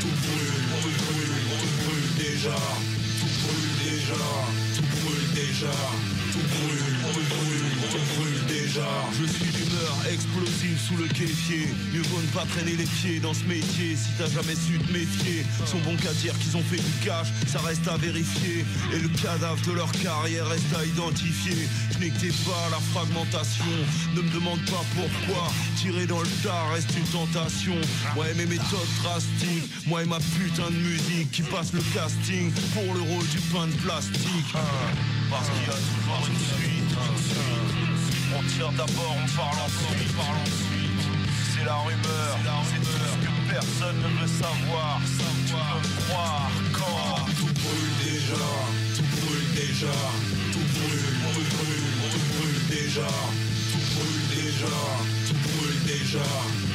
tout 0.00 0.16
brûle, 0.24 0.60
tout 0.70 0.94
brûle, 1.04 1.38
tout 1.60 1.72
brûle 1.84 2.10
déjà, 2.18 2.58
tout 3.20 3.32
brûle 3.42 3.72
déjà, 3.84 4.22
tout 4.76 4.88
brûle 5.02 5.28
déjà, 5.34 5.76
brûle, 6.40 7.26
brûle, 7.28 7.90
tout 7.90 8.06
brûle 8.14 8.46
déjà. 8.46 8.88
Je 9.18 9.26
suis 9.26 9.50
d'humeur 9.52 9.96
explosive 10.12 10.78
sous 10.78 10.96
le 10.96 11.08
caissier. 11.08 11.68
Mieux 11.92 12.02
vaut 12.02 12.20
ne 12.20 12.32
pas 12.32 12.44
traîner 12.46 12.76
les 12.76 12.84
pieds 12.84 13.20
dans 13.20 13.34
ce 13.34 13.44
métier 13.44 13.96
si 13.96 14.10
t'as 14.18 14.28
jamais 14.28 14.54
su 14.54 14.78
te 14.78 14.92
méfier. 14.92 15.44
Sont 15.66 15.78
bons 15.80 15.96
qu'à 15.96 16.12
dire 16.14 16.36
qu'ils 16.38 16.56
ont 16.56 16.62
fait 16.62 16.76
du 16.76 16.92
cash, 17.04 17.28
ça 17.46 17.60
reste 17.60 17.86
à 17.88 17.96
vérifier. 17.96 18.64
Et 18.94 18.98
le 18.98 19.08
cadavre 19.08 19.60
de 19.66 19.72
leur 19.72 19.90
carrière 19.92 20.46
reste 20.46 20.72
à 20.76 20.84
identifier. 20.84 21.68
Je 21.90 21.98
que 21.98 22.48
pas 22.48 22.68
la 22.70 22.80
fragmentation. 22.92 23.64
Ne 24.14 24.22
me 24.22 24.30
demande 24.30 24.60
pas 24.66 24.84
pourquoi. 24.94 25.52
Tirer 25.76 26.06
dans 26.06 26.20
le 26.20 26.28
tas 26.42 26.68
reste 26.72 26.90
une 26.96 27.04
tentation. 27.04 27.76
Ouais, 28.16 28.32
mes 28.34 28.46
méthodes 28.46 28.94
drastiques. 29.02 29.70
Moi 29.86 30.02
et 30.02 30.06
ma 30.06 30.18
putain 30.18 30.70
de 30.70 30.76
musique 30.76 31.30
qui 31.30 31.42
passe 31.42 31.72
le 31.72 31.80
casting 31.94 32.50
pour 32.74 32.94
le 32.94 33.00
rôle 33.00 33.26
du 33.28 33.38
pain 33.52 33.66
de 33.66 33.72
plastique. 33.84 34.54
Parce 35.30 35.48
qu'il 35.48 35.62
y 35.62 35.70
a 35.70 35.78
toujours 35.78 36.26
une 36.26 36.38
suite. 36.38 36.98
On 38.36 38.42
tire 38.42 38.72
d'abord, 38.72 39.14
on 39.14 39.28
parle 39.36 39.58
ensuite, 39.64 40.10
on 40.10 40.22
parle 40.22 40.38
ensuite. 40.42 41.06
C'est 41.54 41.64
la 41.64 41.76
rumeur, 41.76 42.38
c'est 42.66 42.80
tout 42.80 42.98
ce 42.98 43.16
que 43.22 43.32
personne 43.52 43.98
ne 44.02 44.10
veut 44.20 44.26
savoir. 44.26 45.00
Tu 45.06 45.52
peux 45.52 45.54
me 45.54 45.90
croire 46.02 46.50
quand 46.72 47.26
tout 47.38 47.52
brûle 47.62 47.94
déjà, 48.02 48.44
tout 48.96 49.08
brûle 49.22 49.50
déjà, 49.54 49.94
tout 50.52 50.66
brûle, 50.74 51.14
tout 51.34 51.46
brûle, 51.54 51.90
tout 52.10 52.24
brûle 52.34 52.62
déjà, 52.68 53.10
tout 53.70 53.84
brûle 53.94 54.22
déjà, 54.34 54.74
tout 55.26 55.38
brûle 55.46 55.80
déjà, 55.86 56.26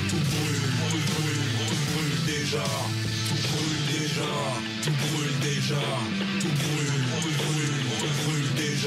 tout 0.10 0.24
brûle, 0.32 0.66
brûle, 0.80 1.44
tout 1.68 1.82
brûle 1.92 2.20
déjà, 2.26 2.66
tout 3.28 3.42
brûle 3.48 3.82
déjà, 3.92 4.32
tout 4.84 4.96
brûle 5.04 5.36
déjà, 5.42 5.84
tout 6.42 6.56
brûle, 6.64 7.00
brûle, 7.12 7.80
tout 8.00 8.14
brûle 8.24 8.35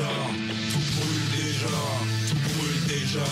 tout 0.04 0.84
brûle 0.96 1.26
déjà, 1.37 1.78
tout 2.28 2.37
brûle 2.37 2.87
déjà, 2.87 3.24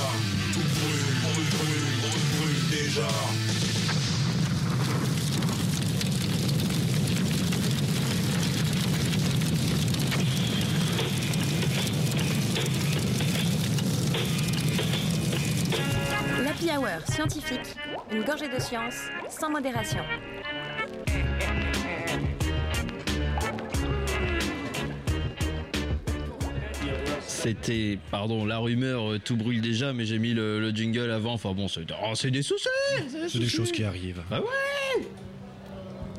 tout 0.53 0.67
brûle, 0.75 1.11
tout 1.23 1.45
brûle, 1.57 1.87
tout 2.03 2.25
brûle 2.37 2.63
déjà. 2.71 3.09
L'Happy 16.43 16.71
Hour 16.77 17.01
scientifique, 17.09 17.77
une 18.11 18.25
gorgée 18.25 18.49
de 18.49 18.59
science 18.59 18.97
sans 19.29 19.51
modération. 19.51 20.03
C'était, 27.47 27.99
pardon, 28.11 28.45
la 28.45 28.59
rumeur, 28.59 29.13
euh, 29.13 29.21
tout 29.25 29.37
brûle 29.37 29.61
déjà, 29.61 29.93
mais 29.93 30.05
j'ai 30.05 30.19
mis 30.19 30.35
le, 30.35 30.59
le 30.61 30.71
jingle 30.71 31.11
avant. 31.13 31.35
Enfin 31.35 31.53
bon, 31.53 31.69
c'est 31.69 31.83
oh, 31.93 32.13
c'est 32.15 32.33
des 32.33 32.43
soucis 32.43 32.67
C'est 33.29 33.39
des 33.39 33.47
choses 33.49 33.71
qui 33.71 33.85
arrivent. 33.85 34.23
Ah 34.33 34.41
ouais 34.41 35.07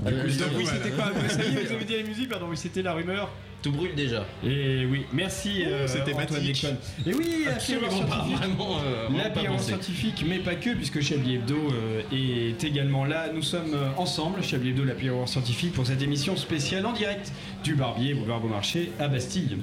Euh, 0.05 0.11
donc 0.23 0.49
oui, 0.55 0.65
c'était 0.65 0.91
quoi 0.91 1.11
Ça 1.27 1.43
y 1.43 1.47
est, 1.47 1.65
vous 1.65 1.73
avez 1.73 1.83
dit 1.85 1.97
la 1.97 2.03
musique, 2.03 2.29
pardon, 2.29 2.45
oui, 2.49 2.55
c'était 2.55 2.81
la 2.81 2.93
rumeur. 2.93 3.29
Tout 3.63 3.71
brûle 3.71 3.95
déjà. 3.95 4.23
Et 4.45 4.85
oui, 4.85 5.01
merci 5.11 5.63
euh, 5.65 5.87
c'est 5.87 6.01
Antoine 6.03 6.27
thématique. 6.27 6.61
Déconne. 6.61 6.77
Et 7.07 7.13
oui, 7.15 7.45
Absolument 7.51 7.87
absolument 7.87 8.07
pas, 8.07 8.15
scientifique. 8.15 8.37
vraiment, 8.37 8.77
euh, 8.77 9.03
vraiment 9.05 9.17
la 9.17 9.29
pas 9.31 9.39
Pierre 9.39 9.51
pensé. 9.53 9.65
scientifique, 9.65 10.25
mais 10.29 10.37
pas 10.37 10.55
que, 10.55 10.69
puisque 10.75 11.01
Chablis 11.01 11.35
Hebdo 11.35 11.55
euh, 11.73 12.01
est 12.13 12.63
également 12.63 13.03
là. 13.03 13.29
Nous 13.33 13.41
sommes 13.41 13.73
euh, 13.73 13.89
ensemble, 13.97 14.43
Chablis 14.43 14.69
Hebdo, 14.69 14.83
la 14.85 14.93
Pierre 14.93 15.27
scientifique, 15.27 15.73
pour 15.73 15.87
cette 15.87 16.01
émission 16.03 16.37
spéciale 16.37 16.85
en 16.85 16.93
direct 16.93 17.33
du 17.63 17.73
Barbier, 17.73 18.13
boulevard 18.13 18.39
Beaumarchais, 18.41 18.91
à 18.99 19.07
Bastille. 19.07 19.57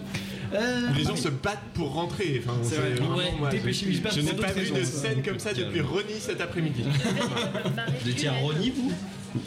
Euh, 0.52 0.80
les 0.96 1.04
gens 1.04 1.16
se 1.16 1.28
battent 1.28 1.62
pour 1.74 1.92
rentrer. 1.94 2.42
Enfin, 2.44 2.58
C'est 2.62 2.76
vrai. 2.76 2.90
vraiment, 2.94 3.16
Ouais, 3.16 3.32
moi, 3.38 3.50
dépêchez-vous, 3.50 3.92
je 4.14 4.20
n'ai 4.20 4.32
pas 4.32 4.52
vu 4.52 4.70
de 4.70 4.84
scène 4.84 5.22
comme 5.22 5.38
ça 5.38 5.52
depuis 5.52 5.80
Ronnie 5.80 6.20
cet 6.20 6.40
après-midi. 6.40 6.84
Vous 8.02 8.10
étiez 8.10 8.28
à 8.28 8.32
Ronny, 8.34 8.70
vous 8.70 8.92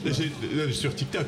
J'ai- 0.05 0.31
euh, 0.55 0.71
Sur 0.71 0.93
TikTok. 0.95 1.27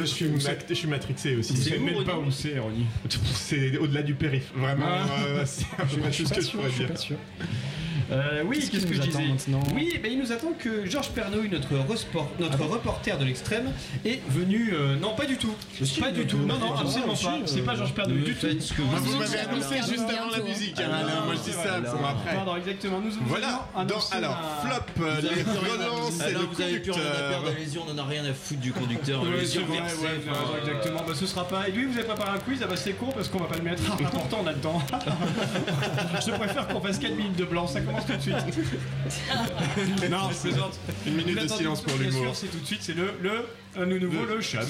je, 0.00 0.04
suis 0.04 0.26
ma- 0.26 0.38
je 0.68 0.74
suis 0.74 0.86
matrixé 0.88 1.36
aussi. 1.36 1.52
Vous 1.52 1.58
Je 1.58 1.62
sais 1.64 1.70
savez 1.70 1.82
même 1.82 2.04
pas 2.04 2.18
où 2.18 2.30
c'est, 2.30 2.58
Ronnie. 2.58 2.86
C'est 3.34 3.78
au-delà 3.78 4.02
du 4.02 4.14
périph. 4.14 4.50
Vraiment, 4.54 4.86
Ah. 4.88 5.06
euh, 5.26 5.42
c'est 5.44 5.64
à 5.78 5.84
peu 5.84 5.96
près 5.98 6.10
Je 6.12 6.14
suis 6.14 6.24
tout 6.24 6.28
ce 6.28 6.34
pas 6.34 6.40
que 6.40 6.46
je 6.46 6.50
pourrais 6.52 6.68
je 6.70 6.74
suis 6.74 6.84
dire. 7.14 7.16
Euh, 8.12 8.42
oui, 8.46 8.58
Qu'est-ce 8.70 8.86
que 8.86 8.94
je 8.94 9.00
disais 9.00 9.26
maintenant? 9.26 9.60
Oui, 9.74 9.98
ben, 10.02 10.12
il 10.12 10.18
nous 10.18 10.30
attend 10.32 10.52
que 10.58 10.86
Georges 10.86 11.10
Pernouille, 11.10 11.48
notre, 11.50 11.68
notre 12.38 12.64
reporter 12.64 13.18
de 13.18 13.24
l'extrême, 13.24 13.72
est 14.04 14.20
venu. 14.28 14.72
euh, 14.74 14.96
non, 14.96 15.14
pas 15.14 15.26
du 15.26 15.36
tout. 15.36 15.54
Si, 15.82 16.00
pas 16.00 16.12
du 16.12 16.26
tout. 16.26 16.38
Non, 16.38 16.58
non, 16.58 16.72
Ah, 16.76 16.80
absolument 16.82 17.14
pas. 17.14 17.38
C'est 17.46 17.62
pas 17.62 17.74
Georges 17.74 17.94
Pernouille 17.94 18.22
du 18.22 18.34
tout. 18.34 18.46
que 18.46 18.52
Ah, 18.52 18.82
vous 18.96 19.04
vous 19.04 19.04
voulez. 19.12 19.18
m'avez 19.18 19.38
annoncé 19.40 19.76
juste 19.90 20.08
avant 20.08 20.30
la 20.30 20.38
musique. 20.42 20.78
hein, 20.80 20.88
moi 21.24 21.34
je 21.34 21.50
dis 21.50 21.56
ça 21.56 21.80
pour 21.80 22.06
après. 22.06 22.34
Pardon, 22.34 22.56
exactement. 22.56 23.00
Nous 23.00 23.10
vous 23.10 23.18
Voilà. 23.26 23.66
alors, 23.74 24.10
un- 24.14 24.66
flop, 24.66 24.82
euh, 25.04 25.16
Vous 25.20 25.26
avez 25.26 25.36
les 25.36 25.42
relances 25.42 26.20
et 26.20 26.24
Alors, 26.24 26.42
le 26.42 26.46
vous 26.48 26.62
avez 26.62 26.78
plus 26.80 26.90
rien 26.92 27.00
à 27.02 27.04
conducteur. 27.12 27.44
allez-y, 27.56 27.78
on 27.78 27.90
en 27.90 27.98
a 27.98 28.04
rien 28.04 28.24
à 28.24 28.32
foutre 28.34 28.60
du 28.60 28.72
conducteur. 28.72 29.22
Exactement. 29.40 31.02
Bah, 31.06 31.12
ce 31.14 31.26
sera 31.26 31.46
pas. 31.48 31.68
Et 31.68 31.72
lui, 31.72 31.86
vous 31.86 31.98
avez 31.98 32.06
préparé 32.06 32.30
un 32.36 32.38
quiz, 32.38 32.60
ah 32.62 32.66
bah 32.68 32.76
c'est 32.76 32.92
con 32.92 33.06
parce 33.14 33.28
qu'on 33.28 33.38
va 33.38 33.46
pas 33.46 33.56
le 33.56 33.62
mettre. 33.62 33.82
Ah, 33.90 33.96
pourtant, 34.12 34.38
on 34.44 34.46
a 34.46 34.52
le 34.52 34.58
temps. 34.58 34.80
Je 36.26 36.30
préfère 36.32 36.68
qu'on 36.68 36.80
fasse 36.80 36.98
4 36.98 37.14
minutes 37.16 37.36
de 37.36 37.44
blanc, 37.44 37.66
ça 37.66 37.80
commence 37.80 37.95
tout 38.04 38.12
de 38.12 38.20
suite. 38.20 38.36
non, 40.10 40.30
je 40.30 40.48
plaisante. 40.48 40.78
Une 41.06 41.14
minute 41.14 41.42
de 41.42 41.48
silence 41.48 41.80
pour 41.82 41.94
bien 41.94 42.08
l'humour. 42.08 42.34
sûr, 42.34 42.36
C'est 42.36 42.46
tout 42.48 42.58
de 42.58 42.66
suite, 42.66 42.80
c'est 42.82 42.94
le, 42.94 43.12
le, 43.22 43.46
un 43.80 43.86
nouveau, 43.86 44.24
le 44.24 44.40
chat. 44.40 44.60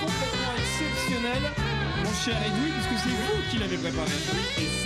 Complètement 0.00 0.54
exceptionnel, 0.58 1.42
mon 2.04 2.12
cher 2.12 2.36
Edoui, 2.46 2.70
puisque 2.72 3.04
c'est 3.04 3.10
vous 3.10 3.50
qui 3.50 3.58
l'avez 3.58 3.76
préparé. 3.76 4.81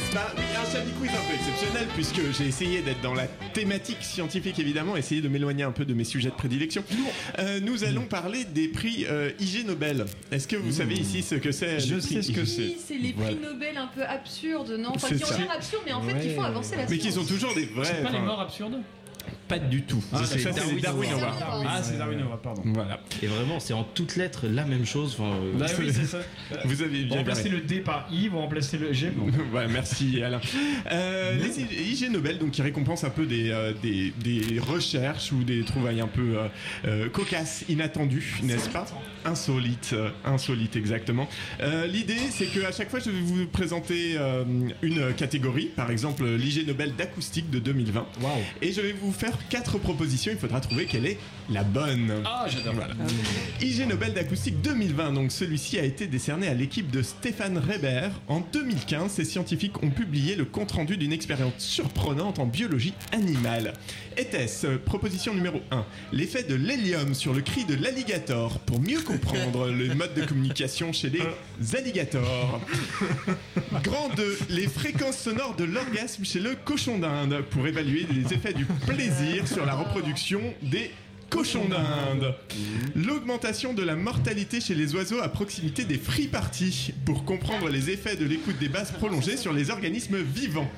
N'est-ce 0.00 0.14
pas 0.14 0.32
Oui, 0.36 0.42
un 0.56 0.72
Chablis 0.72 0.92
Quiz 0.98 1.10
un 1.10 1.28
peu 1.28 1.34
exceptionnel 1.34 1.86
puisque 1.94 2.20
j'ai 2.32 2.46
essayé 2.46 2.80
d'être 2.80 3.00
dans 3.02 3.12
la 3.12 3.26
thématique 3.26 3.98
scientifique 4.02 4.58
évidemment, 4.58 4.96
essayer 4.96 5.20
de 5.20 5.28
m'éloigner 5.28 5.62
un 5.64 5.72
peu 5.72 5.84
de 5.84 5.92
mes 5.92 6.04
sujets 6.04 6.30
de 6.30 6.34
prédilection. 6.34 6.82
Euh, 7.38 7.60
nous 7.60 7.84
allons 7.84 8.04
parler 8.06 8.44
des 8.44 8.68
prix 8.68 9.04
euh, 9.10 9.30
IG 9.38 9.66
Nobel. 9.66 10.06
Est-ce 10.32 10.48
que 10.48 10.56
vous 10.56 10.72
savez 10.72 10.94
ici 10.94 11.22
ce 11.22 11.34
que 11.34 11.52
c'est 11.52 11.80
Je 11.80 11.98
sais 12.00 12.22
ce 12.22 12.32
que 12.32 12.44
c'est. 12.46 12.62
Oui, 12.62 12.76
c'est 12.82 12.94
les 12.94 13.12
prix 13.12 13.36
Voilà. 13.36 13.52
Nobel 13.52 13.76
un 13.76 13.88
peu 13.88 14.02
absurdes, 14.04 14.70
non? 14.78 14.92
Enfin, 14.94 15.08
C'est 15.10 15.16
qui 15.22 15.24
ont 15.34 15.38
l'air 15.38 15.50
absurdes, 15.52 15.82
mais 15.84 15.92
en 15.92 16.02
fait, 16.02 16.18
qui 16.20 16.34
font 16.34 16.42
avancer 16.42 16.76
la 16.76 16.86
Mais 16.88 16.96
qui 16.98 17.12
science. 17.12 17.26
sont 17.26 17.34
toujours 17.34 17.54
des 17.54 17.66
vrais. 17.66 17.84
C'est 17.84 18.02
pas 18.02 18.10
les 18.10 18.20
morts 18.20 18.40
absurdes? 18.40 18.78
Pas 19.50 19.58
du 19.58 19.82
tout. 19.82 20.02
Ah, 20.12 20.24
ça, 20.24 20.36
c'est 20.38 20.80
Darwin 20.80 21.10
Awards. 21.12 21.64
Ah, 21.68 21.80
c'est 21.82 21.98
Darwin 21.98 22.20
Award, 22.20 22.40
pardon. 22.40 22.62
Voilà. 22.66 23.00
Et 23.22 23.26
vraiment, 23.26 23.58
c'est 23.58 23.72
en 23.72 23.82
toutes 23.82 24.14
lettres 24.16 24.46
la 24.46 24.64
même 24.64 24.86
chose. 24.86 25.16
Enfin, 25.18 25.32
euh, 25.34 25.52
Bah 25.58 25.66
oui, 25.78 25.90
c'est 25.92 26.06
ça. 26.06 26.18
Vous 26.64 26.82
avez 26.82 27.02
bien 27.04 27.16
remplacez 27.18 27.48
garé. 27.50 27.56
le 27.56 27.62
D 27.62 27.80
par 27.80 28.06
I, 28.12 28.28
vous 28.28 28.38
remplacez 28.38 28.78
le 28.78 28.92
G. 28.92 29.10
Bon. 29.10 29.26
Ouais, 29.52 29.66
merci 29.72 30.22
Alain. 30.22 30.40
Euh, 30.92 31.34
les 31.36 31.60
IG 31.90 32.10
Nobel, 32.10 32.38
donc 32.38 32.52
qui 32.52 32.62
récompensent 32.62 33.02
un 33.04 33.10
peu 33.10 33.26
des, 33.26 33.50
euh, 33.50 33.72
des, 33.82 34.12
des 34.22 34.58
recherches 34.60 35.32
ou 35.32 35.42
des 35.42 35.64
trouvailles 35.64 36.00
un 36.00 36.06
peu 36.06 36.38
euh, 36.38 36.48
euh, 36.86 37.08
cocasses, 37.08 37.64
inattendues, 37.68 38.38
n'est-ce 38.44 38.68
pas? 38.68 38.86
Insolites, 39.24 39.90
euh, 39.94 40.10
insolites 40.24 40.76
exactement. 40.76 41.28
Euh, 41.60 41.86
L'idée, 41.88 42.16
c'est 42.30 42.46
que 42.46 42.64
à 42.64 42.72
chaque 42.72 42.88
fois, 42.88 43.00
je 43.00 43.10
vais 43.10 43.20
vous 43.20 43.46
présenter 43.48 44.14
euh, 44.16 44.44
une 44.82 45.12
catégorie, 45.14 45.66
par 45.66 45.90
exemple 45.90 46.24
l'IG 46.24 46.66
Nobel 46.68 46.94
d'acoustique 46.96 47.50
de 47.50 47.58
2020, 47.58 48.06
et 48.62 48.72
je 48.72 48.80
vais 48.80 48.92
vous 48.92 49.12
faire 49.12 49.32
quatre 49.48 49.78
propositions. 49.78 50.32
Il 50.32 50.38
faudra 50.38 50.60
trouver 50.60 50.86
quelle 50.86 51.06
est 51.06 51.18
la 51.50 51.64
bonne. 51.64 52.22
Ah, 52.24 52.46
j'adore. 52.48 52.74
Voilà. 52.74 52.94
IG 53.60 53.86
Nobel 53.88 54.12
d'acoustique 54.12 54.60
2020, 54.62 55.12
donc 55.12 55.32
celui-ci 55.32 55.78
a 55.78 55.84
été 55.84 56.06
décerné 56.06 56.48
à 56.48 56.54
l'équipe 56.54 56.90
de 56.90 57.02
Stéphane 57.02 57.58
Reber. 57.58 58.10
En 58.28 58.40
2015, 58.40 59.10
ces 59.12 59.24
scientifiques 59.24 59.82
ont 59.82 59.90
publié 59.90 60.36
le 60.36 60.44
compte-rendu 60.44 60.96
d'une 60.96 61.12
expérience 61.12 61.54
surprenante 61.58 62.38
en 62.38 62.46
biologie 62.46 62.94
animale. 63.12 63.72
Était-ce 64.20 64.66
euh, 64.66 64.76
proposition 64.76 65.32
numéro 65.32 65.62
1 65.70 65.82
L'effet 66.12 66.42
de 66.42 66.54
l'hélium 66.54 67.14
sur 67.14 67.32
le 67.32 67.40
cri 67.40 67.64
de 67.64 67.74
l'alligator 67.74 68.58
pour 68.60 68.78
mieux 68.78 69.00
comprendre 69.00 69.70
le 69.70 69.94
mode 69.94 70.12
de 70.12 70.26
communication 70.26 70.92
chez 70.92 71.08
les 71.08 71.22
alligators? 71.74 72.60
Grand 73.82 74.10
2, 74.14 74.38
les 74.50 74.66
fréquences 74.66 75.16
sonores 75.16 75.56
de 75.56 75.64
l'orgasme 75.64 76.22
chez 76.26 76.38
le 76.38 76.54
cochon 76.54 76.98
d'Inde 76.98 77.42
pour 77.48 77.66
évaluer 77.66 78.06
les 78.12 78.34
effets 78.34 78.52
du 78.52 78.66
plaisir 78.86 79.48
sur 79.48 79.64
la 79.64 79.72
reproduction 79.74 80.42
des 80.60 80.90
cochons 81.30 81.66
d'Inde. 81.68 82.34
L'augmentation 82.96 83.72
de 83.72 83.82
la 83.82 83.94
mortalité 83.96 84.60
chez 84.60 84.74
les 84.74 84.94
oiseaux 84.94 85.20
à 85.22 85.28
proximité 85.28 85.84
des 85.84 85.96
free 85.96 86.26
parties 86.26 86.92
pour 87.06 87.24
comprendre 87.24 87.68
les 87.68 87.90
effets 87.90 88.16
de 88.16 88.24
l'écoute 88.26 88.58
des 88.58 88.68
basses 88.68 88.90
prolongées 88.90 89.36
sur 89.36 89.52
les 89.52 89.70
organismes 89.70 90.18
vivants. 90.18 90.70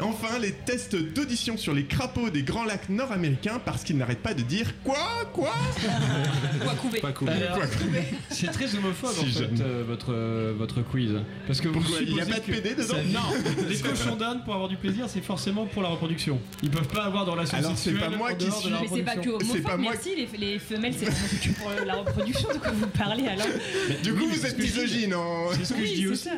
Enfin, 0.00 0.38
les 0.40 0.52
tests 0.52 0.96
d'audition 0.96 1.56
sur 1.56 1.74
les 1.74 1.84
crapauds 1.84 2.30
des 2.30 2.42
grands 2.42 2.64
lacs 2.64 2.88
nord-américains 2.88 3.60
parce 3.64 3.84
qu'ils 3.84 3.96
n'arrêtent 3.96 4.22
pas 4.22 4.34
de 4.34 4.42
dire 4.42 4.72
quoi 4.82 4.96
quoi 5.32 5.52
Quoi 6.62 6.74
couver 6.74 7.00
Pas 7.00 7.12
cool. 7.12 7.28
Alors, 7.28 7.56
Quoi 7.58 7.66
couver. 7.66 8.02
C'est 8.30 8.50
très 8.50 8.74
homophobe 8.74 9.10
Si 9.12 9.20
en 9.20 9.26
fait 9.40 9.60
euh, 9.62 9.84
votre 9.86 10.12
euh, 10.12 10.54
votre 10.56 10.82
quiz 10.82 11.12
parce 11.46 11.60
que 11.60 11.68
vous 11.68 11.74
Pourquoi 11.80 11.98
Il 12.00 12.14
y 12.16 12.20
a 12.20 12.26
pas 12.26 12.40
de 12.40 12.44
PD 12.44 12.74
dedans 12.74 12.96
Non, 13.12 13.20
les 13.68 13.78
cochons 13.78 14.16
d'Inde 14.16 14.44
pour 14.44 14.54
avoir 14.54 14.68
du 14.68 14.76
plaisir, 14.76 15.04
c'est 15.08 15.20
forcément 15.22 15.66
pour 15.66 15.82
la 15.82 15.88
reproduction. 15.90 16.40
Ils 16.62 16.70
peuvent 16.70 16.88
pas 16.88 17.04
avoir 17.04 17.24
dans 17.26 17.34
la 17.34 17.44
Alors, 17.52 17.76
c'est 17.76 17.92
pas 17.92 18.08
moi 18.10 18.32
qui 18.32 18.46
de 18.46 18.50
suis- 18.50 18.70
c'est 18.92 19.02
pas 19.02 19.16
que. 19.16 19.28
Moi 19.76 19.92
merci, 19.92 20.14
les, 20.16 20.38
les 20.38 20.58
femelles 20.58 20.94
c'est 20.98 21.50
pour 21.54 21.70
la 21.84 21.94
reproduction, 21.94 22.48
de 22.52 22.58
quoi 22.58 22.70
vous 22.72 22.86
parlez 22.88 23.26
alors 23.28 23.46
Du 24.02 24.12
Oui, 24.12 24.18
coup, 24.18 24.26
mais 24.30 24.36
vous 24.36 24.46
êtes 24.46 24.58
misogyne 24.58 25.14
en. 25.14 25.50
C'est 25.52 25.64
ce 25.64 25.74
que 25.74 25.80
Oui, 25.80 25.86
je 25.88 25.94
dis 25.94 26.08
aussi. 26.08 26.24
ça. 26.24 26.32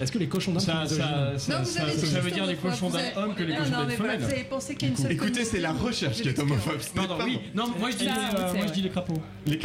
Est-ce 0.00 0.10
que 0.12 0.18
les 0.18 0.28
cochons 0.28 0.52
d'Inde 0.52 0.60
sont 0.60 0.66
Ça, 0.66 0.82
misogynes 0.82 1.04
ça, 1.04 1.38
ça, 1.38 1.52
Non, 1.58 1.64
vous 1.64 1.70
ça- 1.70 1.82
avez 1.82 1.92
dit 1.96 2.06
ça 2.06 2.20
veut 2.20 2.30
dire 2.30 2.46
les 2.46 2.54
cochons 2.56 2.88
vous 2.88 2.96
d'un 2.96 3.02
avez- 3.02 3.16
homme 3.16 3.34
que 3.34 3.42
les 3.42 3.52
Non, 3.52 3.58
cochons 3.58 3.70
non, 3.70 3.78
d'une 3.78 3.88
mais 3.88 3.96
voilà, 3.96 4.12
femelle. 4.14 4.26
Vous 4.28 4.34
avez 4.34 4.44
pensé 4.44 4.74
qu'il 4.74 4.88
y 4.88 4.90
a 4.90 4.94
une 4.94 5.00
seule 5.02 5.12
Écoutez, 5.12 5.44
c'est 5.44 5.60
la 5.60 5.72
recherche 5.72 6.20
qui 6.22 6.28
est 6.28 6.38
homophobe. 6.38 6.78
Pardon, 6.94 7.16
pas 7.18 7.24
oui. 7.24 7.38
moi. 7.54 7.66
Non, 7.66 7.72
moi 7.78 7.90
je 7.90 7.96
dis, 7.96 8.04
les, 8.04 8.10
euh, 8.10 8.14
c'est 8.32 8.38
moi 8.38 8.50
je 8.54 8.58
vrai. 8.64 8.70
dis 8.74 8.82
les 8.82 8.90
crapauds. 8.90 9.22
Les, 9.46 9.60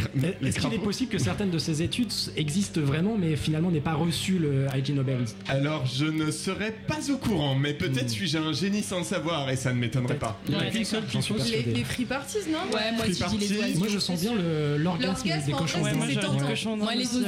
Est-ce 0.48 0.58
qu'il 0.60 0.74
est 0.74 0.78
possible 0.78 1.10
que 1.10 1.18
certaines 1.18 1.50
de 1.50 1.58
ces 1.58 1.82
études 1.82 2.12
existent 2.36 2.80
vraiment, 2.80 3.16
mais 3.18 3.36
finalement 3.36 3.70
n'aient 3.70 3.80
pas 3.80 3.94
reçu 3.94 4.38
le 4.38 4.66
IG 4.76 4.94
Nobel 4.94 5.18
Alors, 5.48 5.84
je 5.86 6.04
ne 6.06 6.30
serais 6.30 6.74
pas 6.86 7.10
au 7.10 7.16
courant, 7.16 7.54
mais 7.54 7.74
peut-être 7.74 8.08
suis-je 8.10 8.38
un 8.38 8.52
génie 8.52 8.82
sans 8.82 8.98
le 8.98 9.04
savoir 9.04 9.48
et 9.50 9.56
ça 9.56 9.72
ne 9.72 9.78
m'étonnerait 9.78 10.16
pas. 10.18 10.38
Il 10.48 10.54
y 10.54 10.56
en 10.56 10.60
a 10.60 10.62
Ouais, 10.64 10.70
qu'une 10.70 10.84
seule 10.84 11.02
j'en 11.10 11.18
qui 11.18 11.24
suis 11.24 11.34
fausse. 11.34 11.50
persuadé. 11.50 11.72
Les, 11.74 11.84
free 11.84 12.04
parties, 12.04 12.38
non? 12.50 12.58
Ouais, 12.74 12.92
moi 12.96 13.04
je 13.06 13.36
dis 13.36 13.48
les. 13.48 13.74
Moi, 13.76 13.88
je 13.88 13.98
sens 13.98 14.20
bien 14.20 14.32
l'orgasme 14.78 15.28
des 15.46 15.52
cochons 15.52 16.76
moi, 16.76 16.94
les. 16.94 17.04
C'est- 17.04 17.18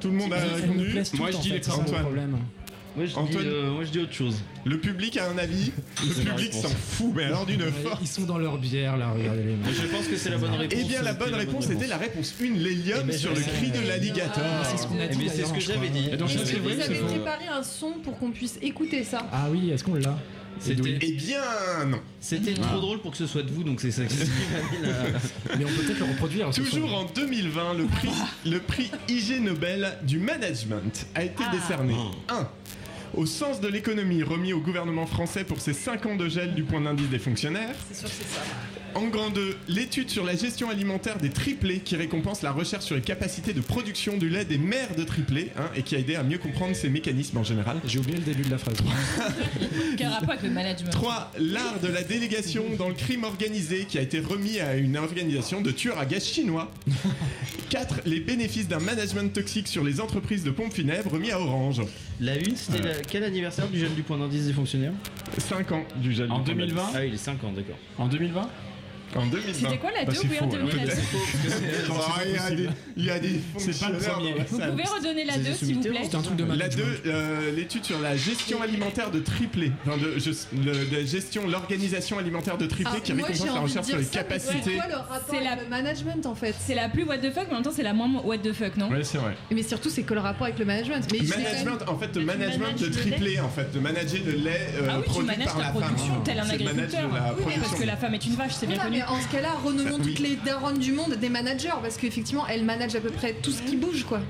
Tout 0.00 0.08
le 0.08 0.14
monde 0.14 0.32
a 0.32 0.38
répondu. 0.38 0.94
Moi, 1.14 1.30
je 1.30 1.36
dis 1.38 1.50
les 1.50 1.70
Antoine. 1.70 2.02
problème. 2.02 2.36
moi, 2.96 3.06
je 3.06 3.14
dis, 3.14 3.36
euh, 3.46 3.70
moi, 3.70 3.84
je 3.84 3.90
dis 3.90 3.98
autre 4.00 4.12
chose. 4.12 4.42
Le 4.64 4.78
public 4.78 5.16
a 5.16 5.30
un 5.30 5.38
avis. 5.38 5.72
Le 6.02 6.24
public 6.24 6.52
s'en 6.52 6.68
fout, 6.68 7.12
mais 7.14 7.24
alors 7.24 7.46
d'une 7.46 7.62
force. 7.62 8.00
Ils 8.02 8.06
sont 8.08 8.22
dans 8.24 8.38
leur 8.38 8.58
bière 8.58 8.96
là, 8.96 9.10
regardez-les. 9.12 9.54
Mais 9.64 9.72
je 9.72 9.86
pense 9.86 10.06
que 10.06 10.16
c'est 10.16 10.30
la 10.30 10.38
bonne 10.38 10.54
réponse. 10.54 10.78
Eh 10.80 10.84
bien, 10.84 11.02
la 11.02 11.12
C'était 11.12 11.24
bonne 11.24 11.34
réponse 11.34 11.70
était 11.70 11.86
la 11.86 11.96
réponse 11.96 12.34
1, 12.40 12.44
l'hélium 12.58 13.00
Eh 13.04 13.06
ben, 13.06 13.16
sur 13.16 13.30
le 13.34 13.40
cri 13.40 13.70
de 13.70 13.86
l'alligator. 13.86 14.42
C'est 14.64 14.76
ce 14.78 14.86
qu'on 14.86 14.98
a 14.98 15.04
Eh 15.04 15.08
dit 15.08 15.18
bien, 15.18 15.32
c'est 15.34 15.44
ce 15.44 15.52
que 15.52 15.60
j'avais 15.60 15.88
dit. 15.88 16.08
Est-ce 16.10 16.54
que 16.54 16.60
vous 16.60 16.80
avez 16.80 16.98
préparé 17.00 17.46
un 17.46 17.62
son 17.62 17.92
pour 18.02 18.18
qu'on 18.18 18.30
puisse 18.30 18.58
écouter 18.62 19.04
ça 19.04 19.26
Ah 19.32 19.46
oui, 19.50 19.70
est-ce 19.70 19.84
qu'on 19.84 19.94
l'a? 19.94 20.18
C'était 20.60 20.98
Eh 21.00 21.12
bien, 21.12 21.40
non. 21.86 22.00
c'était 22.20 22.54
trop 22.54 22.78
drôle 22.80 22.98
pour 23.00 23.12
que 23.12 23.16
ce 23.16 23.26
soit 23.26 23.42
de 23.42 23.50
vous, 23.50 23.62
donc 23.64 23.80
c'est 23.80 23.90
ça 23.90 24.04
qui 24.04 24.16
m'a 24.16 24.24
mis 24.24 24.86
la- 24.86 25.56
Mais 25.58 25.64
on 25.64 25.68
peut 25.68 25.82
peut-être 25.84 25.98
le 26.00 26.04
reproduire. 26.06 26.52
ce 26.54 26.60
Toujours 26.60 26.94
en 26.94 27.04
2020, 27.04 27.74
le 27.74 27.84
prix, 27.86 28.08
le 28.46 28.58
prix 28.60 28.90
IG 29.08 29.40
Nobel 29.42 29.96
du 30.02 30.18
management 30.18 31.06
a 31.14 31.24
été 31.24 31.42
Ah. 31.46 31.52
décerné. 31.54 31.94
1. 32.28 32.48
Au 33.14 33.24
sens 33.24 33.60
de 33.60 33.68
l'économie 33.68 34.22
remis 34.22 34.52
au 34.52 34.60
gouvernement 34.60 35.06
français 35.06 35.42
pour 35.44 35.60
ses 35.60 35.72
5 35.72 36.04
ans 36.06 36.16
de 36.16 36.28
gel 36.28 36.54
du 36.54 36.62
point 36.64 36.80
d'indice 36.80 37.08
des 37.08 37.18
fonctionnaires. 37.18 37.74
C'est 37.90 38.00
sûr 38.00 38.08
que 38.08 38.14
c'est 38.14 38.34
ça. 38.34 38.40
En 38.98 39.06
grand 39.06 39.30
2, 39.30 39.56
l'étude 39.68 40.10
sur 40.10 40.24
la 40.24 40.34
gestion 40.34 40.70
alimentaire 40.70 41.18
des 41.18 41.30
triplés 41.30 41.78
qui 41.78 41.94
récompense 41.94 42.42
la 42.42 42.50
recherche 42.50 42.84
sur 42.84 42.96
les 42.96 43.00
capacités 43.00 43.52
de 43.52 43.60
production 43.60 44.16
du 44.16 44.28
lait 44.28 44.44
des 44.44 44.58
mères 44.58 44.96
de 44.96 45.04
triplés 45.04 45.52
hein, 45.56 45.70
et 45.76 45.82
qui 45.82 45.94
a 45.94 46.00
aidé 46.00 46.16
à 46.16 46.24
mieux 46.24 46.38
comprendre 46.38 46.74
ces 46.74 46.88
mécanismes 46.88 47.38
en 47.38 47.44
général. 47.44 47.76
J'ai 47.84 48.00
oublié 48.00 48.18
le 48.18 48.24
début 48.24 48.42
de 48.42 48.50
la 48.50 48.58
phrase. 48.58 48.78
Quel 49.96 50.08
rapport 50.08 50.30
avec 50.30 50.42
le 50.42 50.50
management 50.50 50.90
3. 50.90 51.30
L'art 51.38 51.78
de 51.80 51.86
la 51.86 52.02
délégation 52.02 52.64
dans 52.76 52.88
le 52.88 52.94
crime 52.96 53.22
organisé 53.22 53.84
qui 53.84 53.98
a 53.98 54.02
été 54.02 54.18
remis 54.18 54.58
à 54.58 54.74
une 54.74 54.96
organisation 54.96 55.60
de 55.60 55.70
tueurs 55.70 56.00
à 56.00 56.04
gages 56.04 56.24
chinois. 56.24 56.68
4. 57.70 58.00
Les 58.04 58.18
bénéfices 58.18 58.66
d'un 58.66 58.80
management 58.80 59.32
toxique 59.32 59.68
sur 59.68 59.84
les 59.84 60.00
entreprises 60.00 60.42
de 60.42 60.50
pompes 60.50 60.74
funèbres 60.74 61.12
remis 61.12 61.30
à 61.30 61.38
Orange. 61.38 61.82
La 62.18 62.36
une, 62.36 62.56
c'était 62.56 63.00
quel 63.08 63.22
anniversaire 63.22 63.68
du 63.68 63.78
gel 63.78 63.94
du 63.94 64.02
point 64.02 64.18
d'indice 64.18 64.46
des 64.46 64.52
fonctionnaires? 64.52 64.94
5 65.38 65.70
ans 65.70 65.84
du 66.02 66.12
gel. 66.12 66.32
En 66.32 66.40
du 66.40 66.46
point 66.46 66.54
2020 66.66 66.82
Ah 66.82 66.98
oui, 66.98 67.08
il 67.10 67.14
est 67.14 67.16
5 67.16 67.44
ans, 67.44 67.52
d'accord. 67.54 67.78
En 67.96 68.08
2020 68.08 68.48
En 69.16 69.26
2020. 69.26 69.52
C'était 69.54 69.78
quoi 69.78 69.90
la 69.92 70.04
Bah, 70.04 70.12
2 70.12 70.18
c'est 70.18 70.22
Vous 70.22 70.34
pouvez 70.34 70.38
faux, 70.38 70.44
redonner 70.46 70.72
alors. 70.72 70.84
la 70.86 70.94
2 70.94 71.00
Ah, 71.90 72.22
il 72.26 72.32
y 72.32 72.38
a 72.38 72.50
des, 72.50 72.68
il 72.96 73.04
y 73.04 73.10
a 73.10 73.18
des 73.18 73.40
C'est 73.58 73.78
pas 73.80 73.90
le 73.90 73.98
premier. 73.98 74.34
la 74.38 74.44
Vous 74.44 74.70
pouvez 74.72 74.82
redonner 74.84 75.24
la 75.24 75.32
C'est 75.34 75.38
2 75.40 75.44
des 75.50 75.54
s'il 75.54 75.74
vous 75.76 75.80
plaît 75.80 76.00
C'était 76.04 76.16
un 76.16 76.22
truc 76.22 76.36
de 76.36 76.42
La 76.44 76.48
management. 76.50 76.84
2, 77.04 77.10
euh, 77.10 77.52
l'étude 77.56 77.84
sur 77.84 78.00
la 78.00 78.16
gestion 78.16 78.62
alimentaire 78.62 79.10
de 79.10 79.20
triplé, 79.20 79.72
enfin 79.86 79.96
de, 79.96 80.18
je- 80.18 80.30
le- 80.56 80.84
de 81.02 81.06
gestion, 81.06 81.46
l'organisation 81.48 82.18
alimentaire 82.18 82.58
de 82.58 82.66
triplé 82.66 82.92
Ah, 82.96 83.00
qui 83.00 83.12
récompense 83.12 83.38
j'ai 83.38 83.44
la 83.46 83.60
recherche 83.60 83.86
sur 83.86 83.96
les 83.98 84.04
ça, 84.04 84.10
capacités. 84.10 84.54
C'est 84.64 84.74
quoi 84.74 84.86
le 84.88 84.94
rapport 84.96 85.20
C'est 85.30 85.36
avec 85.36 85.48
la- 85.48 85.62
le 85.64 85.68
management 85.68 86.26
en 86.26 86.34
fait? 86.34 86.54
C'est 86.58 86.74
la 86.74 86.88
plus 86.88 87.04
what 87.04 87.18
the 87.18 87.32
fuck, 87.32 87.44
mais 87.48 87.52
en 87.52 87.54
même 87.56 87.62
temps 87.62 87.72
c'est 87.74 87.82
la 87.82 87.92
moins 87.94 88.08
what 88.24 88.38
the 88.38 88.52
fuck, 88.52 88.76
non? 88.76 88.88
Ouais, 88.90 89.04
c'est 89.04 89.18
vrai. 89.18 89.36
Mais 89.50 89.62
surtout, 89.62 89.88
c'est 89.90 90.02
que 90.02 90.14
le 90.14 90.20
rapport 90.20 90.46
avec 90.46 90.58
le 90.58 90.64
management? 90.64 91.06
Mais 91.12 91.18
Management, 91.20 91.88
en 91.88 91.98
fait, 91.98 92.12
de 92.12 92.20
management 92.20 92.90
triplé, 92.92 93.40
en 93.40 93.48
fait, 93.48 93.72
de 93.72 93.78
manager 93.80 94.20
le 94.26 94.32
lait 94.32 94.68
euh, 94.80 94.88
Ah 94.90 94.96
oui, 94.98 95.02
tu 95.04 95.10
produit 95.10 95.26
manages 95.26 95.46
par 95.46 95.56
ta 95.56 95.62
la 95.62 95.70
production 95.70 96.14
femme. 96.14 96.22
tel 96.24 96.38
un 96.38 96.44
C'est 96.44 96.58
le 96.58 96.64
management 96.64 96.82
agriculteur. 96.94 97.46
la 97.54 97.60
parce 97.60 97.74
que 97.74 97.84
la 97.84 97.96
femme 97.96 98.14
est 98.14 98.26
une 98.26 98.34
vache, 98.34 98.52
c'est 98.54 98.66
bien 98.66 98.78
connu. 98.78 98.97
Mais 98.98 99.04
en 99.04 99.20
ce 99.20 99.28
cas-là, 99.28 99.52
renommons 99.64 99.98
toutes 99.98 100.18
les 100.18 100.36
daronnes 100.36 100.78
du 100.78 100.92
monde 100.92 101.14
des 101.14 101.28
managers, 101.28 101.70
parce 101.82 101.96
qu'effectivement, 101.96 102.46
elles 102.48 102.64
managent 102.64 102.96
à 102.96 103.00
peu 103.00 103.10
près 103.10 103.34
tout 103.34 103.50
ce 103.52 103.62
qui 103.62 103.76
bouge, 103.76 104.04
quoi. 104.04 104.20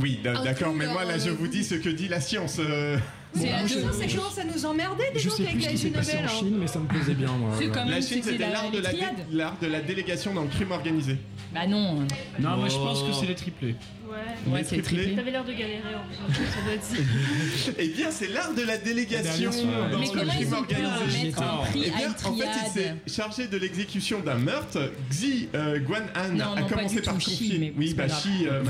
Oui, 0.00 0.20
d'accord, 0.22 0.72
mais 0.74 0.86
moi 0.86 1.04
là, 1.04 1.18
je 1.18 1.26
le- 1.26 1.32
vous 1.32 1.48
dis 1.48 1.64
ce 1.64 1.74
que 1.74 1.88
dit 1.88 2.08
la 2.08 2.20
science. 2.20 2.56
euh, 2.60 2.96
C'est 3.34 3.48
la 3.50 3.66
je- 3.66 3.74
deux. 3.74 3.80
ça, 3.92 4.06
commence 4.16 4.38
à 4.38 4.44
nous 4.44 4.64
emmerder, 4.66 5.04
des 5.12 5.18
Je 5.20 5.28
gens 5.28 5.36
sais 5.36 5.42
avec 5.48 5.64
la 5.64 5.72
Nobel. 5.72 6.24
en. 6.24 6.28
Chine, 6.28 6.56
mais 6.58 6.66
ça 6.66 6.78
me 6.78 6.86
plaisait 6.86 7.14
bien, 7.14 7.32
moi. 7.32 7.50
La 7.88 8.00
Chine, 8.00 8.22
c'était 8.22 8.36
de, 8.36 8.40
la 8.42 8.48
dé- 8.48 9.08
l'art 9.32 9.56
de 9.60 9.66
la 9.66 9.80
délégation 9.80 10.32
dans 10.34 10.42
le 10.42 10.48
crime 10.48 10.70
organisé. 10.70 11.16
Bah 11.52 11.66
non. 11.66 12.06
Non, 12.38 12.56
moi 12.56 12.68
je 12.68 12.76
pense 12.76 13.00
que 13.02 13.08
Oh. 13.10 13.16
c'est 13.20 13.26
les 13.26 13.34
triplés. 13.34 13.74
Ouais. 14.12 14.52
Ouais, 14.52 14.64
c'est 14.64 14.82
triplé. 14.82 15.14
T'avais 15.14 15.30
l'air 15.30 15.44
de 15.44 15.52
galérer 15.52 15.94
en 15.94 16.04
plus. 16.28 16.44
Ça 16.44 16.62
doit 16.64 16.74
être 16.74 16.84
ça. 16.84 17.72
Eh 17.78 17.88
bien, 17.88 18.10
c'est 18.10 18.28
l'art 18.28 18.52
de 18.54 18.62
la 18.62 18.76
délégation 18.76 19.50
dans 19.50 19.98
Mais 19.98 20.06
le 20.06 20.12
comment 20.12 20.32
crime 20.32 20.52
organisé. 20.52 21.32
Eh 21.74 21.90
bien, 21.90 22.14
en 22.24 22.36
fait, 22.36 22.44
il 22.66 22.72
s'est 22.72 22.94
chargé 23.06 23.46
de 23.46 23.56
l'exécution 23.56 24.20
d'un 24.20 24.34
meurtre. 24.34 24.92
Xi 25.10 25.48
euh, 25.54 25.78
Guan'an 25.78 26.32
Non, 26.34 26.52
a 26.56 26.60
non, 26.60 26.66
commencé 26.68 27.00
par 27.00 27.14
confier. 27.14 27.72
oui, 27.76 27.94
bah. 27.94 28.06
Xi, 28.06 28.46
euh, 28.46 28.62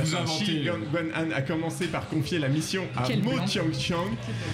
Guan'an 0.93 1.31
a 1.35 1.43
commencé 1.43 1.87
par 1.87 2.09
confier 2.09 2.39
la 2.39 2.49
mission 2.49 2.85
à 2.97 3.05
Quel 3.07 3.23
Mo. 3.23 3.33
Tiangchang. 3.47 4.11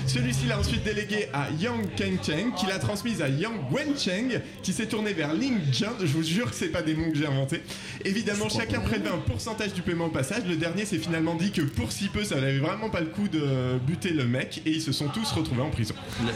Celui-ci 0.06 0.46
l'a 0.46 0.58
ensuite 0.58 0.84
délégué 0.84 1.28
à 1.32 1.48
Yang 1.60 1.94
Kengcheng, 1.96 2.52
qui 2.56 2.66
l'a 2.66 2.78
transmise 2.78 3.20
à 3.22 3.28
Yang 3.28 3.56
Wencheng, 3.70 4.40
qui 4.62 4.72
s'est 4.72 4.86
tourné 4.86 5.12
vers 5.12 5.34
Ling 5.34 5.58
Jian. 5.72 5.92
Je 6.00 6.06
vous 6.06 6.22
jure 6.22 6.50
que 6.50 6.56
c'est 6.56 6.68
pas 6.68 6.82
des 6.82 6.94
noms 6.94 7.10
que 7.10 7.16
j'ai 7.18 7.26
inventés. 7.26 7.62
Évidemment, 8.04 8.48
chacun 8.48 8.80
prélevait 8.80 9.10
un 9.10 9.18
pourcentage 9.18 9.72
du 9.74 9.82
paiement 9.82 10.06
au 10.06 10.10
passage. 10.10 10.44
Le 10.48 10.56
dernier 10.56 10.77
s'est 10.86 10.98
finalement 10.98 11.34
dit 11.34 11.50
que 11.52 11.62
pour 11.62 11.92
si 11.92 12.08
peu, 12.08 12.24
ça 12.24 12.36
n'avait 12.36 12.58
vraiment 12.58 12.90
pas 12.90 13.00
le 13.00 13.06
coup 13.06 13.28
de 13.28 13.78
buter 13.86 14.10
le 14.10 14.24
mec, 14.26 14.62
et 14.66 14.70
ils 14.70 14.82
se 14.82 14.92
sont 14.92 15.08
tous 15.08 15.30
retrouvés 15.32 15.62
en 15.62 15.70
prison. 15.70 15.94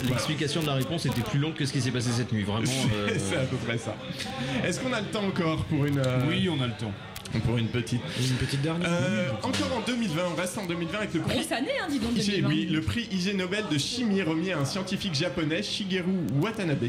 L'explication 0.09 0.61
de 0.63 0.67
la 0.67 0.75
réponse 0.75 1.07
était 1.07 1.21
plus 1.23 1.39
longue 1.39 1.55
que 1.55 1.65
ce 1.67 1.73
qui 1.73 1.81
s'est 1.81 1.91
passé 1.91 2.11
cette 2.17 2.33
nuit, 2.33 2.43
vraiment. 2.45 2.63
euh, 2.97 3.09
C'est 3.19 3.37
à 3.37 3.45
peu 3.45 3.57
près 3.57 3.79
ça. 3.79 3.97
Est-ce 4.65 4.81
qu'on 4.81 4.93
a 4.93 5.01
le 5.01 5.07
temps 5.07 5.25
encore 5.27 5.65
pour 5.65 5.85
une. 5.87 5.99
euh, 5.99 6.21
Oui, 6.29 6.49
on 6.49 6.61
a 6.63 6.67
le 6.67 6.73
temps. 6.79 6.93
Pour 7.47 7.57
une 7.57 7.69
petite. 7.69 8.03
Une 8.21 8.37
petite 8.37 8.61
dernière. 8.61 8.87
Euh, 8.91 9.31
encore 9.43 9.79
en 9.79 9.81
2020, 9.87 10.23
on 10.33 10.35
reste 10.39 10.59
en 10.59 10.67
2020 10.67 10.99
avec 10.99 11.15
le 11.15 11.21
prix. 11.21 11.37
Grosse 11.39 11.53
année, 11.53 11.71
hein, 11.83 11.87
dis 11.91 11.99
donc, 11.99 12.11
IG, 12.15 12.27
2020. 12.43 12.49
oui, 12.49 12.67
le 12.67 12.83
prix 12.83 13.09
IG 13.11 13.35
Nobel 13.35 13.65
de 13.73 13.79
chimie 13.79 14.21
remis 14.21 14.53
à 14.53 14.59
un 14.59 14.67
scientifique 14.67 15.15
japonais, 15.15 15.63
Shigeru 15.63 16.13
Watanabe, 16.43 16.89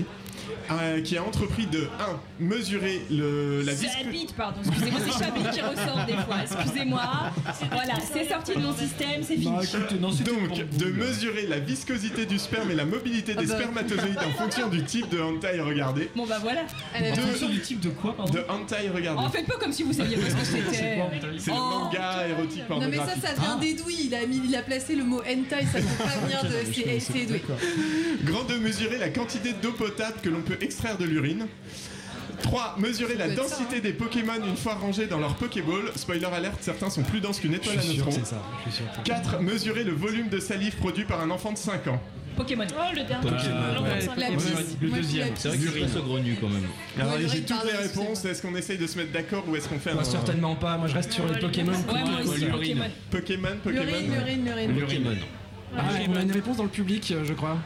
euh, 0.71 1.01
qui 1.01 1.17
a 1.17 1.23
entrepris 1.23 1.65
de 1.67 1.81
1. 1.81 2.19
mesurer 2.39 3.01
le, 3.11 3.61
la 3.63 3.73
C'est 3.75 3.85
visco- 3.87 4.05
la 4.05 4.11
bite, 4.11 4.33
pardon. 4.35 4.59
Excusez-moi, 4.65 4.99
c'est 5.05 5.23
Chablis 5.23 5.43
qui 5.51 5.61
ressort 5.61 6.05
des 6.05 6.13
fois. 6.13 6.35
Excusez-moi. 6.43 7.01
Voilà, 7.71 7.93
c'est 8.13 8.27
sorti 8.29 8.53
de 8.55 8.59
mon 8.61 8.73
système, 8.75 9.21
c'est 9.23 9.35
fini. 9.37 9.45
Donc, 9.99 10.15
de 10.77 10.85
mesurer 10.91 11.47
la 11.47 11.59
viscosité 11.59 12.25
du 12.25 12.39
sperme 12.39 12.71
et 12.71 12.75
la 12.75 12.85
mobilité 12.85 13.33
des 13.35 13.45
Ah 13.51 13.55
bah. 13.55 13.55
spermatozoïdes 13.59 14.17
en 14.19 14.41
fonction 14.43 14.67
du 14.69 14.83
type 14.83 15.09
de 15.09 15.21
hentai 15.21 15.59
regardé. 15.61 16.09
Bon 16.15 16.25
bah 16.25 16.39
voilà. 16.41 16.61
En 16.99 17.15
fonction 17.15 17.49
du 17.49 17.59
type 17.61 17.79
de 17.79 17.89
quoi, 17.89 18.15
pardon 18.15 18.33
De 18.33 18.39
hentai 18.49 18.89
regardé. 18.93 19.23
En 19.23 19.29
faites 19.29 19.45
pas 19.47 19.57
comme 19.59 19.71
si 19.73 19.83
vous 19.83 19.93
saviez 19.93 20.17
pas 20.17 20.29
ce 20.29 20.35
que 20.35 20.45
c'était. 20.45 20.99
C'est 21.37 21.51
le 21.51 21.57
Oh. 21.57 21.79
manga 21.85 22.27
érotique 22.27 22.63
Non 22.69 22.87
mais 22.89 22.97
ça, 22.97 23.13
ça 23.21 23.33
vient 23.39 23.57
des 23.57 23.73
douilles. 23.73 24.05
Il 24.07 24.15
a, 24.15 24.25
mis, 24.25 24.41
il 24.47 24.55
a 24.55 24.61
placé 24.61 24.95
le 24.95 25.03
mot 25.03 25.19
hentai, 25.21 25.65
ça 25.71 25.79
peut 25.79 26.03
pas 26.03 26.25
venir 26.25 26.43
de 26.43 26.73
c'est 26.73 26.99
c'est 26.99 27.25
douille. 27.25 27.41
Grand 28.23 28.43
de 28.43 28.55
mesurer 28.55 28.97
la 28.97 29.09
quantité 29.09 29.53
d'eau 29.61 29.71
potable 29.71 30.17
que 30.21 30.29
l'on 30.33 30.41
peut 30.41 30.57
extraire 30.61 30.97
de 30.97 31.05
l'urine. 31.05 31.47
3. 32.41 32.75
Mesurer 32.79 33.15
la 33.15 33.29
densité 33.29 33.75
ça, 33.75 33.79
des 33.81 33.93
Pokémon 33.93 34.33
une 34.45 34.57
fois 34.57 34.73
rangés 34.73 35.07
dans 35.07 35.19
leur 35.19 35.35
Pokéball. 35.35 35.91
Spoiler 35.95 36.25
alerte, 36.25 36.57
certains 36.61 36.89
sont 36.89 37.03
plus 37.03 37.21
denses 37.21 37.39
qu'une 37.39 37.53
étoile 37.53 37.77
à 37.77 37.81
Je 37.81 37.85
suis 37.87 37.95
sûr 37.95 38.05
neutrons. 38.05 38.19
que 38.21 38.25
c'est 38.27 38.31
ça, 38.35 38.41
je 38.65 38.71
suis 38.71 38.83
sûr 38.83 38.91
que- 38.91 39.07
4. 39.07 39.39
Mesurer 39.41 39.83
le 39.83 39.93
volume 39.93 40.27
de 40.29 40.39
salive 40.39 40.75
produit 40.75 41.05
par 41.05 41.21
un 41.21 41.29
enfant 41.29 41.53
de 41.53 41.57
5 41.57 41.87
ans. 41.87 42.01
Pokémon. 42.35 42.65
Oh, 42.75 42.81
le 42.95 43.03
dernier. 43.03 43.29
Pokémon, 43.29 43.73
Non, 43.75 43.83
ouais. 43.83 43.99
Le 44.81 44.87
Moi, 44.89 44.97
deuxième. 44.97 45.29
C'est 45.35 45.49
vrai 45.49 45.57
que 45.59 45.69
très 45.79 45.87
saugrenu 45.87 46.35
quand 46.41 46.49
même. 46.49 46.63
Alors 46.99 47.13
Ouais, 47.13 47.27
j'ai 47.27 47.41
toutes 47.43 47.63
les 47.63 47.77
réponses. 47.77 48.25
Est-ce 48.25 48.41
qu'on 48.41 48.55
essaye 48.55 48.79
de 48.79 48.87
se 48.87 48.97
mettre 48.97 49.11
d'accord 49.11 49.43
ou 49.47 49.55
est-ce 49.55 49.69
qu'on 49.69 49.77
fait 49.77 49.93
Moi, 49.93 50.01
un. 50.01 50.05
certainement 50.05 50.55
pas. 50.55 50.77
Moi, 50.77 50.87
je 50.87 50.95
reste 50.95 51.11
sur 51.13 51.27
les 51.27 51.39
Pokémon. 51.39 51.71
Ouais, 51.71 52.03
moi 52.03 52.19
aussi, 52.25 52.45
L'urine. 52.45 52.51
Pokémon. 52.51 52.85
Pokémon, 53.11 53.47
Pokémon. 53.63 53.83
L'urine, 53.85 54.13
l'urine, 54.13 54.45
l'urine. 54.45 54.79
Pokémon. 54.81 55.15
Ah, 55.77 55.81
on 56.09 56.15
a 56.15 56.21
une 56.23 56.31
réponse 56.31 56.57
dans 56.57 56.63
le 56.63 56.69
public, 56.69 57.11
euh, 57.11 57.23
je 57.23 57.33
crois. 57.33 57.57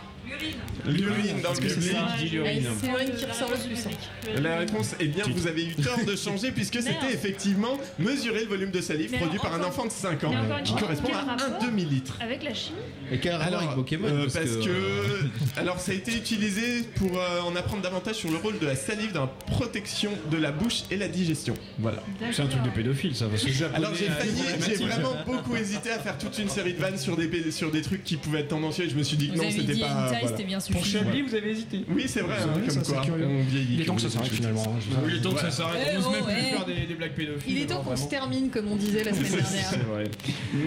L'urine 0.86 1.28
dans 1.28 1.36
le 1.36 1.42
Parce 1.42 1.60
que 1.60 1.70
c'est 1.70 1.76
public. 1.80 2.32
l'urine. 2.32 2.44
Ouais, 2.64 2.72
C'est 2.80 2.88
l'urine 2.88 3.12
qui 3.18 3.26
ressort 3.26 3.50
le 3.50 3.58
plus. 3.58 3.86
hein. 3.88 4.42
La 4.42 4.58
réponse 4.60 4.96
est 5.00 5.08
bien, 5.08 5.24
vous 5.28 5.48
avez 5.48 5.66
eu 5.66 5.76
tort 5.76 6.00
de 6.06 6.16
changer 6.16 6.52
puisque 6.52 6.82
c'était 6.82 7.12
effectivement 7.14 7.78
mesurer 8.00 8.42
le 8.44 8.48
volume 8.50 8.72
de 8.72 8.82
salive 8.82 9.10
Mais 9.12 9.18
produit 9.18 9.40
par 9.40 9.54
un 9.54 9.64
enfant 9.64 9.86
de 9.86 9.92
5 9.92 10.24
ans 10.26 10.34
qui 10.64 10.74
correspond 10.76 11.10
à 11.14 11.34
un 11.44 11.66
demi-litre. 11.66 12.18
Avec 12.22 12.44
la 12.44 12.54
chimie 12.54 12.78
Et 13.12 13.20
quel 13.20 13.34
rapport 13.36 13.60
avec 13.62 13.76
Pokémon 13.76 14.08
euh, 14.08 14.24
parce, 14.34 14.58
que, 14.58 15.60
alors 15.60 15.80
ça 15.80 15.92
a 15.92 15.96
été 15.96 16.16
utilisé 16.16 16.84
pour 16.96 17.18
euh, 17.20 17.42
en 17.42 17.56
apprendre 17.56 17.82
davantage 17.82 18.16
sur 18.16 18.30
le 18.32 18.38
rôle 18.38 18.60
de 18.60 18.66
la 18.66 18.76
salive 18.76 19.12
dans 19.14 19.22
la 19.22 19.28
protection 19.48 20.12
de 20.32 20.38
la 20.38 20.52
bouche 20.52 20.84
et 20.92 20.98
la 20.98 21.08
digestion. 21.08 21.54
Voilà. 21.80 22.04
C'est 22.32 22.42
un 22.42 22.48
truc 22.48 22.64
de 22.64 22.70
pédophile, 22.70 23.16
ça. 23.16 23.26
Parce 23.28 23.44
que 23.44 23.52
japonais, 23.52 23.78
Alors 23.78 23.96
j'ai 23.96 24.10
euh, 24.10 24.14
failli, 24.14 24.42
j'ai 24.78 24.86
vraiment 24.86 25.16
beaucoup 25.26 25.56
hésité 25.56 25.92
à 25.92 26.00
faire 26.00 26.18
toute 26.18 26.38
une 26.38 26.50
série 26.50 26.74
de 26.74 26.80
vannes 26.80 26.98
sur 26.98 27.16
des 27.18 27.28
sur 27.52 27.72
des 27.72 27.82
trucs 27.82 28.04
qui 28.04 28.18
pouvaient 28.18 28.40
être 28.42 28.50
tendancieux 28.50 28.86
et 28.86 28.90
je 28.90 28.96
me 28.96 29.04
suis 29.04 29.18
dit 29.18 29.30
que 29.30 29.38
non 29.38 29.50
c'était 29.52 29.76
pas. 29.80 30.12
Voilà. 30.22 30.38
c'était 30.38 30.48
bien 30.48 30.58
Pour 30.60 30.66
suffisant. 30.66 31.00
Chablis, 31.00 31.22
vous 31.22 31.36
avez 31.36 31.52
hésité. 31.52 31.86
Oui 31.90 32.06
c'est 32.08 32.22
vrai, 32.22 32.36
hein, 32.42 32.54
comme 32.54 32.70
ça, 32.70 32.94
quoi 32.94 33.02
curieux. 33.04 33.28
on 33.28 33.44
vieillit. 33.44 33.76
Il 33.76 33.82
est 33.82 33.86
temps 33.86 33.96
que 33.96 34.02
ça 34.02 34.10
s'arrête 34.10 34.32
finalement. 34.32 34.64
hein, 34.64 35.02
Il 35.08 35.16
est 35.16 35.22
temps 35.22 35.34
que 35.34 35.42
ça 35.42 35.52
s'arrête. 35.52 35.88
Eh, 35.92 35.98
On 35.98 36.00
ose 36.00 36.12
même 36.12 36.22
oh, 36.22 36.26
plus 36.26 36.42
faire 36.42 36.66
des, 36.66 36.96
blagues 36.96 37.12
pédophiles. 37.14 37.54
Il 37.58 37.62
est 37.62 37.66
temps 37.66 37.76
non, 37.76 37.84
qu'on 37.84 37.96
se 37.96 38.10
termine, 38.10 38.50
comme 38.50 38.72
on 38.72 38.76
disait 38.76 39.04
la 39.04 39.14
semaine 39.14 39.32
dernière. 39.32 39.70
C'est 39.70 39.84
vrai. 39.84 40.04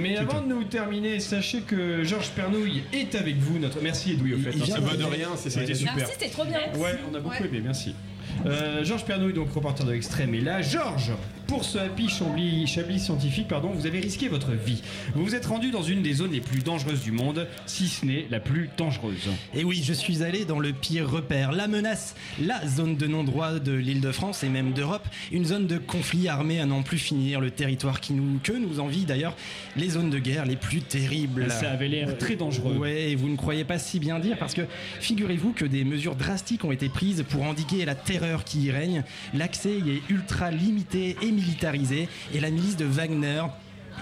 Mais 0.00 0.16
avant 0.16 0.42
de 0.42 0.46
nous 0.46 0.64
terminer, 0.64 1.20
sachez 1.20 1.60
que 1.60 2.04
Georges 2.04 2.30
Pernouille 2.30 2.82
est 2.92 3.14
avec 3.14 3.36
vous. 3.36 3.58
Notre 3.58 3.80
merci 3.82 4.12
Edoui 4.12 4.34
au 4.34 4.38
fait. 4.38 4.50
Il 4.54 4.62
hein, 4.62 4.64
vient 4.64 4.74
ça 4.76 4.80
va 4.80 4.96
de 4.96 5.04
rien, 5.04 5.28
c'était 5.36 5.74
super. 5.74 5.94
Merci, 5.96 6.12
c'était 6.18 6.30
trop 6.30 6.44
bien. 6.44 6.60
Ouais, 6.76 6.98
on 7.10 7.14
a 7.14 7.20
beaucoup 7.20 7.42
aimé, 7.44 7.60
merci. 7.62 7.94
Euh, 8.46 8.84
Georges 8.84 9.04
Pernouille, 9.04 9.32
donc 9.32 9.52
reporter 9.52 9.84
de 9.84 9.92
l'extrême, 9.92 10.34
est 10.34 10.40
là. 10.40 10.62
Georges, 10.62 11.12
pour 11.50 11.64
ce 11.64 11.78
Happy 11.78 12.08
Chablis, 12.08 12.68
Chablis 12.68 13.00
scientifique, 13.00 13.48
pardon, 13.48 13.70
vous 13.70 13.84
avez 13.84 13.98
risqué 13.98 14.28
votre 14.28 14.52
vie. 14.52 14.80
Vous 15.16 15.24
vous 15.24 15.34
êtes 15.34 15.46
rendu 15.46 15.72
dans 15.72 15.82
une 15.82 16.00
des 16.00 16.12
zones 16.12 16.30
les 16.30 16.40
plus 16.40 16.60
dangereuses 16.60 17.02
du 17.02 17.10
monde, 17.10 17.48
si 17.66 17.88
ce 17.88 18.06
n'est 18.06 18.28
la 18.30 18.38
plus 18.38 18.70
dangereuse. 18.76 19.28
Et 19.52 19.64
oui, 19.64 19.82
je 19.84 19.92
suis 19.92 20.22
allé 20.22 20.44
dans 20.44 20.60
le 20.60 20.72
pire 20.72 21.10
repère, 21.10 21.50
la 21.50 21.66
menace, 21.66 22.14
la 22.40 22.64
zone 22.68 22.94
de 22.94 23.08
non-droit 23.08 23.58
de 23.58 23.72
l'île 23.72 24.00
de 24.00 24.12
France 24.12 24.44
et 24.44 24.48
même 24.48 24.70
d'Europe, 24.70 25.08
une 25.32 25.44
zone 25.44 25.66
de 25.66 25.76
conflit 25.76 26.28
armé 26.28 26.60
à 26.60 26.66
n'en 26.66 26.82
plus 26.82 26.98
finir, 26.98 27.40
le 27.40 27.50
territoire 27.50 28.00
qui 28.00 28.12
nous, 28.12 28.38
que 28.44 28.52
nous 28.52 28.78
envie 28.78 29.04
d'ailleurs, 29.04 29.34
les 29.76 29.88
zones 29.90 30.10
de 30.10 30.20
guerre 30.20 30.46
les 30.46 30.54
plus 30.54 30.82
terribles. 30.82 31.50
Ça 31.50 31.72
avait 31.72 31.88
l'air 31.88 32.16
très 32.16 32.36
dangereux. 32.36 32.76
Ouais, 32.76 33.10
et 33.10 33.16
vous 33.16 33.28
ne 33.28 33.36
croyez 33.36 33.64
pas 33.64 33.80
si 33.80 33.98
bien 33.98 34.20
dire 34.20 34.38
parce 34.38 34.54
que 34.54 34.62
figurez-vous 35.00 35.52
que 35.52 35.64
des 35.64 35.82
mesures 35.82 36.14
drastiques 36.14 36.64
ont 36.64 36.70
été 36.70 36.88
prises 36.88 37.24
pour 37.28 37.42
endiguer 37.42 37.84
la 37.84 37.96
terreur 37.96 38.44
qui 38.44 38.66
y 38.66 38.70
règne. 38.70 39.02
L'accès 39.34 39.80
y 39.84 39.90
est 39.90 40.02
ultra 40.10 40.52
limité 40.52 41.16
et 41.20 41.39
militarisé 41.40 42.08
et 42.34 42.40
la 42.40 42.50
milice 42.50 42.76
de 42.76 42.84
Wagner 42.84 43.42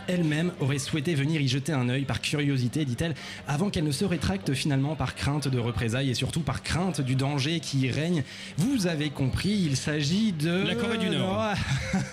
elle-même 0.07 0.53
aurait 0.61 0.79
souhaité 0.79 1.15
venir 1.15 1.41
y 1.41 1.49
jeter 1.49 1.73
un 1.73 1.89
œil 1.89 2.05
par 2.05 2.21
curiosité, 2.21 2.85
dit-elle, 2.85 3.15
avant 3.47 3.71
qu'elle 3.71 3.85
ne 3.85 3.93
se 3.93 4.05
rétracte 4.05 4.55
finalement 4.55 4.97
par 4.97 5.15
crainte 5.15 5.49
de 5.49 5.59
représailles 5.59 6.11
et 6.11 6.15
surtout 6.15 6.41
par 6.41 6.63
crainte 6.63 7.01
du 7.01 7.15
danger 7.15 7.61
qui 7.61 7.81
y 7.81 7.91
règne. 7.91 8.23
Vous 8.57 8.87
avez 8.87 9.11
compris, 9.11 9.51
il 9.51 9.77
s'agit 9.77 10.33
de... 10.33 10.67
La 10.67 10.75
Corée 10.75 10.99
du 10.99 11.11
Nord. 11.11 11.53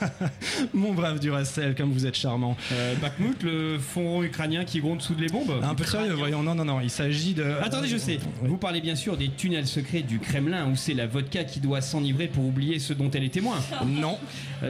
Mon 0.73 0.93
brave 0.93 1.19
Duracell, 1.19 1.75
comme 1.75 1.91
vous 1.91 2.05
êtes 2.05 2.15
charmant. 2.15 2.57
Euh, 2.71 2.95
Bakhmut, 2.95 3.43
le 3.43 3.77
front 3.79 4.23
ukrainien 4.23 4.65
qui 4.65 4.79
gronde 4.79 5.01
sous 5.01 5.15
les 5.15 5.27
bombes 5.27 5.59
Un 5.63 5.75
peu 5.75 5.83
sérieux, 5.83 6.13
voyons. 6.13 6.43
Non, 6.43 6.55
non, 6.55 6.65
non, 6.65 6.79
il 6.81 6.89
s'agit 6.89 7.33
de... 7.33 7.43
Attendez, 7.61 7.87
je 7.87 7.97
sais. 7.97 8.19
Vous 8.41 8.57
parlez 8.57 8.81
bien 8.81 8.95
sûr 8.95 9.17
des 9.17 9.29
tunnels 9.29 9.67
secrets 9.67 10.01
du 10.01 10.19
Kremlin 10.19 10.67
où 10.67 10.75
c'est 10.75 10.93
la 10.93 11.07
vodka 11.07 11.43
qui 11.43 11.59
doit 11.59 11.81
s'enivrer 11.81 12.27
pour 12.27 12.45
oublier 12.45 12.79
ce 12.79 12.93
dont 12.93 13.09
elle 13.11 13.23
est 13.23 13.33
témoin. 13.33 13.57
Non. 13.85 14.17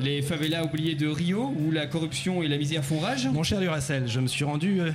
Les 0.01 0.21
favelas 0.21 0.63
oubliées 0.63 0.95
de 0.95 1.07
Rio 1.07 1.53
où 1.57 1.71
la 1.71 1.87
corruption 1.87 2.43
et 2.43 2.47
la 2.47 2.57
misère 2.57 2.83
font 2.83 2.94
Mon 3.31 3.43
cher 3.43 3.59
Duracell, 3.59 4.07
je 4.07 4.19
me 4.19 4.27
suis 4.27 4.43
rendu 4.43 4.79
euh, 4.79 4.91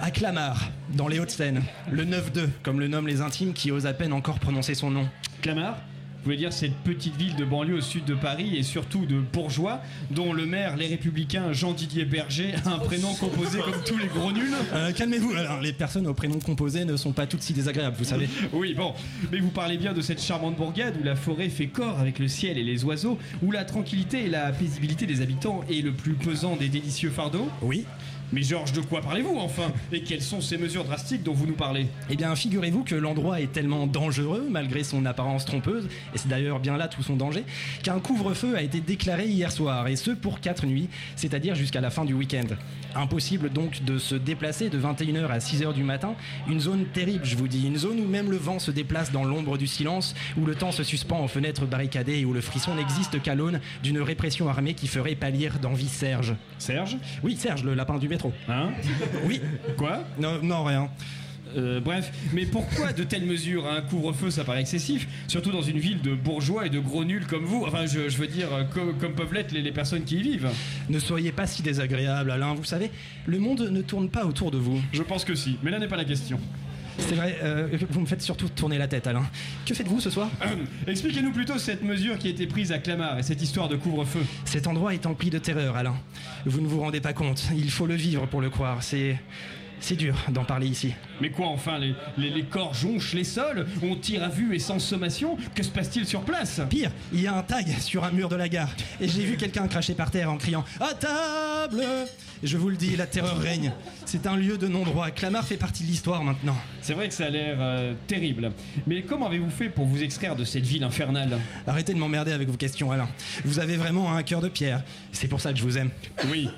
à 0.00 0.10
Clamart, 0.10 0.70
dans 0.94 1.08
les 1.08 1.18
Hauts-de-Seine. 1.18 1.62
Le 1.90 2.04
9-2, 2.04 2.48
comme 2.62 2.80
le 2.80 2.88
nomment 2.88 3.06
les 3.08 3.20
intimes 3.20 3.52
qui 3.52 3.70
osent 3.70 3.86
à 3.86 3.94
peine 3.94 4.12
encore 4.12 4.38
prononcer 4.38 4.74
son 4.74 4.90
nom. 4.90 5.08
Clamart? 5.42 5.76
Vous 6.20 6.24
voulez 6.24 6.36
dire 6.36 6.52
cette 6.52 6.74
petite 6.84 7.16
ville 7.16 7.34
de 7.36 7.46
banlieue 7.46 7.76
au 7.76 7.80
sud 7.80 8.04
de 8.04 8.14
Paris 8.14 8.56
et 8.56 8.62
surtout 8.62 9.06
de 9.06 9.18
bourgeois 9.20 9.80
dont 10.10 10.34
le 10.34 10.44
maire, 10.44 10.76
les 10.76 10.86
républicains 10.86 11.52
Jean-Didier 11.54 12.04
Berger, 12.04 12.52
a 12.66 12.74
un 12.74 12.78
prénom 12.78 13.14
composé 13.14 13.58
comme 13.60 13.82
tous 13.86 13.96
les 13.96 14.06
gros 14.08 14.30
nuls 14.30 14.52
Euh, 14.74 14.92
Calmez-vous, 14.92 15.32
alors 15.32 15.60
les 15.62 15.72
personnes 15.72 16.06
au 16.06 16.12
prénom 16.12 16.38
composé 16.38 16.84
ne 16.84 16.96
sont 16.98 17.12
pas 17.12 17.26
toutes 17.26 17.40
si 17.42 17.54
désagréables, 17.54 17.96
vous 17.98 18.04
savez. 18.04 18.28
Oui, 18.52 18.74
bon, 18.74 18.92
mais 19.32 19.38
vous 19.38 19.48
parlez 19.50 19.78
bien 19.78 19.94
de 19.94 20.02
cette 20.02 20.20
charmante 20.22 20.56
bourgade 20.56 20.94
où 21.00 21.04
la 21.04 21.16
forêt 21.16 21.48
fait 21.48 21.68
corps 21.68 21.98
avec 21.98 22.18
le 22.18 22.28
ciel 22.28 22.58
et 22.58 22.64
les 22.64 22.84
oiseaux, 22.84 23.18
où 23.42 23.50
la 23.50 23.64
tranquillité 23.64 24.24
et 24.24 24.28
la 24.28 24.52
paisibilité 24.52 25.06
des 25.06 25.22
habitants 25.22 25.62
est 25.70 25.80
le 25.82 25.92
plus 25.92 26.12
pesant 26.14 26.56
des 26.56 26.68
délicieux 26.68 27.10
fardeaux 27.10 27.48
Oui. 27.62 27.86
Mais 28.32 28.42
Georges, 28.42 28.72
de 28.72 28.80
quoi 28.80 29.00
parlez-vous 29.00 29.36
enfin? 29.38 29.72
Et 29.92 30.02
quelles 30.02 30.22
sont 30.22 30.40
ces 30.40 30.56
mesures 30.56 30.84
drastiques 30.84 31.24
dont 31.24 31.32
vous 31.32 31.46
nous 31.46 31.54
parlez? 31.54 31.88
Eh 32.10 32.16
bien, 32.16 32.34
figurez-vous 32.36 32.84
que 32.84 32.94
l'endroit 32.94 33.40
est 33.40 33.50
tellement 33.50 33.88
dangereux, 33.88 34.46
malgré 34.48 34.84
son 34.84 35.04
apparence 35.04 35.44
trompeuse, 35.44 35.88
et 36.14 36.18
c'est 36.18 36.28
d'ailleurs 36.28 36.60
bien 36.60 36.76
là 36.76 36.86
tout 36.86 37.02
son 37.02 37.16
danger, 37.16 37.44
qu'un 37.82 37.98
couvre-feu 37.98 38.56
a 38.56 38.62
été 38.62 38.80
déclaré 38.80 39.26
hier 39.26 39.50
soir, 39.50 39.88
et 39.88 39.96
ce 39.96 40.12
pour 40.12 40.40
4 40.40 40.66
nuits, 40.66 40.88
c'est-à-dire 41.16 41.56
jusqu'à 41.56 41.80
la 41.80 41.90
fin 41.90 42.04
du 42.04 42.14
week-end. 42.14 42.46
Impossible 42.94 43.50
donc 43.50 43.84
de 43.84 43.98
se 43.98 44.14
déplacer 44.14 44.68
de 44.68 44.78
21h 44.78 45.26
à 45.26 45.38
6h 45.38 45.74
du 45.74 45.82
matin, 45.82 46.14
une 46.48 46.60
zone 46.60 46.86
terrible, 46.92 47.24
je 47.24 47.36
vous 47.36 47.48
dis, 47.48 47.66
une 47.66 47.78
zone 47.78 47.98
où 47.98 48.06
même 48.06 48.30
le 48.30 48.36
vent 48.36 48.58
se 48.58 48.70
déplace 48.70 49.10
dans 49.10 49.24
l'ombre 49.24 49.58
du 49.58 49.66
silence, 49.66 50.14
où 50.36 50.46
le 50.46 50.54
temps 50.54 50.72
se 50.72 50.84
suspend 50.84 51.24
aux 51.24 51.28
fenêtres 51.28 51.66
barricadées 51.66 52.18
et 52.18 52.24
où 52.24 52.32
le 52.32 52.40
frisson 52.40 52.74
n'existe 52.76 53.20
qu'à 53.22 53.34
l'aune 53.34 53.60
d'une 53.82 54.00
répression 54.00 54.48
armée 54.48 54.74
qui 54.74 54.86
ferait 54.86 55.14
pâlir 55.14 55.58
d'envie 55.58 55.88
Serge. 55.88 56.34
Serge? 56.58 56.96
Oui, 57.22 57.36
Serge, 57.36 57.64
le 57.64 57.74
lapin 57.74 57.98
du 57.98 58.08
Hein 58.48 58.70
Oui. 59.26 59.40
Quoi 59.76 60.04
Non, 60.18 60.40
non, 60.42 60.64
rien. 60.64 60.88
Euh, 61.56 61.80
bref, 61.80 62.12
mais 62.32 62.46
pourquoi 62.46 62.92
de 62.92 63.02
telles 63.02 63.26
mesures 63.26 63.66
Un 63.66 63.80
couvre-feu, 63.80 64.30
ça 64.30 64.44
paraît 64.44 64.60
excessif, 64.60 65.08
surtout 65.26 65.50
dans 65.50 65.62
une 65.62 65.80
ville 65.80 66.00
de 66.00 66.14
bourgeois 66.14 66.66
et 66.66 66.70
de 66.70 66.78
gros 66.78 67.04
nuls 67.04 67.26
comme 67.26 67.44
vous. 67.44 67.64
Enfin, 67.66 67.86
je, 67.86 68.08
je 68.08 68.18
veux 68.18 68.28
dire, 68.28 68.52
euh, 68.54 68.62
co- 68.62 68.92
comme 69.00 69.14
peuvent 69.14 69.34
l'être 69.34 69.50
les, 69.50 69.60
les 69.60 69.72
personnes 69.72 70.04
qui 70.04 70.18
y 70.18 70.22
vivent. 70.22 70.48
Ne 70.88 71.00
soyez 71.00 71.32
pas 71.32 71.48
si 71.48 71.62
désagréable, 71.62 72.30
Alain. 72.30 72.54
Vous 72.54 72.62
savez, 72.62 72.92
le 73.26 73.38
monde 73.40 73.62
ne 73.68 73.82
tourne 73.82 74.08
pas 74.10 74.26
autour 74.26 74.52
de 74.52 74.58
vous. 74.58 74.80
Je 74.92 75.02
pense 75.02 75.24
que 75.24 75.34
si, 75.34 75.56
mais 75.64 75.72
là 75.72 75.80
n'est 75.80 75.88
pas 75.88 75.96
la 75.96 76.04
question. 76.04 76.38
C'est 77.00 77.14
vrai, 77.14 77.38
euh, 77.42 77.68
vous 77.90 78.00
me 78.00 78.06
faites 78.06 78.22
surtout 78.22 78.48
tourner 78.48 78.78
la 78.78 78.86
tête, 78.86 79.06
Alain. 79.06 79.24
Que 79.66 79.74
faites-vous 79.74 80.00
ce 80.00 80.10
soir 80.10 80.30
Expliquez-nous 80.86 81.32
plutôt 81.32 81.58
cette 81.58 81.82
mesure 81.82 82.18
qui 82.18 82.28
a 82.28 82.30
été 82.30 82.46
prise 82.46 82.72
à 82.72 82.78
Clamart 82.78 83.18
et 83.18 83.22
cette 83.22 83.42
histoire 83.42 83.68
de 83.68 83.76
couvre-feu. 83.76 84.20
Cet 84.44 84.66
endroit 84.66 84.94
est 84.94 85.06
empli 85.06 85.30
de 85.30 85.38
terreur, 85.38 85.76
Alain. 85.76 85.96
Vous 86.46 86.60
ne 86.60 86.66
vous 86.68 86.80
rendez 86.80 87.00
pas 87.00 87.12
compte. 87.12 87.42
Il 87.56 87.70
faut 87.70 87.86
le 87.86 87.94
vivre 87.94 88.26
pour 88.26 88.40
le 88.40 88.50
croire. 88.50 88.82
C'est. 88.82 89.18
C'est 89.82 89.96
dur 89.96 90.14
d'en 90.28 90.44
parler 90.44 90.66
ici. 90.66 90.92
Mais 91.20 91.30
quoi 91.30 91.46
enfin, 91.48 91.78
les, 91.78 91.94
les- 92.18 92.30
les 92.30 92.42
corps 92.44 92.74
jonchent 92.74 93.14
les 93.14 93.24
sols 93.24 93.66
On 93.82 93.96
tire 93.96 94.22
à 94.22 94.28
vue 94.28 94.54
et 94.54 94.58
sans 94.58 94.78
sommation 94.78 95.36
Que 95.54 95.62
se 95.62 95.70
passe-t-il 95.70 96.06
sur 96.06 96.20
place? 96.20 96.60
Pire, 96.68 96.90
il 97.12 97.22
y 97.22 97.26
a 97.26 97.34
un 97.34 97.42
tag 97.42 97.66
sur 97.80 98.04
un 98.04 98.10
mur 98.10 98.28
de 98.28 98.36
la 98.36 98.48
gare. 98.48 98.70
Et 99.00 99.08
j'ai 99.08 99.24
vu 99.24 99.36
quelqu'un 99.36 99.66
cracher 99.68 99.94
par 99.94 100.10
terre 100.10 100.30
en 100.30 100.36
criant 100.36 100.64
À 100.80 100.92
table 100.94 101.82
Et 102.42 102.46
je 102.46 102.56
vous 102.58 102.68
le 102.68 102.76
dis, 102.76 102.94
la 102.96 103.06
terreur 103.06 103.38
règne. 103.38 103.72
C'est 104.04 104.26
un 104.26 104.36
lieu 104.36 104.58
de 104.58 104.68
non-droit. 104.68 105.10
Clamart 105.10 105.46
fait 105.46 105.56
partie 105.56 105.82
de 105.84 105.88
l'histoire 105.88 106.22
maintenant. 106.24 106.56
C'est 106.82 106.94
vrai 106.94 107.08
que 107.08 107.14
ça 107.14 107.26
a 107.26 107.30
l'air 107.30 107.56
euh, 107.58 107.94
terrible. 108.06 108.52
Mais 108.86 109.02
comment 109.02 109.26
avez-vous 109.28 109.50
fait 109.50 109.70
pour 109.70 109.86
vous 109.86 110.02
extraire 110.02 110.36
de 110.36 110.44
cette 110.44 110.64
ville 110.66 110.84
infernale? 110.84 111.38
Arrêtez 111.66 111.94
de 111.94 111.98
m'emmerder 111.98 112.32
avec 112.32 112.48
vos 112.48 112.56
questions, 112.56 112.92
Alain. 112.92 113.08
Vous 113.46 113.58
avez 113.60 113.76
vraiment 113.76 114.14
un 114.14 114.22
cœur 114.22 114.40
de 114.42 114.48
pierre. 114.48 114.82
C'est 115.12 115.28
pour 115.28 115.40
ça 115.40 115.52
que 115.52 115.58
je 115.58 115.62
vous 115.64 115.78
aime. 115.78 115.90
Oui. 116.30 116.48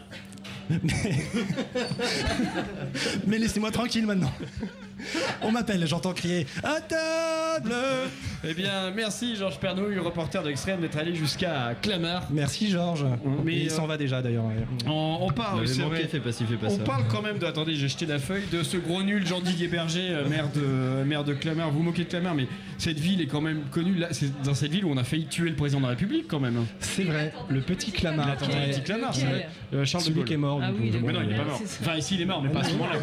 Mais, 3.27 3.39
laissez-moi 3.39 3.71
tranquille 3.71 4.07
maintenant. 4.07 4.33
On 5.43 5.51
m'appelle, 5.51 5.87
j'entends 5.87 6.13
crier 6.13 6.47
À 6.63 6.81
table 6.81 7.75
Eh 8.45 8.55
bien, 8.55 8.91
merci 8.95 9.37
Georges 9.37 9.59
Pernouille, 9.59 9.99
reporter 9.99 10.43
de 10.43 10.49
l'Extrême, 10.49 10.81
d'être 10.81 10.97
allé 10.99 11.15
jusqu'à 11.15 11.75
Clamart. 11.81 12.27
Merci 12.31 12.71
Georges. 12.71 13.05
Mais, 13.45 13.57
il 13.57 13.67
euh, 13.69 13.71
s'en 13.71 13.87
va 13.87 13.97
déjà 13.97 14.23
d'ailleurs. 14.23 14.45
On, 14.87 15.19
on 15.21 15.31
parle, 15.31 15.67
c'est 15.69 15.83
vrai. 15.83 16.03
pas 16.05 16.19
pas 16.21 16.67
on 16.67 16.77
ça. 16.79 16.85
parle 16.85 17.05
quand 17.09 17.23
même 17.23 17.39
de. 17.39 17.47
Attendez, 17.47 17.75
j'ai 17.75 17.89
jeté 17.89 18.07
la 18.07 18.19
feuille 18.19 18.45
de 18.53 18.63
ce 18.63 18.77
gros 18.77 19.03
nul 19.03 19.27
Jean-Didier 19.27 19.69
Berger, 19.69 20.09
euh, 20.11 20.29
maire 20.29 20.49
de 20.55 21.05
maire 21.05 21.25
de 21.25 21.35
Clamart. 21.35 21.71
Vous 21.71 21.79
vous 21.79 21.83
moquez 21.85 22.05
de 22.05 22.09
Clamart, 22.09 22.35
mais 22.35 22.47
cette 22.79 22.99
ville 22.99 23.21
est 23.21 23.27
quand 23.27 23.41
même 23.41 23.63
connue. 23.71 23.95
Là, 23.95 24.09
c'est 24.13 24.43
dans 24.43 24.55
cette 24.55 24.71
ville 24.73 24.85
où 24.85 24.91
on 24.93 24.97
a 24.97 25.05
failli 25.05 25.27
tuer 25.27 25.51
le 25.51 25.57
président 25.57 25.81
de 25.81 25.85
la 25.85 25.91
République, 25.91 26.27
quand 26.29 26.41
même. 26.41 26.65
C'est 26.81 27.05
vrai, 27.05 27.33
le 27.49 27.61
petit 27.61 27.93
Clamart. 27.93 28.27
L'attentat 28.29 28.53
Ouais. 28.53 28.71
petit 28.71 28.83
Clamart, 28.83 29.15
c'est 29.15 29.27
vrai. 29.27 29.49
Euh, 29.75 29.85
Charles 29.85 30.05
de 30.05 30.11
Gaulle. 30.13 30.33
est 30.33 30.37
mort, 30.37 30.61
Ah 30.63 30.71
oui, 30.79 30.91
Bon, 30.91 31.07
mais 31.07 31.13
non, 31.13 31.21
il 31.25 31.33
est 31.33 31.37
pas 31.37 31.45
mort. 31.45 31.61
Enfin, 31.81 31.97
ici, 31.97 32.15
il 32.17 32.23
est 32.23 32.27
mort, 32.27 32.43
mais 32.43 32.51
pas 32.51 32.61
à 32.61 32.65
ce 32.65 32.73
moment-là. 32.73 32.99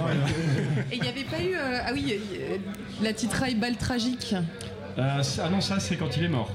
Et 0.91 0.95
il 0.95 1.01
n'y 1.01 1.07
avait 1.07 1.23
pas 1.23 1.41
eu. 1.41 1.53
Ah 1.89 1.93
oui, 1.93 2.13
euh, 2.13 2.57
la 3.01 3.13
titraille 3.13 3.55
balle 3.55 3.77
tragique. 3.77 4.35
Euh, 4.97 5.21
ah 5.41 5.49
non, 5.49 5.61
ça, 5.61 5.79
c'est 5.79 5.95
quand 5.95 6.15
il 6.17 6.23
est 6.23 6.29
mort. 6.29 6.53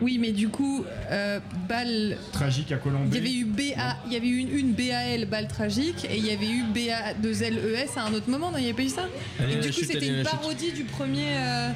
Oui, 0.00 0.18
mais 0.18 0.32
du 0.32 0.48
coup, 0.48 0.84
euh, 1.10 1.38
balle. 1.68 2.16
Tragique 2.32 2.72
à 2.72 2.76
Colombie. 2.76 3.08
Il 3.12 3.14
y 3.14 3.18
avait 3.18 3.32
eu 3.32 3.44
BA, 3.44 3.96
il 4.06 4.12
y 4.12 4.16
avait 4.16 4.26
eu 4.26 4.38
une, 4.38 4.56
une 4.58 4.72
BAL 4.72 5.26
balle 5.26 5.46
tragique 5.46 6.04
et 6.10 6.16
il 6.16 6.26
y 6.26 6.30
avait 6.30 6.48
eu 6.48 6.64
BA2LES 6.74 7.96
à 7.96 8.06
un 8.06 8.12
autre 8.12 8.28
moment, 8.28 8.50
non 8.50 8.58
Il 8.58 8.64
n'y 8.64 8.70
avait 8.70 8.76
pas 8.76 8.82
eu 8.82 8.88
ça? 8.88 9.08
Et 9.40 9.56
du 9.56 9.68
coup, 9.68 9.84
c'était 9.84 10.08
une 10.08 10.24
parodie 10.24 10.72
du 10.72 10.84
premier. 10.84 11.28
euh, 11.36 11.70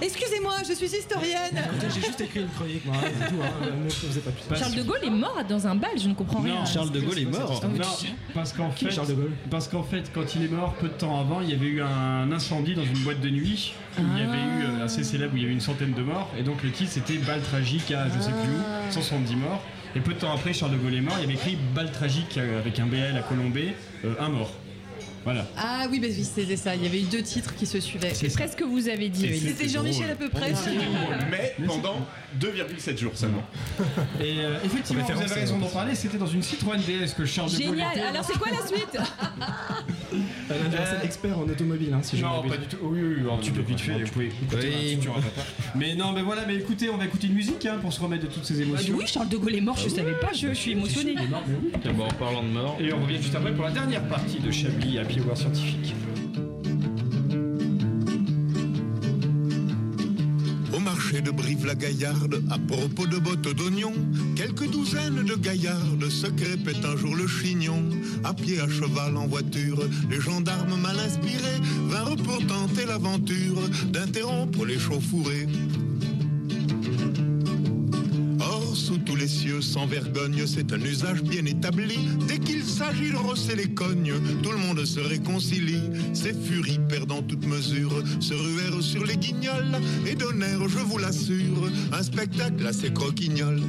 Excusez-moi, 0.00 0.54
je 0.66 0.72
suis 0.72 0.86
historienne. 0.86 1.62
J'ai 1.94 2.00
juste 2.00 2.20
écrit 2.20 2.40
une 2.40 2.48
chronique, 2.48 2.84
moi, 2.84 2.94
c'est 3.02 3.28
tout. 3.28 3.42
Hein. 3.42 3.68
Ne 3.84 3.90
faisait 3.90 4.20
pas 4.20 4.30
plus. 4.30 4.58
Charles 4.58 4.74
de 4.74 4.82
Gaulle 4.82 5.04
est 5.04 5.10
mort 5.10 5.42
dans 5.48 5.66
un 5.66 5.74
bal, 5.74 5.90
je 5.96 6.08
ne 6.08 6.14
comprends 6.14 6.40
rien. 6.40 6.54
Non, 6.54 6.66
Charles 6.66 6.90
de 6.90 7.00
Gaulle 7.00 7.18
est 7.18 7.24
mort. 7.24 7.62
Non, 7.64 7.84
parce 8.34 8.52
qu'en 8.52 8.70
fait, 8.70 8.90
Charles 8.90 9.08
de 9.08 9.14
Gaulle 9.14 9.32
parce 9.50 9.68
qu'en 9.68 9.82
fait, 9.82 10.10
quand 10.14 10.34
il 10.34 10.44
est 10.44 10.48
mort, 10.48 10.74
peu 10.74 10.88
de 10.88 10.94
temps 10.94 11.20
avant, 11.20 11.40
il 11.40 11.50
y 11.50 11.52
avait 11.52 11.66
eu 11.66 11.82
un 11.82 12.30
incendie 12.32 12.74
dans 12.74 12.84
une 12.84 12.98
boîte 12.98 13.20
de 13.20 13.30
nuit. 13.30 13.74
Où 13.98 14.02
Il 14.14 14.18
y 14.18 14.22
avait 14.22 14.38
eu 14.38 14.64
euh, 14.64 14.84
assez 14.84 15.04
célèbre 15.04 15.34
où 15.34 15.36
il 15.36 15.42
y 15.42 15.44
avait 15.44 15.52
une 15.52 15.60
centaine 15.60 15.92
de 15.92 16.02
morts, 16.02 16.30
et 16.38 16.42
donc 16.42 16.62
le 16.62 16.70
titre 16.70 16.90
c'était 16.92 17.18
Balle 17.18 17.42
tragique 17.42 17.90
à 17.92 18.06
je 18.08 18.20
sais 18.20 18.30
plus 18.30 18.50
où, 18.50 18.90
170 18.92 19.36
morts. 19.36 19.62
Et 19.94 20.00
peu 20.00 20.14
de 20.14 20.18
temps 20.18 20.32
après, 20.32 20.54
Charles 20.54 20.72
de 20.72 20.78
Gaulle 20.78 20.94
est 20.94 21.02
mort. 21.02 21.14
Il 21.18 21.22
y 21.22 21.24
avait 21.24 21.34
écrit 21.34 21.58
Balle 21.74 21.92
tragique 21.92 22.38
avec 22.38 22.78
un 22.78 22.86
BL 22.86 23.16
à 23.16 23.22
Colombey, 23.22 23.74
euh, 24.06 24.14
un 24.18 24.30
mort. 24.30 24.50
Voilà. 25.24 25.46
Ah 25.56 25.86
oui, 25.90 26.00
bah 26.00 26.08
oui, 26.10 26.24
c'était 26.24 26.56
ça. 26.56 26.74
Il 26.74 26.82
y 26.82 26.86
avait 26.86 27.00
eu 27.00 27.04
deux 27.04 27.22
titres 27.22 27.54
qui 27.54 27.66
se 27.66 27.78
suivaient. 27.80 28.12
C'est 28.14 28.32
presque 28.32 28.52
ce 28.52 28.56
que 28.56 28.64
vous 28.64 28.88
avez 28.88 29.08
dit. 29.08 29.38
C'était 29.38 29.68
Jean-Michel 29.68 30.10
à 30.10 30.14
peu 30.14 30.28
près. 30.28 30.52
Mais 31.30 31.54
pendant 31.66 31.96
2,7 32.40 32.98
jours 32.98 33.12
seulement. 33.14 33.42
Et 34.20 34.40
euh, 34.40 34.56
effectivement, 34.64 35.04
vous 35.04 35.22
avez 35.22 35.34
raison 35.40 35.58
d'en 35.58 35.66
parler. 35.68 35.94
C'était 35.94 36.18
dans 36.18 36.26
une 36.26 36.42
Citroën 36.42 36.78
DS 36.78 37.14
que 37.16 37.24
Charles 37.24 37.50
de 37.50 37.56
Gaulle 37.58 37.68
Génial. 37.76 38.00
Alors 38.08 38.24
c'est 38.24 38.38
quoi 38.38 38.48
la 38.50 38.66
suite? 38.66 38.98
Alain 40.50 40.68
Duracell, 40.68 40.98
expert 41.04 41.38
en 41.38 41.42
automobile, 41.42 41.92
hein, 41.94 42.00
si 42.02 42.16
je 42.18 42.22
Non, 42.22 42.42
pas 42.46 42.56
du 42.56 42.66
tout. 42.66 42.76
Oui, 42.82 43.00
oui, 43.02 43.14
oui, 43.24 43.30
tu 43.42 43.52
peux 43.52 43.62
vite 43.62 43.80
fait. 43.80 43.92
Vous 44.02 44.10
pouvez 44.10 44.26
écouter 44.26 44.70
Oui. 44.74 44.98
Mais 45.74 45.94
non, 45.94 46.12
mais 46.12 46.22
voilà, 46.22 46.42
mais 46.46 46.56
écoutez, 46.56 46.90
on 46.90 46.96
va 46.98 47.04
écouter 47.06 47.28
une 47.28 47.34
musique 47.34 47.64
hein, 47.66 47.78
pour 47.80 47.92
se 47.92 48.00
remettre 48.00 48.24
de 48.24 48.28
toutes 48.32 48.44
ces 48.44 48.54
Bah, 48.54 48.62
émotions. 48.62 48.94
Oui, 48.98 49.06
Charles 49.06 49.28
de 49.28 49.36
Gaulle 49.36 49.54
est 49.54 49.60
mort, 49.60 49.76
je 49.78 49.88
savais 49.88 50.12
pas, 50.20 50.32
je, 50.34 50.48
je 50.48 50.52
suis 50.54 50.72
émotionnée. 50.72 51.14
Tiens, 51.82 51.92
bon, 51.92 52.04
en 52.04 52.08
parlant 52.14 52.42
de 52.42 52.48
mort. 52.48 52.76
Et 52.80 52.92
on 52.92 53.02
revient 53.02 53.22
juste 53.22 53.34
après 53.34 53.52
pour 53.52 53.64
la 53.64 53.70
dernière 53.70 54.02
partie 54.08 54.38
de 54.38 54.50
Chablis 54.50 54.98
Au 60.74 60.78
marché 60.78 61.20
de 61.20 61.30
Brive-la-Gaillarde, 61.30 62.42
à 62.50 62.58
propos 62.58 63.06
de 63.06 63.18
bottes 63.18 63.54
d'oignons, 63.54 63.92
quelques 64.36 64.70
douzaines 64.70 65.22
de 65.24 65.34
gaillardes 65.34 66.08
se 66.08 66.28
crêpaient 66.28 66.86
un 66.86 66.96
jour 66.96 67.14
le 67.14 67.26
chignon. 67.26 67.82
À 68.24 68.32
pied, 68.32 68.58
à 68.60 68.68
cheval, 68.68 69.16
en 69.18 69.26
voiture, 69.26 69.80
les 70.08 70.20
gendarmes 70.20 70.80
mal 70.80 70.98
inspirés 70.98 71.60
vinrent 71.88 72.16
pour 72.16 72.46
tenter 72.46 72.86
l'aventure 72.86 73.68
d'interrompre 73.92 74.64
les 74.64 74.78
chauffourées. 74.78 75.46
Les 79.22 79.28
cieux, 79.28 79.60
sans 79.60 79.86
vergogne, 79.86 80.44
c'est 80.48 80.72
un 80.72 80.80
usage 80.80 81.22
bien 81.22 81.44
établi. 81.44 81.96
Dès 82.26 82.40
qu'il 82.40 82.64
s'agit 82.64 83.12
de 83.12 83.16
rosser 83.16 83.54
les 83.54 83.68
cognes, 83.68 84.14
tout 84.42 84.50
le 84.50 84.58
monde 84.58 84.84
se 84.84 84.98
réconcilie. 84.98 85.90
Ces 86.12 86.34
furies, 86.34 86.80
perdant 86.88 87.22
toute 87.22 87.46
mesure, 87.46 88.02
se 88.18 88.34
ruèrent 88.34 88.82
sur 88.82 89.06
les 89.06 89.16
guignols 89.16 89.78
et 90.08 90.16
donnèrent, 90.16 90.68
je 90.68 90.80
vous 90.80 90.98
l'assure, 90.98 91.70
un 91.92 92.02
spectacle 92.02 92.66
assez 92.66 92.92
croquignol. 92.92 93.62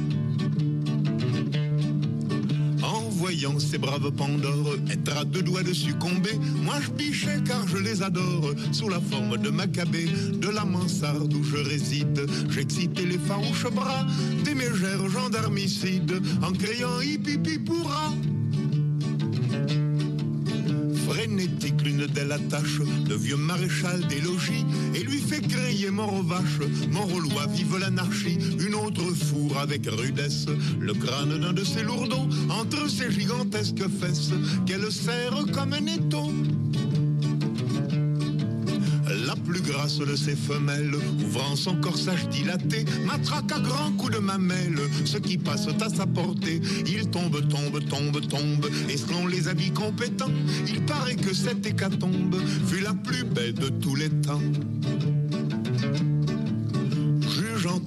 Ces 3.58 3.76
braves 3.76 4.10
Pandores 4.12 4.76
être 4.90 5.16
à 5.18 5.24
deux 5.24 5.42
doigts 5.42 5.62
de 5.62 5.74
succomber, 5.74 6.38
moi 6.62 6.76
je 6.80 6.90
bichais 6.90 7.42
car 7.46 7.68
je 7.68 7.76
les 7.76 8.02
adore, 8.02 8.52
sous 8.72 8.88
la 8.88 9.00
forme 9.00 9.36
de 9.36 9.50
Maccabée, 9.50 10.08
de 10.32 10.48
la 10.48 10.64
mansarde 10.64 11.32
où 11.32 11.44
je 11.44 11.56
réside. 11.56 12.26
J'excitais 12.48 13.04
les 13.04 13.18
farouches 13.18 13.70
bras 13.70 14.06
des 14.44 14.54
mégères 14.54 15.08
gendarmicides, 15.10 16.22
en 16.42 16.52
criant 16.52 17.00
hip 17.02 17.28
hip 17.28 17.46
hip 17.46 17.70
Frénétique, 21.24 21.80
l'une 21.82 22.06
d'elles 22.06 22.32
attache 22.32 22.80
le 23.08 23.16
vieux 23.16 23.38
maréchal 23.38 24.06
des 24.08 24.20
logis 24.20 24.66
et 24.94 25.02
lui 25.02 25.20
fait 25.20 25.40
crier 25.40 25.90
mort 25.90 26.12
aux 26.12 26.22
vaches, 26.22 26.60
mort 26.90 27.10
aux 27.14 27.20
lois, 27.20 27.46
vive 27.46 27.78
l'anarchie. 27.78 28.36
Une 28.60 28.74
autre 28.74 29.02
fourre 29.14 29.56
avec 29.58 29.86
rudesse 29.86 30.44
le 30.78 30.92
crâne 30.92 31.40
d'un 31.40 31.54
de 31.54 31.64
ses 31.64 31.82
lourdeaux 31.82 32.28
entre 32.50 32.90
ses 32.90 33.10
gigantesques 33.10 33.88
fesses 34.00 34.32
qu'elle 34.66 34.92
serre 34.92 35.46
comme 35.50 35.72
un 35.72 35.86
étau. 35.86 36.30
Grasse 39.64 39.98
de 39.98 40.16
ses 40.16 40.36
femelles, 40.36 40.94
ouvrant 41.24 41.56
son 41.56 41.76
corsage 41.76 42.28
dilaté, 42.28 42.84
matraque 43.06 43.50
à 43.52 43.60
grands 43.60 43.92
coups 43.92 44.12
de 44.12 44.18
mamelle 44.18 44.78
ce 45.04 45.18
qui 45.18 45.38
passe 45.38 45.66
à 45.68 45.88
sa 45.88 46.06
portée. 46.06 46.60
Il 46.86 47.08
tombe, 47.10 47.48
tombe, 47.48 47.84
tombe, 47.88 48.20
tombe, 48.28 48.68
et 48.88 48.96
selon 48.96 49.26
les 49.26 49.48
habits 49.48 49.72
compétents, 49.72 50.32
il 50.68 50.84
paraît 50.84 51.16
que 51.16 51.34
cette 51.34 51.66
hécatombe 51.66 52.36
fut 52.66 52.80
la 52.80 52.94
plus 52.94 53.24
belle 53.24 53.54
de 53.54 53.68
tous 53.68 53.94
les 53.94 54.10
temps. 54.10 54.40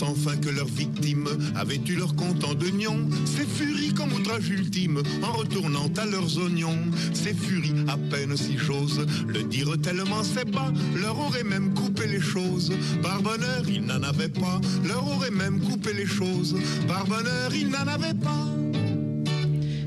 Enfin 0.08 0.38
que 0.38 0.50
leurs 0.50 0.68
victimes 0.68 1.28
avaient 1.56 1.82
eu 1.86 1.96
leur 1.96 2.16
compte 2.16 2.44
en 2.46 2.54
d'oignons, 2.54 3.10
ces 3.26 3.46
furies 3.46 3.94
comme 3.94 4.14
outrage 4.14 4.50
ultime, 4.50 5.02
en 5.22 5.34
retournant 5.34 5.90
à 5.98 6.06
leurs 6.06 6.38
oignons, 6.38 6.80
ces 7.14 7.34
furies 7.34 7.76
à 7.88 7.98
peine 7.98 8.38
si 8.38 8.58
j'ose 8.58 9.06
le 9.28 9.44
dire 9.44 9.70
tellement 9.82 10.24
c'est 10.24 10.50
bas, 10.50 10.72
leur 10.96 11.20
aurait 11.20 11.44
même 11.44 11.74
coupé 11.74 12.08
les 12.08 12.22
choses. 12.22 12.74
Par 13.02 13.22
bonheur, 13.22 13.64
ils 13.68 13.84
n'en 13.84 14.02
avaient 14.02 14.30
pas, 14.30 14.62
leur 14.88 15.06
aurait 15.08 15.32
même 15.32 15.60
coupé 15.60 15.94
les 15.94 16.06
choses. 16.06 16.56
Par 16.88 17.06
bonheur, 17.06 17.54
ils 17.54 17.70
n'en 17.70 17.88
avaient 17.88 18.14
pas. 18.14 18.48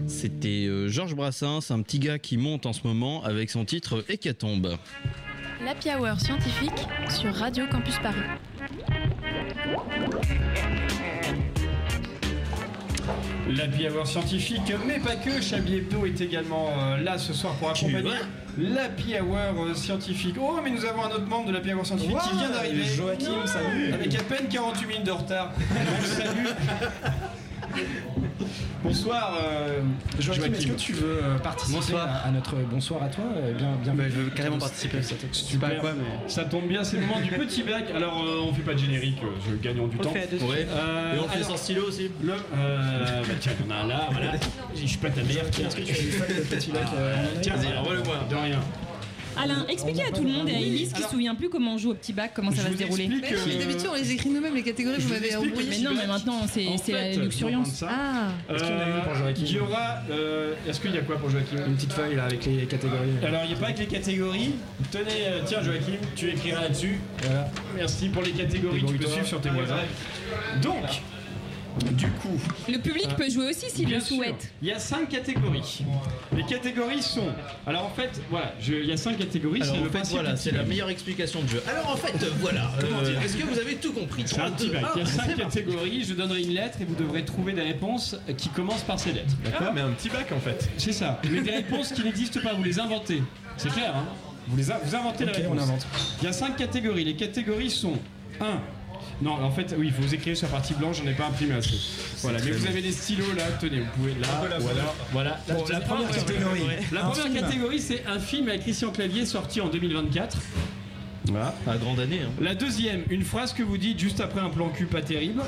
C'était 0.06 0.66
euh, 0.66 0.88
Georges 0.88 1.14
Brassens, 1.14 1.70
un 1.70 1.80
petit 1.80 1.98
gars 1.98 2.18
qui 2.18 2.36
monte 2.36 2.66
en 2.66 2.74
ce 2.74 2.80
moment 2.84 3.24
avec 3.24 3.48
son 3.48 3.64
titre 3.64 4.04
Hécatombe. 4.08 4.76
L'Happy 5.64 5.88
Hour 5.90 6.20
scientifique 6.20 6.86
sur 7.08 7.34
Radio 7.34 7.64
Campus 7.70 7.96
Paris. 8.02 8.16
L'Happy 13.48 13.88
Hour 13.88 14.06
scientifique, 14.06 14.72
mais 14.86 14.98
pas 14.98 15.16
que. 15.16 15.40
Chablis 15.40 15.78
Hebdo 15.78 16.06
est 16.06 16.20
également 16.20 16.68
euh, 16.78 16.98
là 16.98 17.18
ce 17.18 17.32
soir 17.32 17.54
pour 17.54 17.70
accompagner 17.70 18.12
l'Happy 18.58 19.14
Hour 19.18 19.64
euh, 19.64 19.74
scientifique. 19.74 20.36
Oh, 20.40 20.58
mais 20.62 20.70
nous 20.70 20.84
avons 20.84 21.04
un 21.04 21.10
autre 21.10 21.26
membre 21.26 21.48
de 21.48 21.52
l'Happy 21.52 21.72
Hour 21.72 21.84
scientifique 21.84 22.18
qui 22.18 22.38
vient 22.38 22.50
d'arriver. 22.50 22.84
Joachim, 22.84 23.46
salut. 23.46 23.92
Avec 23.92 24.14
à 24.14 24.22
peine 24.22 24.46
48 24.48 24.86
minutes 24.86 25.04
de 25.06 25.10
retard. 25.10 25.52
Salue. 26.04 26.46
Bonsoir, 28.82 29.34
euh, 29.42 29.80
Joachim, 30.18 30.40
Joachim. 30.42 30.54
est-ce 30.54 30.66
que 30.66 30.72
tu 30.72 30.92
veux 30.94 31.20
euh, 31.22 31.38
participer 31.38 31.76
Bonsoir. 31.78 32.08
À, 32.08 32.28
à 32.28 32.30
notre 32.30 32.56
bonsoir 32.70 33.02
à 33.02 33.08
toi 33.08 33.24
euh, 33.36 33.52
Bien, 33.54 33.72
bien. 33.82 33.94
Bah, 33.94 34.04
je 34.08 34.20
veux 34.20 34.30
carrément 34.30 34.58
participer. 34.58 34.98
Super. 35.32 35.82
Ça 36.26 36.44
tombe 36.44 36.66
bien, 36.66 36.82
c'est 36.84 36.96
le 36.96 37.06
moment 37.06 37.20
du 37.20 37.30
petit 37.30 37.62
bac. 37.62 37.84
Alors, 37.94 38.22
euh, 38.24 38.40
on 38.48 38.52
fait 38.54 38.62
pas 38.62 38.74
de 38.74 38.78
générique, 38.78 39.18
euh, 39.22 39.28
je 39.50 39.56
gagnons 39.56 39.86
du 39.86 39.96
On 39.98 40.02
temps. 40.02 40.12
fait 40.12 40.28
Ouais. 40.42 40.66
Euh, 40.68 41.16
Et 41.16 41.18
on 41.18 41.28
fait 41.28 41.36
alors, 41.36 41.50
sans 41.50 41.56
stylo 41.56 41.82
aussi 41.88 42.10
le, 42.22 42.32
euh, 42.32 43.22
bah 43.22 43.34
tiens, 43.40 43.52
il 43.60 43.66
y 43.66 43.72
en 43.72 43.76
a 43.76 43.78
un 43.80 43.86
là, 43.86 44.08
voilà. 44.10 44.32
Je 44.74 44.86
suis 44.86 44.98
pas 44.98 45.10
ta 45.10 45.22
mère. 45.22 45.44
Est-ce 45.46 45.76
que 45.76 45.82
tu 45.82 45.92
veux 45.92 46.10
faire 46.10 46.36
le 46.36 46.42
petit 46.44 46.70
bac 46.70 46.82
euh, 46.96 47.16
Tiens, 47.42 47.54
moi. 47.56 48.14
De 48.28 48.34
rien. 48.36 48.60
Alain, 49.42 49.66
expliquez 49.68 50.02
à 50.04 50.10
tout 50.10 50.22
le 50.22 50.28
monde 50.30 50.48
et 50.48 50.54
à 50.54 50.58
Elise 50.60 50.92
qui 50.92 51.02
se 51.02 51.08
souvient 51.08 51.34
plus 51.34 51.48
comment 51.48 51.74
on 51.74 51.78
joue 51.78 51.90
au 51.90 51.94
petit 51.94 52.12
bac, 52.12 52.32
comment 52.34 52.50
ça 52.50 52.62
va 52.62 52.70
se 52.70 52.74
dérouler. 52.74 53.08
Mais 53.08 53.54
d'habitude, 53.56 53.88
on 53.90 53.94
les 53.94 54.12
écrit 54.12 54.30
nous-mêmes, 54.30 54.54
les 54.54 54.62
catégories, 54.62 54.98
vous 55.00 55.12
m'avez 55.12 55.36
embrouillé. 55.36 55.68
Mais 55.70 55.78
non, 55.78 55.90
mais 55.94 56.06
maintenant 56.06 56.42
c'est 56.50 56.64
la 56.64 56.78
fait, 56.78 57.16
luxuriance. 57.16 57.84
Ah 57.88 58.28
Est-ce 58.52 58.64
qu'il 58.64 58.72
y 58.72 58.76
en 58.76 58.80
a 58.80 58.86
une 58.88 59.02
pour 59.02 59.14
Joachim 59.14 59.42
Il 59.46 59.52
y 59.52 59.58
aura. 59.60 59.94
euh, 60.10 60.54
Est-ce 60.68 60.80
qu'il 60.80 60.94
y 60.94 60.98
a 60.98 61.02
quoi 61.02 61.16
pour 61.16 61.30
Joachim? 61.30 61.56
Une 61.66 61.74
petite 61.74 61.92
feuille 61.92 62.16
là 62.16 62.24
avec 62.24 62.44
les 62.44 62.66
catégories. 62.66 63.10
Alors, 63.24 63.40
il 63.44 63.48
n'y 63.48 63.54
a 63.54 63.58
pas 63.58 63.72
que 63.72 63.80
les 63.80 63.86
catégories. 63.86 64.54
Tenez, 64.90 65.04
euh, 65.26 65.40
tiens, 65.46 65.62
Joachim, 65.62 65.98
tu 66.16 66.28
écriras 66.30 66.62
là-dessus. 66.62 66.98
Voilà. 67.22 67.50
Merci 67.76 68.08
pour 68.08 68.22
les 68.22 68.32
catégories. 68.32 68.84
Tu 68.84 68.94
peux 68.94 69.06
suivre 69.06 69.26
sur 69.26 69.40
tes 69.40 69.50
voisins. 69.50 69.76
Donc, 70.62 71.02
du 71.92 72.06
coup. 72.08 72.38
Le 72.68 72.78
public 72.78 73.06
Euh, 73.10 73.14
peut 73.14 73.30
jouer 73.30 73.50
aussi 73.50 73.70
s'il 73.70 73.88
le 73.90 74.00
sûr. 74.00 74.16
souhaite. 74.16 74.52
Il 74.62 74.68
y 74.68 74.72
a 74.72 74.78
cinq 74.78 75.08
catégories. 75.08 75.82
Les 76.36 76.44
catégories 76.44 77.02
sont. 77.02 77.24
Alors 77.66 77.84
en 77.86 77.90
fait, 77.90 78.20
voilà, 78.30 78.54
je- 78.60 78.74
il 78.74 78.86
y 78.86 78.92
a 78.92 78.96
cinq 78.96 79.18
catégories. 79.18 79.62
Alors 79.62 79.74
c'est 79.76 79.80
en 79.82 79.90
fait, 80.04 80.08
voilà, 80.10 80.36
c'est 80.36 80.50
la 80.52 80.62
meilleure 80.64 80.90
explication 80.90 81.42
de 81.42 81.48
jeu. 81.48 81.62
Alors 81.68 81.90
en 81.90 81.96
fait, 81.96 82.14
voilà. 82.40 82.70
Comment 82.80 82.98
euh, 83.00 83.10
dire 83.10 83.22
Est-ce 83.22 83.36
que 83.36 83.44
vous 83.46 83.58
avez 83.58 83.76
tout 83.76 83.92
compris? 83.92 84.22
C'est 84.26 84.36
un 84.38 84.46
Trois, 84.46 84.56
petit 84.56 84.66
deux, 84.66 84.72
bac. 84.72 84.84
un, 84.84 84.90
Il 84.96 84.98
y 84.98 85.02
a 85.02 85.06
cinq 85.06 85.36
catégories. 85.36 86.04
Je 86.04 86.14
donnerai 86.14 86.42
une 86.42 86.54
lettre 86.54 86.78
et 86.80 86.84
vous 86.84 86.94
devrez 86.94 87.24
trouver 87.24 87.52
des 87.52 87.62
réponses 87.62 88.16
qui 88.36 88.48
commencent 88.50 88.82
par 88.82 88.98
ces 88.98 89.12
lettres. 89.12 89.34
Ah, 89.58 89.70
mais 89.74 89.80
un 89.80 89.90
petit 89.90 90.08
bac 90.08 90.30
en 90.32 90.40
fait. 90.40 90.68
C'est 90.76 90.92
ça. 90.92 91.20
Mais 91.30 91.40
des 91.40 91.50
réponses 91.62 91.92
qui 91.92 92.02
n'existent 92.04 92.40
pas. 92.40 92.54
Vous 92.54 92.64
les 92.64 92.78
inventez. 92.80 93.22
C'est 93.56 93.70
clair, 93.72 93.94
hein 93.96 94.04
vous, 94.48 94.56
les 94.56 94.70
a- 94.70 94.80
vous 94.82 94.94
inventez 94.94 95.24
Ok, 95.24 95.30
la 95.30 95.36
réponse. 95.36 95.56
on 95.58 95.62
invente. 95.62 95.86
Il 96.20 96.24
y 96.24 96.28
a 96.28 96.32
cinq 96.32 96.56
catégories. 96.56 97.04
Les 97.04 97.14
catégories 97.14 97.70
sont 97.70 97.92
1. 98.40 98.44
Non, 99.22 99.32
en 99.32 99.50
fait, 99.50 99.74
oui, 99.78 99.88
il 99.88 99.92
faut 99.92 100.02
vous 100.02 100.14
écrire 100.14 100.36
sur 100.36 100.46
la 100.46 100.52
partie 100.54 100.72
blanche, 100.74 100.98
j'en 101.02 101.10
ai 101.10 101.14
pas 101.14 101.26
imprimé 101.26 101.54
assez. 101.54 101.76
Voilà, 102.22 102.38
mais 102.44 102.52
vous 102.52 102.66
avez 102.66 102.80
des 102.80 102.92
stylos 102.92 103.32
là, 103.36 103.44
tenez, 103.60 103.80
vous 103.80 103.86
pouvez 103.96 104.14
là, 104.14 104.28
voilà, 104.40 104.58
voilà. 105.12 105.40
La- 105.48 105.54
Bon, 105.54 105.64
la 105.68 105.78
la 105.78 105.84
première 105.84 106.10
catégorie. 106.10 106.60
La 106.92 107.00
première 107.02 107.42
catégorie, 107.42 107.80
c'est 107.80 108.04
un 108.06 108.18
film 108.18 108.48
avec 108.48 108.62
Christian 108.62 108.90
Clavier 108.90 109.26
sorti 109.26 109.60
en 109.60 109.68
2024. 109.68 110.38
Voilà. 111.26 111.54
À 111.66 111.76
grande 111.76 112.00
année. 112.00 112.20
hein. 112.24 112.30
La 112.40 112.54
deuxième, 112.54 113.02
une 113.10 113.22
phrase 113.22 113.52
que 113.52 113.62
vous 113.62 113.76
dites 113.76 113.98
juste 113.98 114.20
après 114.20 114.40
un 114.40 114.48
plan 114.48 114.68
cul 114.70 114.86
pas 114.86 115.02
terrible. 115.02 115.42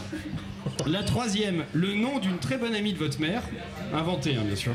La 0.87 1.03
troisième, 1.03 1.65
le 1.73 1.95
nom 1.95 2.19
d'une 2.19 2.39
très 2.39 2.57
bonne 2.59 2.75
amie 2.75 2.93
de 2.93 2.99
votre 2.99 3.21
mère. 3.21 3.43
Inventé, 3.95 4.37
hein, 4.37 4.43
bien 4.47 4.55
sûr. 4.55 4.73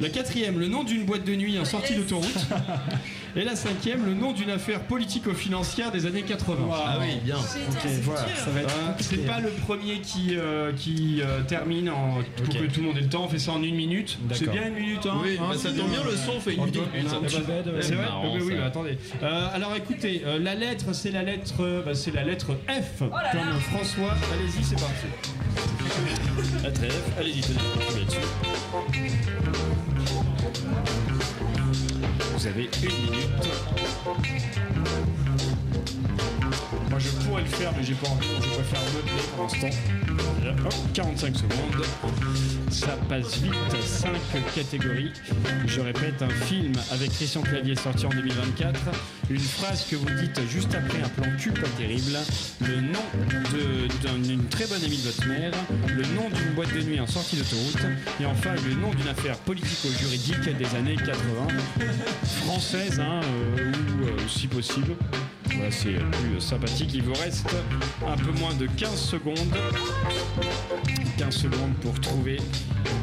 La 0.00 0.08
quatrième, 0.08 0.58
le 0.58 0.68
nom 0.68 0.84
d'une 0.84 1.04
boîte 1.04 1.24
de 1.24 1.34
nuit 1.34 1.58
en 1.58 1.64
sortie 1.64 1.94
d'autoroute. 1.96 2.28
Et 3.36 3.44
la 3.44 3.54
cinquième, 3.54 4.04
le 4.06 4.14
nom 4.14 4.32
d'une 4.32 4.50
affaire 4.50 4.80
politico-financière 4.80 5.92
des 5.92 6.06
années 6.06 6.22
80. 6.22 6.56
Ah 6.72 6.98
oui, 7.00 7.18
bien. 7.22 7.36
Ok, 7.36 7.86
voilà, 8.02 8.26
ça 8.36 8.50
va 8.50 8.60
être. 8.62 8.86
Compliqué. 8.86 9.16
c'est 9.16 9.26
pas 9.26 9.40
le 9.40 9.50
premier 9.50 10.00
qui, 10.00 10.36
euh, 10.36 10.72
qui 10.72 11.20
euh, 11.22 11.42
termine 11.42 11.90
en, 11.90 12.18
pour 12.44 12.54
que 12.54 12.66
tout 12.66 12.80
le 12.80 12.86
monde 12.86 12.98
ait 12.98 13.02
le 13.02 13.08
temps. 13.08 13.24
On 13.24 13.28
fait 13.28 13.38
ça 13.38 13.52
en 13.52 13.62
une 13.62 13.76
minute. 13.76 14.18
C'est 14.32 14.50
bien 14.50 14.66
une 14.68 14.74
minute, 14.74 15.06
hein, 15.06 15.18
Oui, 15.22 15.38
hein, 15.40 15.44
bah, 15.50 15.56
ça 15.56 15.70
tombe 15.70 15.90
bien. 15.90 16.02
le 16.04 16.16
son 16.16 16.40
fait 16.40 16.54
une 16.54 16.64
minute. 16.64 16.80
C'est 17.82 17.94
vrai 17.94 18.04
marrant, 18.04 18.36
Oui, 18.40 18.54
bah, 18.56 18.66
attendez. 18.66 18.98
Euh, 19.22 19.48
alors 19.52 19.74
écoutez, 19.76 20.22
euh, 20.26 20.38
la 20.38 20.54
lettre, 20.54 20.92
c'est 20.92 21.10
la 21.10 21.22
lettre, 21.22 21.82
bah, 21.84 21.94
c'est 21.94 22.14
la 22.14 22.24
lettre 22.24 22.54
F, 22.68 22.98
comme 22.98 23.10
François. 23.70 24.14
Allez-y, 24.32 24.64
c'est 24.64 24.74
parti. 24.74 25.06
Lettre 26.62 26.80
F, 26.82 27.18
allez-y, 27.18 27.40
tenez. 27.40 27.58
Vous 32.40 32.46
avez 32.46 32.70
une 32.82 33.10
minute. 33.10 33.50
Moi 36.90 36.98
je 36.98 37.08
pourrais 37.24 37.42
le 37.42 37.48
faire 37.48 37.72
mais 37.76 37.84
j'ai 37.84 37.94
pas 37.94 38.08
envie, 38.08 38.26
je 38.26 38.48
préfère 38.48 38.80
meubler 38.94 39.22
pour 39.34 39.44
l'instant. 39.44 39.70
Voilà, 40.40 40.56
hop, 40.64 40.74
45 40.92 41.36
secondes. 41.36 41.84
Ça 42.70 42.96
passe 43.08 43.38
vite, 43.38 43.52
5 43.80 44.10
catégories. 44.54 45.12
Je 45.66 45.80
répète, 45.80 46.22
un 46.22 46.28
film 46.28 46.72
avec 46.90 47.10
Christian 47.12 47.42
Clavier 47.42 47.76
sorti 47.76 48.06
en 48.06 48.10
2024. 48.10 48.80
Une 49.28 49.38
phrase 49.38 49.86
que 49.88 49.96
vous 49.96 50.10
dites 50.20 50.40
juste 50.48 50.74
après 50.74 51.02
un 51.02 51.08
plan 51.08 51.30
cul 51.38 51.52
pas 51.52 51.68
terrible. 51.78 52.18
Le 52.60 52.80
nom 52.80 52.98
d'une 54.24 54.44
très 54.46 54.66
bonne 54.66 54.82
amie 54.84 54.98
de 54.98 55.02
votre 55.02 55.26
mère. 55.26 55.52
Le 55.88 56.02
nom 56.14 56.28
d'une 56.28 56.54
boîte 56.54 56.74
de 56.74 56.82
nuit 56.82 57.00
en 57.00 57.06
sortie 57.06 57.36
d'autoroute. 57.36 57.86
Et 58.20 58.26
enfin 58.26 58.54
le 58.66 58.74
nom 58.74 58.90
d'une 58.90 59.08
affaire 59.08 59.36
politico-juridique 59.38 60.56
des 60.56 60.74
années 60.76 60.96
80. 60.96 61.14
Française, 62.44 62.98
hein, 63.00 63.20
euh, 63.58 63.72
ou 63.72 64.06
euh, 64.06 64.28
si 64.28 64.46
possible. 64.46 64.96
C'est 65.70 65.94
plus 65.94 66.40
sympathique. 66.40 66.90
Il 66.94 67.02
vous 67.02 67.14
reste 67.14 67.48
un 68.06 68.16
peu 68.16 68.32
moins 68.38 68.54
de 68.54 68.66
15 68.66 68.94
secondes. 68.94 69.36
15 71.18 71.34
secondes 71.34 71.74
pour 71.82 72.00
trouver, 72.00 72.38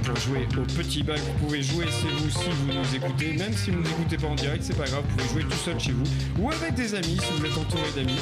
pour 0.04 0.16
jouer 0.18 0.48
au 0.58 0.64
petit 0.64 1.04
bac. 1.04 1.20
Vous 1.20 1.45
pouvez 1.45 1.62
jouer, 1.62 1.86
c'est 1.89 2.08
vous 2.08 2.30
si 2.30 2.50
vous 2.50 2.74
nous 2.74 2.95
écoutez. 2.95 3.34
Même 3.34 3.54
si 3.54 3.72
vous 3.72 3.80
ne 3.80 3.84
nous 3.84 3.89
écoutez 3.91 4.18
pas 4.18 4.28
en 4.28 4.36
direct, 4.36 4.64
c'est 4.64 4.78
pas 4.78 4.86
grave. 4.86 5.04
Vous 5.10 5.18
pouvez 5.18 5.30
jouer 5.41 5.43
tout 5.43 5.58
seul 5.58 5.80
chez 5.80 5.91
vous 5.91 6.06
ou 6.39 6.50
avec 6.50 6.74
des 6.76 6.95
amis 6.95 7.18
si 7.22 7.39
vous 7.39 7.45
êtes 7.45 7.58
entouré 7.58 7.84
d'amis. 7.95 8.20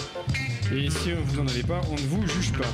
Et 0.73 0.89
si 0.89 1.11
vous 1.11 1.41
n'en 1.41 1.47
avez 1.47 1.63
pas, 1.63 1.79
on 1.89 1.93
ne 1.93 2.07
vous 2.07 2.27
juge 2.27 2.51
pas. 2.51 2.65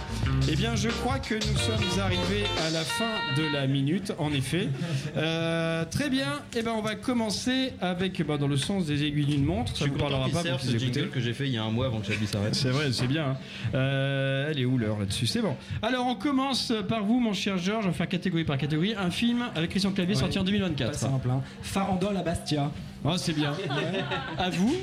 Eh 0.49 0.55
bien, 0.55 0.75
je 0.75 0.89
crois 0.89 1.19
que 1.19 1.35
nous 1.35 1.57
sommes 1.57 1.99
arrivés 2.01 2.45
à 2.65 2.69
la 2.71 2.81
fin 2.81 3.11
de 3.37 3.43
la 3.53 3.67
minute, 3.67 4.13
en 4.17 4.31
effet. 4.33 4.69
Euh, 5.17 5.85
très 5.85 6.09
bien. 6.09 6.39
Eh 6.57 6.61
ben, 6.63 6.71
on 6.75 6.81
va 6.81 6.95
commencer 6.95 7.73
avec, 7.81 8.25
bah, 8.25 8.37
dans 8.37 8.47
le 8.47 8.57
sens 8.57 8.85
des 8.85 9.03
aiguilles 9.03 9.25
d'une 9.25 9.43
montre. 9.45 9.75
Ça 9.75 9.85
content 9.87 9.99
parlera 10.09 10.29
pas, 10.29 10.41
serve 10.41 10.61
vous 10.63 10.71
ce 10.71 10.77
jingle 10.77 11.09
que 11.09 11.19
j'ai 11.19 11.33
fait 11.33 11.45
il 11.47 11.53
y 11.53 11.57
a 11.57 11.63
un 11.63 11.69
mois 11.69 11.87
avant 11.87 11.99
que 11.99 12.07
Chablis 12.11 12.27
s'arrête. 12.27 12.55
C'est 12.55 12.69
vrai, 12.69 12.91
c'est 12.91 13.07
bien. 13.07 13.31
hein. 13.31 13.37
Euh, 13.75 14.49
elle 14.49 14.59
est 14.59 14.65
où 14.65 14.77
l'heure 14.77 14.97
là-dessus? 14.99 15.27
C'est 15.27 15.41
bon. 15.41 15.55
Alors 15.81 16.07
on 16.07 16.15
commence 16.15 16.73
par 16.87 17.03
vous, 17.03 17.19
mon 17.19 17.33
cher 17.33 17.57
Georges. 17.57 17.85
On 17.85 17.89
va 17.89 17.93
faire 17.95 18.09
catégorie 18.09 18.45
par 18.45 18.57
catégorie. 18.57 18.95
Un 18.97 19.11
film 19.11 19.43
avec 19.55 19.69
Christian 19.71 19.91
Clavier 19.91 20.15
Ouais. 20.15 20.19
sorti 20.21 20.39
en 20.39 20.43
2024. 20.43 20.91
Pas 20.91 20.97
simple, 20.97 21.29
hein. 21.29 21.41
Farandole 21.61 22.17
à 22.17 22.23
Bastia. 22.23 22.71
Oh, 23.03 23.13
c'est 23.17 23.33
bien. 23.33 23.53
à 24.37 24.49
vous 24.49 24.75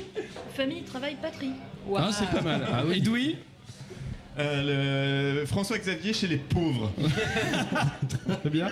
Famille, 0.55 0.83
travail, 0.83 1.15
patrie. 1.21 1.51
Ah, 1.97 2.09
C'est 2.11 2.29
pas 2.29 2.41
mal. 2.41 2.65
Edoui 2.93 3.37
Euh, 4.37 5.39
le 5.41 5.45
François 5.45 5.77
Xavier 5.77 6.13
chez 6.13 6.27
les 6.27 6.37
pauvres. 6.37 6.91
Très 8.41 8.49
bien. 8.49 8.69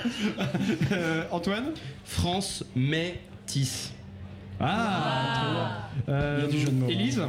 Euh, 0.93 1.24
Antoine 1.32 1.72
France 2.05 2.63
Métis. 2.76 3.91
Ah, 4.59 5.89
Euh, 6.09 6.38
Il 6.39 6.45
y 6.45 6.47
a 6.47 6.51
du 6.51 6.59
jeu 6.59 6.68
de 6.68 6.72
mots. 6.80 6.89
Élise 6.89 7.22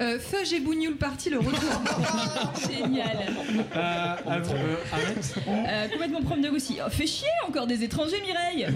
Euh, 0.00 0.18
Fudge 0.20 0.52
et 0.52 0.60
Bougnoul 0.60 0.96
parti, 0.96 1.30
le 1.30 1.38
retour. 1.38 1.54
Génial. 2.70 3.16
Euh, 3.74 4.14
euh, 4.28 4.40
Euh, 5.48 5.88
complètement 5.88 6.22
promeneuse 6.22 6.52
aussi. 6.54 6.78
Oh, 6.84 6.90
fais 6.90 7.06
chier 7.06 7.26
encore 7.48 7.66
des 7.66 7.82
étrangers, 7.82 8.20
Mireille. 8.20 8.66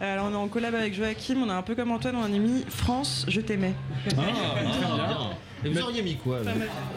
Alors 0.00 0.26
on 0.30 0.32
est 0.32 0.36
en 0.36 0.48
collab 0.48 0.74
avec 0.74 0.92
Joachim, 0.94 1.36
on 1.44 1.48
a 1.48 1.54
un 1.54 1.62
peu 1.62 1.74
comme 1.74 1.90
Antoine, 1.92 2.16
on 2.16 2.24
a 2.24 2.28
mis 2.28 2.64
France, 2.68 3.24
je 3.28 3.40
t'aimais. 3.40 3.72
Ah, 4.08 4.10
très 4.10 4.86
bien. 4.94 5.30
Et 5.64 5.68
vous 5.70 5.80
auriez 5.80 6.02
mis 6.02 6.16
quoi 6.16 6.40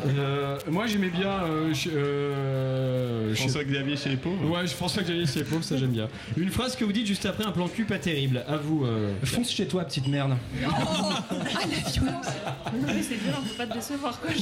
Euh, 0.07 0.57
moi 0.69 0.87
j'aimais 0.87 1.07
bien 1.09 1.29
euh, 1.45 1.71
euh, 1.95 3.33
François 3.35 3.63
Xavier 3.63 3.95
chez 3.95 4.09
les 4.09 4.17
pauvres. 4.17 4.43
Ouais, 4.49 4.67
François 4.67 5.03
Xavier 5.03 5.25
c'est 5.25 5.43
pauvre, 5.45 5.63
ça 5.63 5.77
j'aime 5.77 5.91
bien. 5.91 6.09
Une 6.35 6.49
phrase 6.49 6.75
que 6.75 6.83
vous 6.83 6.91
dites 6.91 7.07
juste 7.07 7.25
après 7.25 7.45
un 7.45 7.51
plan 7.51 7.67
cul 7.69 7.85
pas 7.85 7.97
terrible. 7.99 8.43
À 8.47 8.57
vous. 8.57 8.83
euh, 8.83 9.13
Fonce 9.23 9.51
chez 9.51 9.67
toi, 9.67 9.85
petite 9.85 10.07
merde. 10.07 10.35
Oh, 10.65 10.69
ah, 10.69 11.23
la 11.31 11.89
violence. 11.89 12.25
Oui, 12.73 13.03
c'est 13.03 13.23
dur, 13.23 13.35
faut 13.47 13.55
pas 13.57 13.67
te 13.67 13.73
décevoir 13.73 14.19
quoi. 14.19 14.31
Faut 14.31 14.39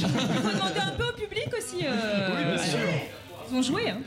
demander 0.55 0.79
un 0.79 0.95
peu 0.97 1.03
au 1.03 1.13
public 1.13 1.49
aussi. 1.55 1.85
euh, 1.85 2.29
Oui, 2.35 2.43
bien 2.55 2.57
sûr. 2.63 2.79
Ils 3.51 3.55
ont 3.57 3.61
joué, 3.61 3.89
hein. 3.89 3.99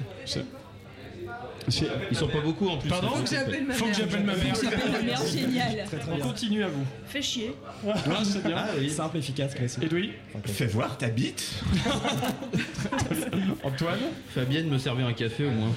Ils 2.11 2.17
sont 2.17 2.29
pas 2.29 2.41
beaucoup 2.41 2.69
en 2.69 2.79
plus. 2.79 2.89
Pardon 2.89 3.09
Faut 3.09 3.23
que 3.23 3.31
j'appelle 3.31 3.65
ma 3.65 3.75
Faut 3.75 3.85
que 3.85 3.91
mère. 3.91 3.99
j'appelle 3.99 4.25
ma 4.25 5.01
mère. 5.03 5.21
Génial. 5.27 5.85
On 6.13 6.19
continue 6.19 6.65
à 6.65 6.69
vous. 6.69 6.85
Fais 7.07 7.23
chier. 7.23 7.55
Ah, 7.87 7.95
c'est 8.25 8.43
bien. 8.45 8.57
Ah 8.59 8.69
oui, 8.79 8.91
simple, 8.91 9.19
efficace, 9.19 9.55
classique. 9.55 9.83
Edoui 9.85 10.13
Fais 10.47 10.67
voir 10.67 10.97
ta 10.99 11.09
bite. 11.09 11.51
Antoine 13.65 13.99
Fabienne 14.35 14.69
me 14.69 14.79
servait 14.79 15.03
un 15.03 15.13
café 15.13 15.47
au 15.47 15.51
moins. 15.51 15.73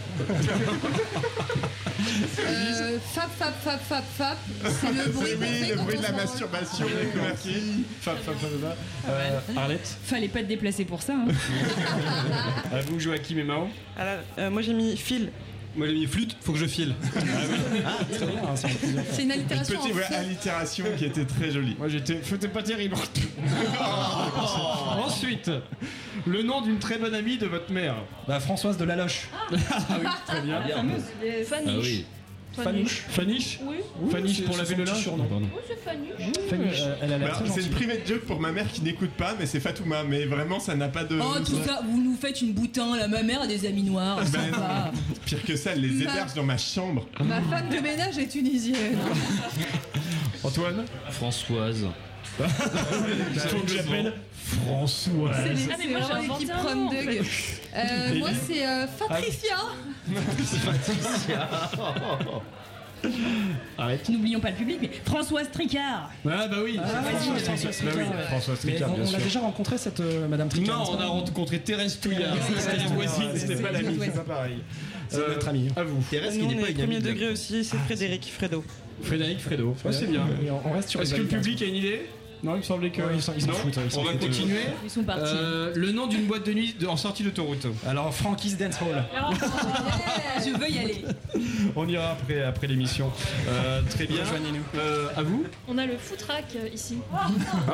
Euh, 2.40 2.98
fap, 3.14 3.30
fap, 3.38 3.54
fap, 3.64 3.80
fap, 3.82 4.04
fap. 4.18 4.38
C'est 4.66 4.88
le 4.94 5.12
bruit 5.12 5.32
Oui, 5.40 5.70
le 5.70 5.76
bruit 5.76 5.98
de 5.98 6.04
la 6.04 6.12
masturbation. 6.12 6.86
Merci. 7.16 7.86
Fab, 8.02 8.18
fab, 8.18 8.36
fab, 8.36 8.50
fab. 8.62 8.76
Euh, 9.10 9.40
Arlette 9.56 9.98
Fallait 10.04 10.28
pas 10.28 10.40
te 10.40 10.46
déplacer 10.46 10.86
pour 10.86 11.02
ça. 11.02 11.14
Hein. 11.14 11.28
À 12.74 12.82
vous 12.82 13.00
Joachim 13.00 13.38
et 13.38 13.44
Mao 13.44 13.68
Alors, 13.98 14.20
euh, 14.40 14.50
moi 14.50 14.62
j'ai 14.62 14.74
mis 14.74 14.96
fil. 14.98 15.30
Moi 15.76 15.88
j'ai 15.88 15.94
mis 15.94 16.06
flûte, 16.06 16.36
faut 16.42 16.52
que 16.52 16.60
je 16.60 16.66
file. 16.66 16.94
Ah, 17.86 18.04
très 18.14 18.26
bien, 18.26 18.42
c'est 18.56 19.22
une 19.24 19.26
Une 19.26 19.32
allitération 19.32 19.80
petite 19.80 19.94
en 19.94 19.96
ouais, 19.96 20.04
fait. 20.04 20.16
allitération 20.16 20.86
qui 20.98 21.06
était 21.06 21.26
très 21.26 21.52
jolie. 21.52 21.76
Moi 21.78 21.88
j'étais. 21.88 22.20
C'était 22.24 22.48
pas 22.50 22.62
terrible. 22.64 22.96
Ensuite, 25.06 25.50
le 26.28 26.44
nom 26.44 26.62
d'une 26.62 26.80
très 26.80 26.98
bonne 26.98 27.16
amie 27.16 27.38
de 27.38 27.48
votre 27.48 27.72
mère. 27.72 27.96
Bah, 28.28 28.40
Françoise 28.40 28.78
de 28.78 28.84
Laloche. 28.84 29.28
Ah 29.34 29.48
oui, 29.52 29.58
très 30.28 30.42
bien. 30.42 30.60
La 30.60 30.68
fameuse 30.76 31.04
les. 31.22 31.46
Ah 31.54 31.58
oui. 31.80 32.06
Faniche. 32.54 33.04
Faniche 33.10 33.60
Oui. 33.64 33.78
Faniche 34.12 34.44
pour 34.44 34.56
c'est 34.56 34.62
laver 34.62 34.76
le 34.76 34.84
petit 34.84 34.92
linge 34.94 35.04
surnom. 35.04 35.26
Pardon. 35.26 35.48
Oui, 35.54 35.62
c'est 35.68 35.80
Fanny. 35.84 36.08
Faniche. 36.50 36.82
Elle 37.02 37.14
a 37.14 37.18
l'air 37.18 37.30
Bah, 37.30 37.36
très 37.46 37.62
c'est 37.62 37.70
private 37.72 38.08
joke 38.08 38.22
pour 38.22 38.40
ma 38.40 38.52
mère 38.52 38.70
qui 38.72 38.82
n'écoute 38.82 39.12
pas, 39.12 39.36
mais 39.40 39.46
c'est 39.46 39.60
Fatouma. 39.60 40.04
Mais 40.04 40.26
vraiment, 40.26 40.60
ça 40.60 40.76
n'a 40.76 40.90
pas 40.90 41.04
de. 41.04 41.18
Oh, 41.22 41.40
tout 41.40 41.58
ça, 41.66 41.82
vous 41.88 42.02
nous 42.02 42.16
faites 42.16 42.42
une 42.42 42.54
boutin, 42.54 42.98
là, 42.98 43.08
ma 43.08 43.24
mère 43.24 43.42
a 43.42 43.48
des 43.48 43.66
amis 43.66 43.84
noirs, 43.84 44.18
Ben, 44.18 44.52
sympa. 44.52 44.92
Pire 45.26 45.44
que 45.44 45.56
ça, 45.56 45.72
elle 45.74 45.82
les 45.82 46.02
héberge 46.02 46.34
dans 46.34 46.44
ma 46.44 46.58
chambre. 46.58 47.08
Ma 47.24 47.42
femme 47.42 47.70
de 47.70 47.80
ménage 47.80 48.18
est 48.18 48.28
tunisienne. 48.28 48.98
Antoine? 50.44 50.84
Françoise. 51.12 51.86
Faut 52.40 53.60
que 53.60 53.68
j'appelle 53.74 54.14
François. 54.66 55.32
C'est 55.36 55.54
les- 55.54 55.68
Ah, 55.72 55.76
mais 55.78 55.84
c'est 55.84 55.90
moi, 55.90 56.00
j'ai 56.02 56.08
vraiment 56.08 56.24
inventé 56.36 56.46
l'équipe 56.46 56.56
un 56.56 56.60
prom 56.60 56.88
en. 56.88 56.92
Euh, 57.76 58.16
moi, 58.20 58.30
c'est 58.48 58.66
euh, 58.68 58.88
Patricia. 58.98 59.58
Arrête. 63.80 64.08
N'oublions 64.10 64.40
pas 64.40 64.52
le 64.52 64.56
public, 64.58 64.78
mais 64.80 64.92
Françoise 65.04 65.50
Tricard. 65.52 66.12
Ah 66.30 66.48
bah 66.48 66.58
oui. 66.64 66.80
Ah, 66.84 67.02
François 67.02 67.72
Tricard. 67.72 67.84
Bah 67.84 67.92
oui, 67.96 68.04
ouais. 68.04 68.26
François 68.28 68.54
Mais 68.64 68.72
Tricard, 68.72 68.92
on, 68.92 68.96
bien 68.96 69.06
on 69.12 69.16
a 69.16 69.20
déjà 69.20 69.40
rencontré 69.40 69.78
cette 69.80 70.00
euh, 70.02 70.28
Madame 70.28 70.50
Tricard. 70.50 70.76
Non, 70.78 70.84
n'est-ce 70.84 70.94
on 70.94 70.98
pas 70.98 71.04
a 71.04 71.08
rencontré 71.08 71.60
Thérèse 71.60 72.00
Touillard. 72.00 72.36
C'était 72.60 72.78
la 72.78 72.84
voisine, 72.86 73.32
c'était 73.36 73.56
pas 73.56 73.72
l'amie, 73.72 73.98
c'est 74.00 74.14
pas 74.14 74.20
pareil. 74.22 74.58
C'est 75.10 75.18
notre 75.28 75.48
ami. 75.48 75.70
À 75.76 75.84
vous. 75.84 76.00
Thérèse 76.12 76.34
qui 76.38 76.44
Nous, 76.44 76.50
n'est 76.52 76.58
on 76.58 76.62
pas 76.62 76.68
est 76.68 76.72
une 76.72 76.78
premier 76.78 76.96
amie 76.98 77.04
de 77.04 77.08
la 77.08 77.14
degré 77.14 77.30
aussi, 77.30 77.64
c'est 77.66 77.78
Frédéric 77.78 78.32
Fredo. 78.32 78.64
Frédéric 79.02 79.40
Fredo. 79.40 79.76
Ouais, 79.84 79.92
c'est 79.92 80.06
bien. 80.08 80.22
On 80.66 80.70
on 80.70 80.74
reste 80.74 80.90
sur 80.90 81.02
Est-ce 81.02 81.16
les 81.16 81.18
que 81.18 81.24
le 81.24 81.28
public 81.40 81.60
a 81.64 81.66
une 81.66 81.76
idée? 81.76 82.02
Non, 82.44 82.56
il 82.56 82.58
me 82.58 82.64
semblait 82.64 82.90
que. 82.90 83.02
Ouais, 83.04 83.12
ils 83.16 83.22
s'en- 83.22 83.34
ils 83.36 83.42
s'en 83.42 83.48
Non 83.50 83.54
foutent, 83.54 83.78
ils 83.86 83.92
s'en 83.92 84.02
On 84.02 84.04
va 84.04 84.12
foutent. 84.14 84.22
continuer. 84.22 84.62
Ils 84.84 84.90
sont 84.90 85.04
partis. 85.04 85.22
Euh, 85.36 85.74
le 85.76 85.92
nom 85.92 86.08
d'une 86.08 86.26
boîte 86.26 86.46
de 86.46 86.54
nuit 86.54 86.76
de- 86.80 86.88
en 86.88 86.98
sortie 86.98 87.22
d'autoroute. 87.24 87.68
Alors, 87.88 88.14
Frankie's 88.14 88.58
Dance 88.58 88.78
Hall. 88.82 89.04
Je 90.44 90.58
veux 90.58 90.70
y 90.70 90.80
aller. 90.80 91.06
On 91.76 91.88
ira 91.88 92.12
après, 92.12 92.42
après 92.44 92.68
l'émission. 92.68 93.12
Euh, 93.48 93.82
très 93.90 94.06
bien. 94.08 94.22
Rejoignez-nous. 94.24 94.64
Euh, 94.80 95.08
à 95.16 95.22
vous 95.22 95.46
On 95.68 95.78
a 95.78 95.86
le 95.86 95.98
foot 95.98 96.22
rack 96.28 96.46
euh, 96.56 96.68
ici. 96.74 96.98
Ah, 97.14 97.28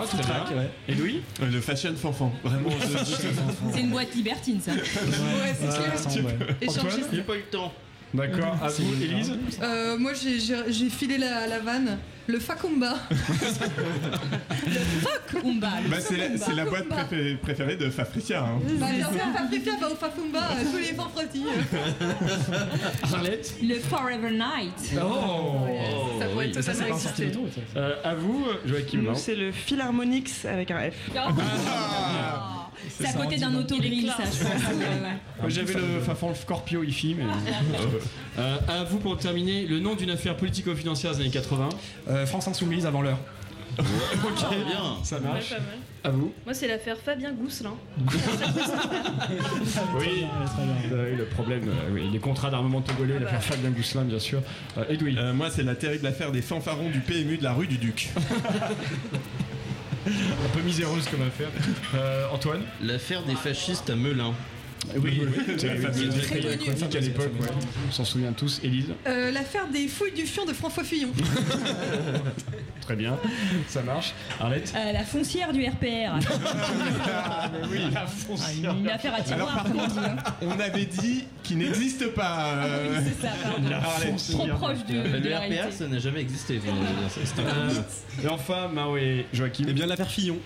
très 0.08 0.18
Track, 0.22 0.50
bien. 0.50 0.58
ouais. 0.58 0.70
Et 0.90 0.96
Louis 0.96 1.22
Euh, 1.42 1.50
Le 1.50 1.62
fashion 1.62 1.94
fanfan. 1.96 2.32
Vraiment. 2.44 2.70
je- 2.72 3.16
C'est 3.74 3.80
une 3.80 3.90
boîte 3.92 4.14
libertine, 4.16 4.60
ça. 4.62 4.72
Ouais, 4.74 4.80
c'est 5.60 5.72
Ça 5.72 5.78
clair. 5.78 5.94
ressemble, 5.94 6.26
ouais. 6.26 6.68
Antoine 6.68 6.94
J'ai 7.14 7.22
pas 7.22 7.36
eu 7.36 7.38
le 7.40 7.44
temps. 7.44 7.74
D'accord. 8.14 8.58
À 8.62 8.68
vous, 8.70 9.04
Élise 9.04 9.34
Euh, 9.62 9.98
moi, 9.98 10.12
j'ai- 10.14 10.40
j'ai 10.40 10.56
j'ai 10.72 10.90
filé 10.90 11.18
la, 11.18 11.48
la 11.48 11.60
vanne. 11.60 11.98
Le 12.28 12.40
Facomba. 12.40 12.96
Fuck, 15.02 15.44
Umba. 15.46 15.70
le 15.84 15.90
Bah, 15.90 15.98
c'est 16.02 16.18
la, 16.18 16.28
la 16.56 16.66
boîte 16.70 16.90
préférée, 16.90 17.36
préférée 17.42 17.76
de 17.78 17.90
Fabricia. 17.90 18.44
Hein. 18.44 18.60
Bah, 18.80 18.88
bien 18.94 19.08
sûr, 19.10 19.22
Patricia 19.34 19.74
va 19.80 19.90
au 19.90 19.96
Facomba 19.96 20.40
euh, 20.40 20.64
tous 20.72 20.78
les 20.78 20.92
vendredis. 20.92 21.46
Arlette 23.14 23.56
Le 23.64 23.76
Forever 23.80 24.32
Night. 24.32 25.00
Oh 25.02 25.68
Ça 26.20 26.26
pourrait 26.28 26.52
Ça, 26.54 26.62
totalement 26.74 26.96
pas 26.96 27.00
sorti 27.00 27.22
exister. 27.24 27.26
d'autoroute. 27.28 27.54
ça. 27.74 27.80
Euh, 27.80 27.96
À 28.04 28.16
vous, 28.16 28.46
Joachim. 28.66 28.98
Nous, 28.98 29.04
non 29.04 29.16
c'est 29.16 29.36
le 29.36 29.52
Philharmonix 29.54 30.46
avec 30.46 30.72
un 30.72 30.92
F. 30.92 30.96
Ah. 31.16 32.70
C'est 32.90 33.08
à 33.08 33.14
côté 33.14 33.38
d'un 33.38 33.54
autogrill, 33.56 34.08
ça, 34.16 34.24
je 34.26 34.44
pense. 34.44 35.50
J'avais 35.50 35.74
le 35.74 36.00
Fafan 36.06 36.34
Scorpio 36.36 36.84
ici, 36.84 37.16
mais. 37.18 37.24
Euh, 38.38 38.58
à 38.68 38.84
vous 38.84 39.00
pour 39.00 39.18
terminer, 39.18 39.66
le 39.66 39.80
nom 39.80 39.96
d'une 39.96 40.10
affaire 40.12 40.38
politico-financière 40.38 41.14
des 41.14 41.22
années 41.22 41.30
80. 41.32 41.70
Euh, 42.10 42.26
France 42.26 42.48
Insoumise 42.48 42.86
avant 42.86 43.02
l'heure. 43.02 43.18
ok, 43.80 43.86
bien. 44.66 44.98
ça 45.04 45.18
Ouais, 45.18 45.24
marche. 45.24 45.50
pas 45.50 45.56
mal. 45.60 45.78
À 46.04 46.10
vous. 46.10 46.32
Moi, 46.46 46.54
c'est 46.54 46.68
l'affaire 46.68 46.98
Fabien 46.98 47.32
Gousselin. 47.34 47.74
Oui. 50.00 50.26
Très 50.46 50.64
bien. 50.64 50.98
Euh, 50.98 51.10
oui, 51.12 51.18
le 51.18 51.26
problème, 51.26 51.68
euh, 51.68 51.90
oui, 51.92 52.04
les 52.12 52.20
contrats 52.20 52.50
d'armement 52.50 52.82
togolais, 52.82 53.20
l'affaire 53.20 53.44
Fabien 53.44 53.70
Gousselin, 53.72 54.04
bien 54.04 54.20
sûr. 54.20 54.42
Euh, 54.78 54.86
Edoui. 54.90 55.16
Euh, 55.18 55.34
moi, 55.34 55.50
c'est 55.52 55.64
la 55.64 55.76
terrible 55.76 56.06
affaire 56.08 56.32
des 56.32 56.42
fanfarons 56.42 56.90
du 56.90 57.00
PMU 57.02 57.38
de 57.38 57.44
la 57.44 57.54
rue 57.54 57.68
du 57.68 57.78
Duc. 57.78 58.10
Un 60.08 60.50
peu 60.54 60.62
miséreuse 60.62 61.06
comme 61.10 61.22
affaire. 61.22 61.50
Euh, 61.96 62.28
Antoine 62.34 62.62
L'affaire 62.82 63.24
des 63.24 63.36
fascistes 63.36 63.90
à 63.90 63.96
Melun. 63.96 64.34
Oui, 64.96 65.22
c'est 65.58 65.68
la 65.68 65.74
oui, 65.74 65.82
fameuse 65.82 66.28
connu. 66.28 66.98
à 66.98 67.00
l'époque, 67.00 67.32
ouais. 67.42 67.48
on 67.88 67.92
s'en 67.92 68.06
souvient 68.06 68.32
tous. 68.32 68.60
Élise 68.64 68.94
Euh, 69.06 69.32
L'affaire 69.32 69.68
des 69.68 69.88
fouilles 69.88 70.14
du 70.14 70.26
fion 70.26 70.46
de 70.46 70.54
François 70.54 70.84
Fillon. 70.84 71.10
Très 72.82 72.96
bien, 72.96 73.18
ça 73.68 73.82
marche. 73.84 74.14
Arlette 74.40 74.74
Euh, 74.76 74.92
la 74.94 75.04
foncière 75.04 75.52
du 75.52 75.66
RPR. 75.66 76.20
Ah, 77.10 77.50
mais 77.52 77.68
oui, 77.70 77.80
la 77.94 78.02
Ah, 78.04 78.08
foncière. 78.08 78.74
Une 78.76 78.90
affaire 78.90 79.14
à 79.14 79.16
Alors, 79.18 79.26
tiroir, 79.28 79.54
par 79.56 79.64
comme 79.64 79.76
on 79.76 79.80
contre, 79.80 79.94
dit. 79.94 80.00
hein. 80.06 80.16
on 80.42 80.60
avait 80.60 80.86
dit 80.86 81.26
qu'il 81.44 81.58
n'existe 81.58 82.08
pas. 82.14 82.54
euh, 82.66 82.88
Oui, 82.98 83.06
c'est 83.08 83.28
ça, 83.28 83.34
pardon. 83.44 83.68
Arlette. 83.72 84.32
Trop 84.32 84.48
proche 84.48 84.86
de, 84.88 84.94
de 84.94 85.24
le 85.24 85.30
la 85.30 85.38
RPR, 85.40 85.50
réalité. 85.50 85.72
ça 85.72 85.88
n'a 85.88 86.00
jamais 86.00 86.22
existé. 86.22 86.62
Euh, 86.66 88.24
et 88.24 88.28
enfin, 88.28 88.68
Mao 88.70 88.98
et 88.98 89.26
Joachim. 89.34 89.66
Eh 89.68 89.74
bien 89.74 89.86
l'affaire 89.86 90.10
Fillon. 90.10 90.38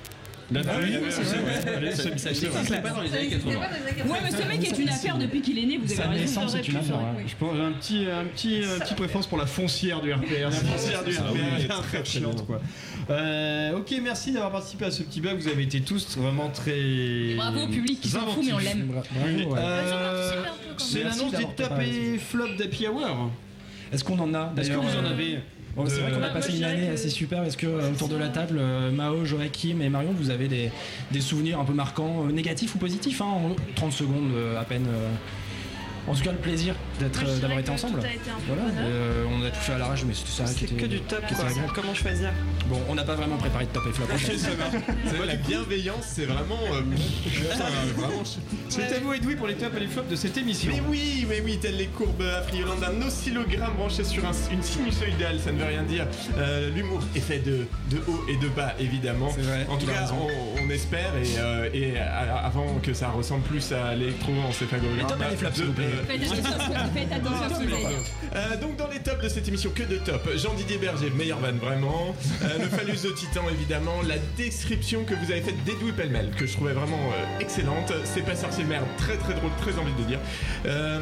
La 0.51 0.61
Ah 0.67 0.73
oui, 0.81 0.89
oui, 0.91 0.97
oui, 1.03 1.11
c'est 1.11 1.63
pas 1.63 1.71
dans 1.71 1.79
les 1.79 1.87
années 1.87 2.17
Ça 2.17 2.29
existait 2.29 2.49
80. 2.49 2.81
pas 2.81 2.89
dans 2.89 3.01
les 3.01 3.13
années 3.13 3.29
80. 3.29 3.51
Ouais, 3.59 4.17
mais 4.23 4.31
ce 4.31 4.47
mec 4.47 4.67
est 4.71 4.79
une 4.79 4.89
affaire 4.89 5.17
depuis 5.17 5.41
qu'il 5.41 5.57
est 5.57 5.65
né, 5.65 5.77
vous 5.77 5.87
Sa 5.87 6.03
avez 6.03 6.19
raison. 6.19 6.41
naissance 6.41 6.55
est 6.55 6.67
une 6.67 6.75
affaire. 6.77 6.95
ouais. 6.97 7.23
Je 7.27 7.35
pense 7.35 7.53
un 7.57 7.71
petit, 7.71 8.05
un 8.11 8.25
petit, 8.25 8.61
un 8.65 8.79
petit 8.79 8.93
préférence 8.93 9.27
pour 9.27 9.37
la 9.37 9.45
foncière 9.45 10.01
du 10.01 10.11
RPR. 10.13 10.25
La 10.43 10.51
foncière 10.51 11.03
du 11.03 11.11
RPR 11.11 11.63
est 11.63 11.67
très 11.83 12.05
chiante 12.05 12.45
quoi. 12.45 12.61
Euh, 13.09 13.77
ok, 13.77 13.93
merci 14.03 14.31
d'avoir 14.31 14.51
participé 14.51 14.85
à 14.85 14.91
ce 14.91 15.03
petit 15.03 15.21
bug. 15.21 15.39
Vous 15.39 15.47
avez 15.47 15.63
été 15.63 15.81
tous 15.81 16.17
vraiment 16.17 16.49
très. 16.49 17.35
Bravo 17.35 17.61
au 17.61 17.67
public 17.67 18.01
qui 18.01 18.09
s'en 18.09 18.27
fout, 18.27 18.43
mais 18.45 18.53
on 18.53 18.59
l'aime. 18.59 18.87
Bravo, 18.87 19.53
ouais. 19.53 19.59
Euh, 19.59 20.43
c'est 20.77 21.03
l'annonce 21.03 21.31
des 21.31 22.13
et 22.13 22.17
flop 22.17 22.55
d'Happy 22.57 22.87
Hour. 22.87 23.31
Est-ce 23.91 24.03
qu'on 24.03 24.19
en 24.19 24.33
a 24.33 24.53
Est-ce 24.57 24.69
que 24.69 24.75
vous 24.75 24.95
en 24.95 25.05
euh, 25.05 25.09
avez 25.11 25.39
Bon, 25.75 25.85
c'est 25.87 26.01
vrai 26.01 26.11
qu'on 26.11 26.21
a 26.23 26.29
passé 26.29 26.57
une 26.57 26.63
année 26.65 26.89
assez 26.89 27.05
que- 27.05 27.09
super. 27.13 27.43
Est-ce 27.43 27.55
que 27.57 27.65
euh, 27.67 27.91
autour 27.91 28.09
de 28.09 28.17
la 28.17 28.27
table, 28.27 28.57
euh, 28.59 28.91
Mao, 28.91 29.23
Joachim 29.25 29.79
et 29.81 29.89
Marion, 29.89 30.11
vous 30.13 30.29
avez 30.29 30.47
des, 30.47 30.69
des 31.11 31.21
souvenirs 31.21 31.59
un 31.59 31.63
peu 31.65 31.73
marquants, 31.73 32.25
euh, 32.27 32.31
négatifs 32.31 32.75
ou 32.75 32.77
positifs 32.77 33.21
hein, 33.21 33.25
En 33.25 33.55
30 33.75 33.93
secondes 33.93 34.31
euh, 34.35 34.59
à 34.59 34.63
peine. 34.65 34.85
Euh, 36.07 36.11
En 36.11 36.15
tout 36.15 36.23
cas, 36.23 36.31
le 36.31 36.37
plaisir 36.37 36.75
d'être, 36.99 37.23
euh, 37.25 37.39
d'avoir 37.39 37.59
été 37.59 37.71
ensemble. 37.71 37.99
a 37.99 38.07
été 38.13 38.19
Voilà, 38.47 38.63
euh, 38.79 39.23
on 39.31 39.43
a 39.45 39.49
tout 39.49 39.59
fait 39.59 39.73
à 39.73 39.77
l'arrache, 39.77 40.03
mais 40.05 40.13
c'était 40.13 40.29
ça 40.31 40.43
qui 40.45 40.59
C'est 40.59 40.65
était, 40.65 40.75
que 40.75 40.85
du 40.87 40.99
top, 41.01 41.25
qui 41.27 41.33
quoi. 41.35 41.45
Comment 41.75 41.93
choisir 41.93 42.29
Bon, 42.67 42.79
on 42.89 42.95
n'a 42.95 43.03
pas 43.03 43.15
vraiment 43.15 43.37
préparé 43.37 43.65
de 43.65 43.69
top 43.71 43.83
et 43.89 43.93
flop. 43.93 44.05
Va. 44.05 44.15
C'est 44.17 45.15
vrai, 45.17 45.27
la 45.27 45.35
bienveillance, 45.35 46.05
c'est 46.07 46.25
vraiment. 46.25 46.59
euh. 46.73 46.81
C'est 48.69 48.83
à 48.95 48.99
vous, 48.99 49.13
Edoui, 49.13 49.35
pour 49.35 49.47
les 49.47 49.55
top 49.55 49.73
et 49.75 49.79
les 49.81 49.87
flops 49.87 50.09
de 50.09 50.15
cette 50.15 50.37
émission. 50.37 50.71
Mais 50.73 50.81
oui, 50.87 51.25
mais 51.29 51.41
oui, 51.41 51.57
telles 51.61 51.77
les 51.77 51.87
courbes 51.87 52.21
affriolantes 52.21 52.79
d'un 52.79 53.01
oscillogramme 53.05 53.73
branché 53.77 54.03
sur 54.03 54.23
un- 54.25 54.31
une 54.51 54.63
sinusoïdale, 54.63 55.39
ça 55.39 55.51
ne 55.51 55.57
veut 55.59 55.65
rien 55.65 55.83
dire. 55.83 56.07
Euh, 56.37 56.69
L'humour 56.73 57.01
est 57.15 57.19
fait 57.19 57.39
de, 57.39 57.65
de 57.89 57.97
haut 58.07 58.23
et 58.29 58.37
de 58.37 58.47
bas, 58.49 58.73
évidemment. 58.79 59.29
C'est 59.35 59.41
vrai, 59.41 59.65
En 59.69 59.77
tout 59.77 59.85
cas, 59.87 60.09
on, 60.13 60.63
on 60.65 60.69
espère, 60.69 61.13
et, 61.21 61.39
euh, 61.39 61.69
et 61.73 61.99
à- 61.99 62.37
avant 62.45 62.75
que 62.81 62.93
ça 62.93 63.09
ressemble 63.09 63.43
plus 63.43 63.71
à 63.73 63.93
l'électroencéphalogramme. 63.95 64.97
Les 64.97 65.03
tops 65.05 65.21
et 65.25 65.31
les 65.31 65.37
flops, 65.37 65.55
s'il 65.55 65.65
vous 65.65 65.73
plaît. 65.73 65.85
Euh, 65.91 66.03
Faites 66.07 66.21
attention 66.23 66.43
à 66.43 66.59
ce 66.85 66.89
que- 66.91 66.99
faites 66.99 67.11
attention 67.11 67.43
à 67.43 67.49
ce 67.49 67.53
que 67.53 67.67
vous 67.67 67.73
allez 67.75 67.85
dire. 67.85 68.03
euh, 68.35 68.57
donc 68.57 68.77
dans 68.77 68.87
les 68.87 68.99
tops 68.99 69.23
de 69.23 69.29
cette 69.29 69.47
émission, 69.47 69.71
que 69.73 69.83
de 69.83 69.97
top. 69.97 70.29
Jean-Didier 70.35 70.77
Berger, 70.77 71.09
meilleur 71.11 71.39
van 71.39 71.53
vraiment. 71.53 72.15
Euh, 72.43 72.57
le 72.59 72.67
phallus 72.69 73.01
de 73.03 73.11
Titan 73.11 73.43
évidemment. 73.51 74.01
La 74.07 74.15
description 74.37 75.03
que 75.03 75.13
vous 75.15 75.31
avez 75.31 75.41
faite 75.41 75.63
d'Edoui 75.63 75.91
Pellemel, 75.91 76.31
que 76.37 76.45
je 76.45 76.53
trouvais 76.53 76.73
vraiment 76.73 76.97
euh, 77.13 77.39
excellente. 77.39 77.91
C'est 78.05 78.21
pas 78.25 78.35
sorcier 78.35 78.63
de 78.63 78.69
merde, 78.69 78.85
très 78.97 79.17
très 79.17 79.33
drôle, 79.33 79.51
très 79.61 79.77
envie 79.79 79.93
de 79.93 80.03
dire. 80.07 80.19
Euh, 80.65 80.99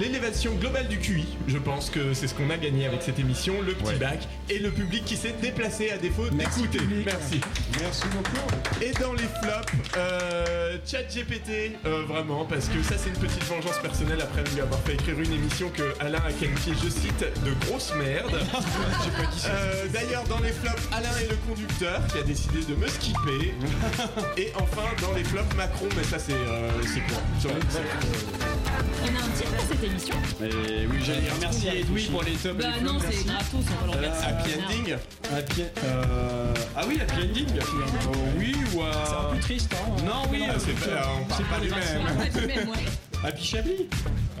L'élévation 0.00 0.54
globale 0.54 0.88
du 0.88 0.98
QI, 0.98 1.26
je 1.48 1.58
pense 1.58 1.90
que 1.90 2.14
c'est 2.14 2.28
ce 2.28 2.34
qu'on 2.34 2.50
a 2.50 2.56
gagné 2.56 2.86
avec 2.86 3.02
cette 3.02 3.18
émission. 3.18 3.54
Le 3.62 3.72
petit 3.74 3.94
bac 3.98 4.26
et 4.48 4.58
le 4.58 4.70
public 4.70 5.04
qui 5.04 5.16
s'est 5.16 5.34
déplacé 5.40 5.90
à 5.90 5.98
défaut 5.98 6.28
d'écouter. 6.28 6.78
Merci. 7.04 7.40
Merci 7.80 8.02
beaucoup. 8.12 8.82
Et 8.82 8.92
dans 9.00 9.12
les 9.12 9.18
flops, 9.42 9.72
euh, 9.96 10.76
ChatGPT, 10.86 11.76
euh, 11.86 12.02
vraiment, 12.08 12.44
parce 12.44 12.66
que 12.68 12.82
ça 12.82 12.94
c'est 12.96 13.08
une 13.10 13.16
petite 13.16 13.44
vengeance 13.44 13.78
personnelle 13.82 14.20
après 14.22 14.29
lui 14.54 14.60
avoir 14.60 14.80
fait 14.80 14.94
écrire 14.94 15.18
une 15.20 15.32
émission 15.32 15.68
que 15.70 15.94
Alain 16.00 16.20
a 16.26 16.32
qualifiée, 16.32 16.72
je 16.82 16.88
cite, 16.88 17.20
de 17.44 17.52
grosse 17.66 17.92
merde. 17.96 18.38
Euh, 19.46 19.86
D'ailleurs, 19.92 20.24
dans 20.24 20.38
les 20.40 20.50
flops, 20.52 20.82
Alain 20.92 21.08
est 21.22 21.30
le 21.30 21.36
conducteur 21.48 22.00
qui 22.08 22.18
a 22.18 22.22
décidé 22.22 22.60
de 22.64 22.74
me 22.74 22.86
skipper. 22.88 23.54
Et 24.36 24.52
enfin, 24.56 24.82
dans 25.00 25.12
les 25.14 25.24
flops, 25.24 25.54
Macron, 25.56 25.88
mais 25.96 26.04
ça 26.04 26.18
c'est 26.18 26.32
euh, 26.34 26.68
c'est 26.82 27.00
quoi? 27.00 27.22
Sur- 27.40 27.50
On 27.50 29.06
a 29.06 29.18
un 29.24 29.28
titre 29.36 29.50
pour 29.56 29.64
cette 29.68 29.82
émission. 29.84 30.14
Et 30.42 30.86
oui, 30.86 30.98
j'allais 31.04 31.30
remercier 31.34 31.80
Edoui 31.80 32.04
pour 32.10 32.22
les 32.22 32.32
top 32.32 32.58
et 32.60 32.62
Bah 32.62 32.68
les 32.74 32.80
flops. 32.80 32.92
non, 32.92 32.98
c'est 33.10 33.24
gratos, 33.26 33.46
on 33.54 33.86
va 33.86 33.92
le 33.92 33.98
remercier. 33.98 34.26
Happy 34.28 34.50
ending. 34.54 34.96
Happy, 35.34 35.62
euh, 35.84 36.54
Ah 36.76 36.82
oui, 36.86 36.98
Happy 37.00 37.22
Ending 37.22 37.46
Oh, 38.06 38.12
Oui, 38.38 38.54
ou 38.74 38.82
à... 38.82 38.92
C'est 39.06 39.14
un 39.14 39.34
peu 39.34 39.40
triste, 39.40 39.74
hein. 39.74 40.02
Non, 40.04 40.22
oui, 40.30 40.42
c'est 40.58 40.90
pas, 40.90 41.08
on 41.20 41.24
parle 41.24 41.44
pas 41.44 41.60
du 41.60 41.70
même. 41.70 42.68
Happy 43.24 43.44
Chablis 43.44 43.88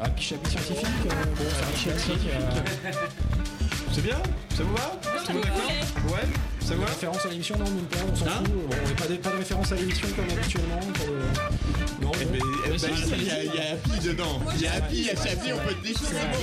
Ah, 0.02 0.06
Chablis 0.18 0.50
scientifique, 0.50 0.86
euh, 1.06 1.24
bon, 1.36 1.44
c'est 1.76 1.90
un 1.90 1.92
euh, 1.92 2.62
bien 4.00 4.16
Ça 4.56 4.62
vous 4.62 4.74
va? 4.74 4.98
Tout 5.02 5.28
le 5.28 5.34
monde 5.34 5.44
d'accord 5.44 6.14
Ouais 6.14 6.26
Ça 6.64 6.74
vous 6.74 6.80
va 6.80 6.86
Référence 6.86 7.26
à 7.26 7.28
l'émission, 7.28 7.58
non, 7.58 7.64
même 7.66 7.84
pas, 7.84 7.98
on 8.10 8.16
s'en 8.16 8.26
Hein 8.26 8.30
fout. 8.44 8.46
Bon, 8.54 8.76
on 8.82 8.88
n'a 8.88 8.94
pas, 8.94 9.06
de- 9.08 9.16
pas 9.16 9.30
de 9.30 9.36
référence 9.36 9.72
à 9.72 9.74
l'émission 9.74 10.08
comme 10.16 10.24
habituellement. 10.38 10.80
Non, 12.00 12.10
bon. 12.10 12.78
si, 12.78 12.86
si, 12.86 12.94
si, 12.96 13.14
il 13.14 13.24
y 13.26 13.30
a- 13.30 13.72
Happy 13.72 14.00
dedans. 14.08 14.40
Il 14.54 14.62
y 14.62 14.66
a 14.66 14.72
Happy, 14.74 14.96
il 14.96 15.04
y 15.04 15.10
a 15.10 15.16
Chablis, 15.16 15.52
on 15.52 15.58
peut 15.68 15.74
te 15.74 15.82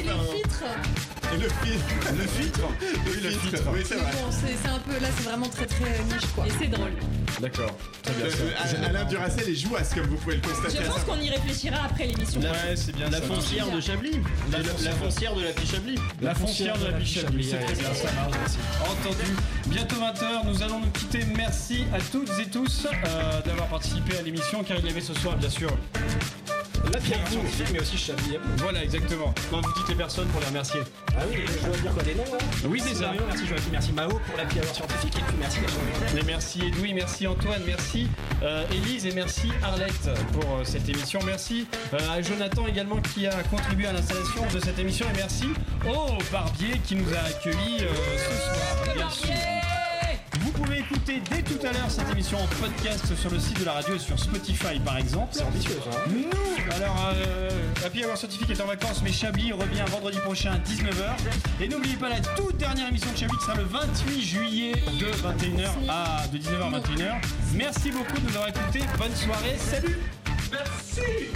un- 0.10 1.17
Le 1.34 1.50
filtre. 1.50 2.14
Le 2.18 2.28
filtre 2.28 2.62
Oui, 3.06 3.22
le 3.24 3.30
filtre. 3.30 3.64
Oui, 3.74 3.80
c'est 3.86 3.96
Mais 3.96 4.02
vrai. 4.02 4.12
bon, 4.14 4.32
c'est 4.32 4.56
c'est 4.62 4.70
un 4.70 4.80
peu 4.80 5.00
là, 5.02 5.08
c'est 5.18 5.24
vraiment 5.30 5.48
très 5.50 5.66
très 5.66 6.00
niche 6.06 6.28
quoi. 6.34 6.46
Et 6.48 6.50
c'est 6.60 6.68
drôle. 6.68 6.92
D'accord. 7.42 7.72
Très 8.02 8.14
bien. 8.14 8.26
Euh, 8.26 8.86
Alain 8.90 9.06
Duracel 9.06 9.50
est 9.50 9.56
jouasse, 9.56 9.94
comme 9.94 10.06
vous 10.08 10.16
pouvez 10.18 10.36
le 10.36 10.42
constater. 10.42 10.78
Je 10.84 10.90
pense 10.90 11.04
qu'on 11.04 11.20
y 11.22 11.30
réfléchira 11.30 11.84
après 11.86 12.08
l'émission. 12.08 12.40
Ouais, 12.42 12.76
c'est 12.76 12.96
bien. 12.96 13.10
La 13.10 13.22
foncière 13.22 13.70
de 13.70 13.80
Chablis. 13.82 14.20
La, 14.52 14.60
la 14.60 14.92
foncière 14.96 15.36
de 15.36 15.44
la 15.44 15.52
Pichablis. 15.52 16.00
La 16.22 16.34
foncière 16.36 16.78
de 16.80 16.86
la 16.86 16.94
Pichablis, 16.94 17.44
c'est 17.52 17.60
très 17.60 17.76
bien, 17.76 17.94
ça 17.94 18.12
marche. 18.14 18.52
Entendu. 18.90 19.36
Bientôt 19.68 19.96
20h, 19.98 20.46
nous 20.48 20.64
allons 20.64 20.80
nous 20.80 20.92
quitter. 20.92 21.26
Merci 21.36 21.84
à 21.94 22.00
toutes 22.00 22.32
et 22.40 22.50
tous 22.50 22.88
euh, 22.88 23.42
d'avoir 23.42 23.68
participé 23.68 24.18
à 24.18 24.22
l'émission, 24.22 24.64
car 24.64 24.78
il 24.80 24.86
y 24.86 24.90
avait 24.90 25.02
ce 25.02 25.14
soir, 25.14 25.36
bien 25.38 25.50
sûr. 25.50 25.70
La 26.92 27.00
pierre 27.00 27.28
scientifique, 27.28 27.68
mais 27.74 27.82
aussi 27.82 27.98
Chablis 27.98 28.36
Hebdo. 28.36 28.48
Voilà, 28.58 28.84
exactement. 28.84 29.34
Quand 29.50 29.62
vous 29.62 29.74
dites 29.74 29.90
les 29.90 29.96
personnes 29.96 30.28
pour 30.28 30.40
les 30.42 30.48
remercier. 30.48 30.82
Ah 31.18 31.22
oui, 31.30 31.38
je 31.48 31.68
dois 31.68 31.78
dire 31.78 31.94
quoi 31.94 32.04
des 32.04 32.16
noms 32.16 32.24
là 32.24 32.38
Oui, 32.66 32.82
c'est 32.84 32.96
ça. 32.96 33.08
Mario, 33.08 33.22
merci 33.28 33.48
Joachim, 33.48 33.70
merci 33.72 33.92
Mao 33.92 34.10
pour 34.10 34.38
la 34.38 34.46
pierre 34.46 34.64
scientifique 34.66 35.16
et 35.18 35.22
puis 35.22 35.36
merci 35.40 35.60
les 36.16 36.24
merci 36.24 36.62
Edoui, 36.68 36.94
merci 36.94 37.28
Antoine, 37.28 37.62
merci 37.66 38.08
euh, 38.44 38.66
Élise 38.72 39.06
et 39.06 39.14
merci 39.14 39.50
Arlette 39.64 40.10
pour 40.34 40.44
euh, 40.44 40.64
cette 40.64 40.88
émission. 40.88 41.20
Merci 41.26 41.68
euh, 41.94 41.98
à 42.12 42.22
Jonathan 42.22 42.68
également 42.68 43.02
qui 43.02 43.28
a 43.28 43.44
contribué 43.44 43.88
à 43.88 43.94
l'installation 43.94 44.44
de 44.54 44.60
cette 44.60 44.80
émission 44.80 45.06
et 45.14 45.18
merci 45.18 45.48
au 45.88 46.18
Barbier 46.32 46.80
qui 46.86 46.96
nous 46.96 47.14
a 47.14 47.20
accueillis 47.28 47.80
ce 47.80 48.34
soir. 48.34 48.96
bien 48.96 49.10
sûr. 49.10 49.67
Vous 50.48 50.64
pouvez 50.64 50.80
écouter 50.80 51.22
dès 51.30 51.42
tout 51.42 51.60
à 51.68 51.74
l'heure 51.74 51.90
cette 51.92 52.10
émission 52.10 52.38
en 52.42 52.48
podcast 52.48 53.14
sur 53.16 53.30
le 53.30 53.38
site 53.38 53.60
de 53.60 53.66
la 53.66 53.74
radio 53.74 53.96
et 53.96 54.00
sur 54.00 54.18
Spotify 54.18 54.80
par 54.80 54.98
exemple. 54.98 55.28
C'est 55.32 55.44
ambitieux 55.44 55.78
ça. 55.84 56.00
hein. 56.00 56.10
Nous, 56.10 56.74
alors, 56.74 57.12
euh, 57.14 57.50
Happy 57.86 58.06
Hour 58.06 58.16
Scientifique 58.18 58.50
est 58.52 58.62
en 58.62 58.66
vacances, 58.66 59.02
mais 59.04 59.12
Chablis 59.12 59.52
revient 59.52 59.84
vendredi 59.92 60.20
prochain 60.20 60.54
à 60.54 60.58
19h. 60.60 61.62
Et 61.62 61.68
n'oubliez 61.68 61.98
pas 61.98 62.08
la 62.08 62.22
toute 62.22 62.56
dernière 62.56 62.88
émission 62.88 63.12
de 63.12 63.18
Chablis 63.18 63.38
qui 63.38 63.44
sera 63.44 63.56
le 63.58 63.64
28 63.64 64.22
juillet 64.22 64.72
de 64.98 65.08
21h 65.08 65.68
à 65.90 66.26
de 66.32 66.38
19h 66.38 66.74
à 66.74 66.80
21h. 66.80 67.16
Merci 67.54 67.92
beaucoup 67.92 68.18
de 68.18 68.22
nous 68.30 68.36
avoir 68.36 68.48
écoutés. 68.48 68.84
Bonne 68.98 69.16
soirée. 69.16 69.58
Salut. 69.60 69.98
Merci 70.50 71.28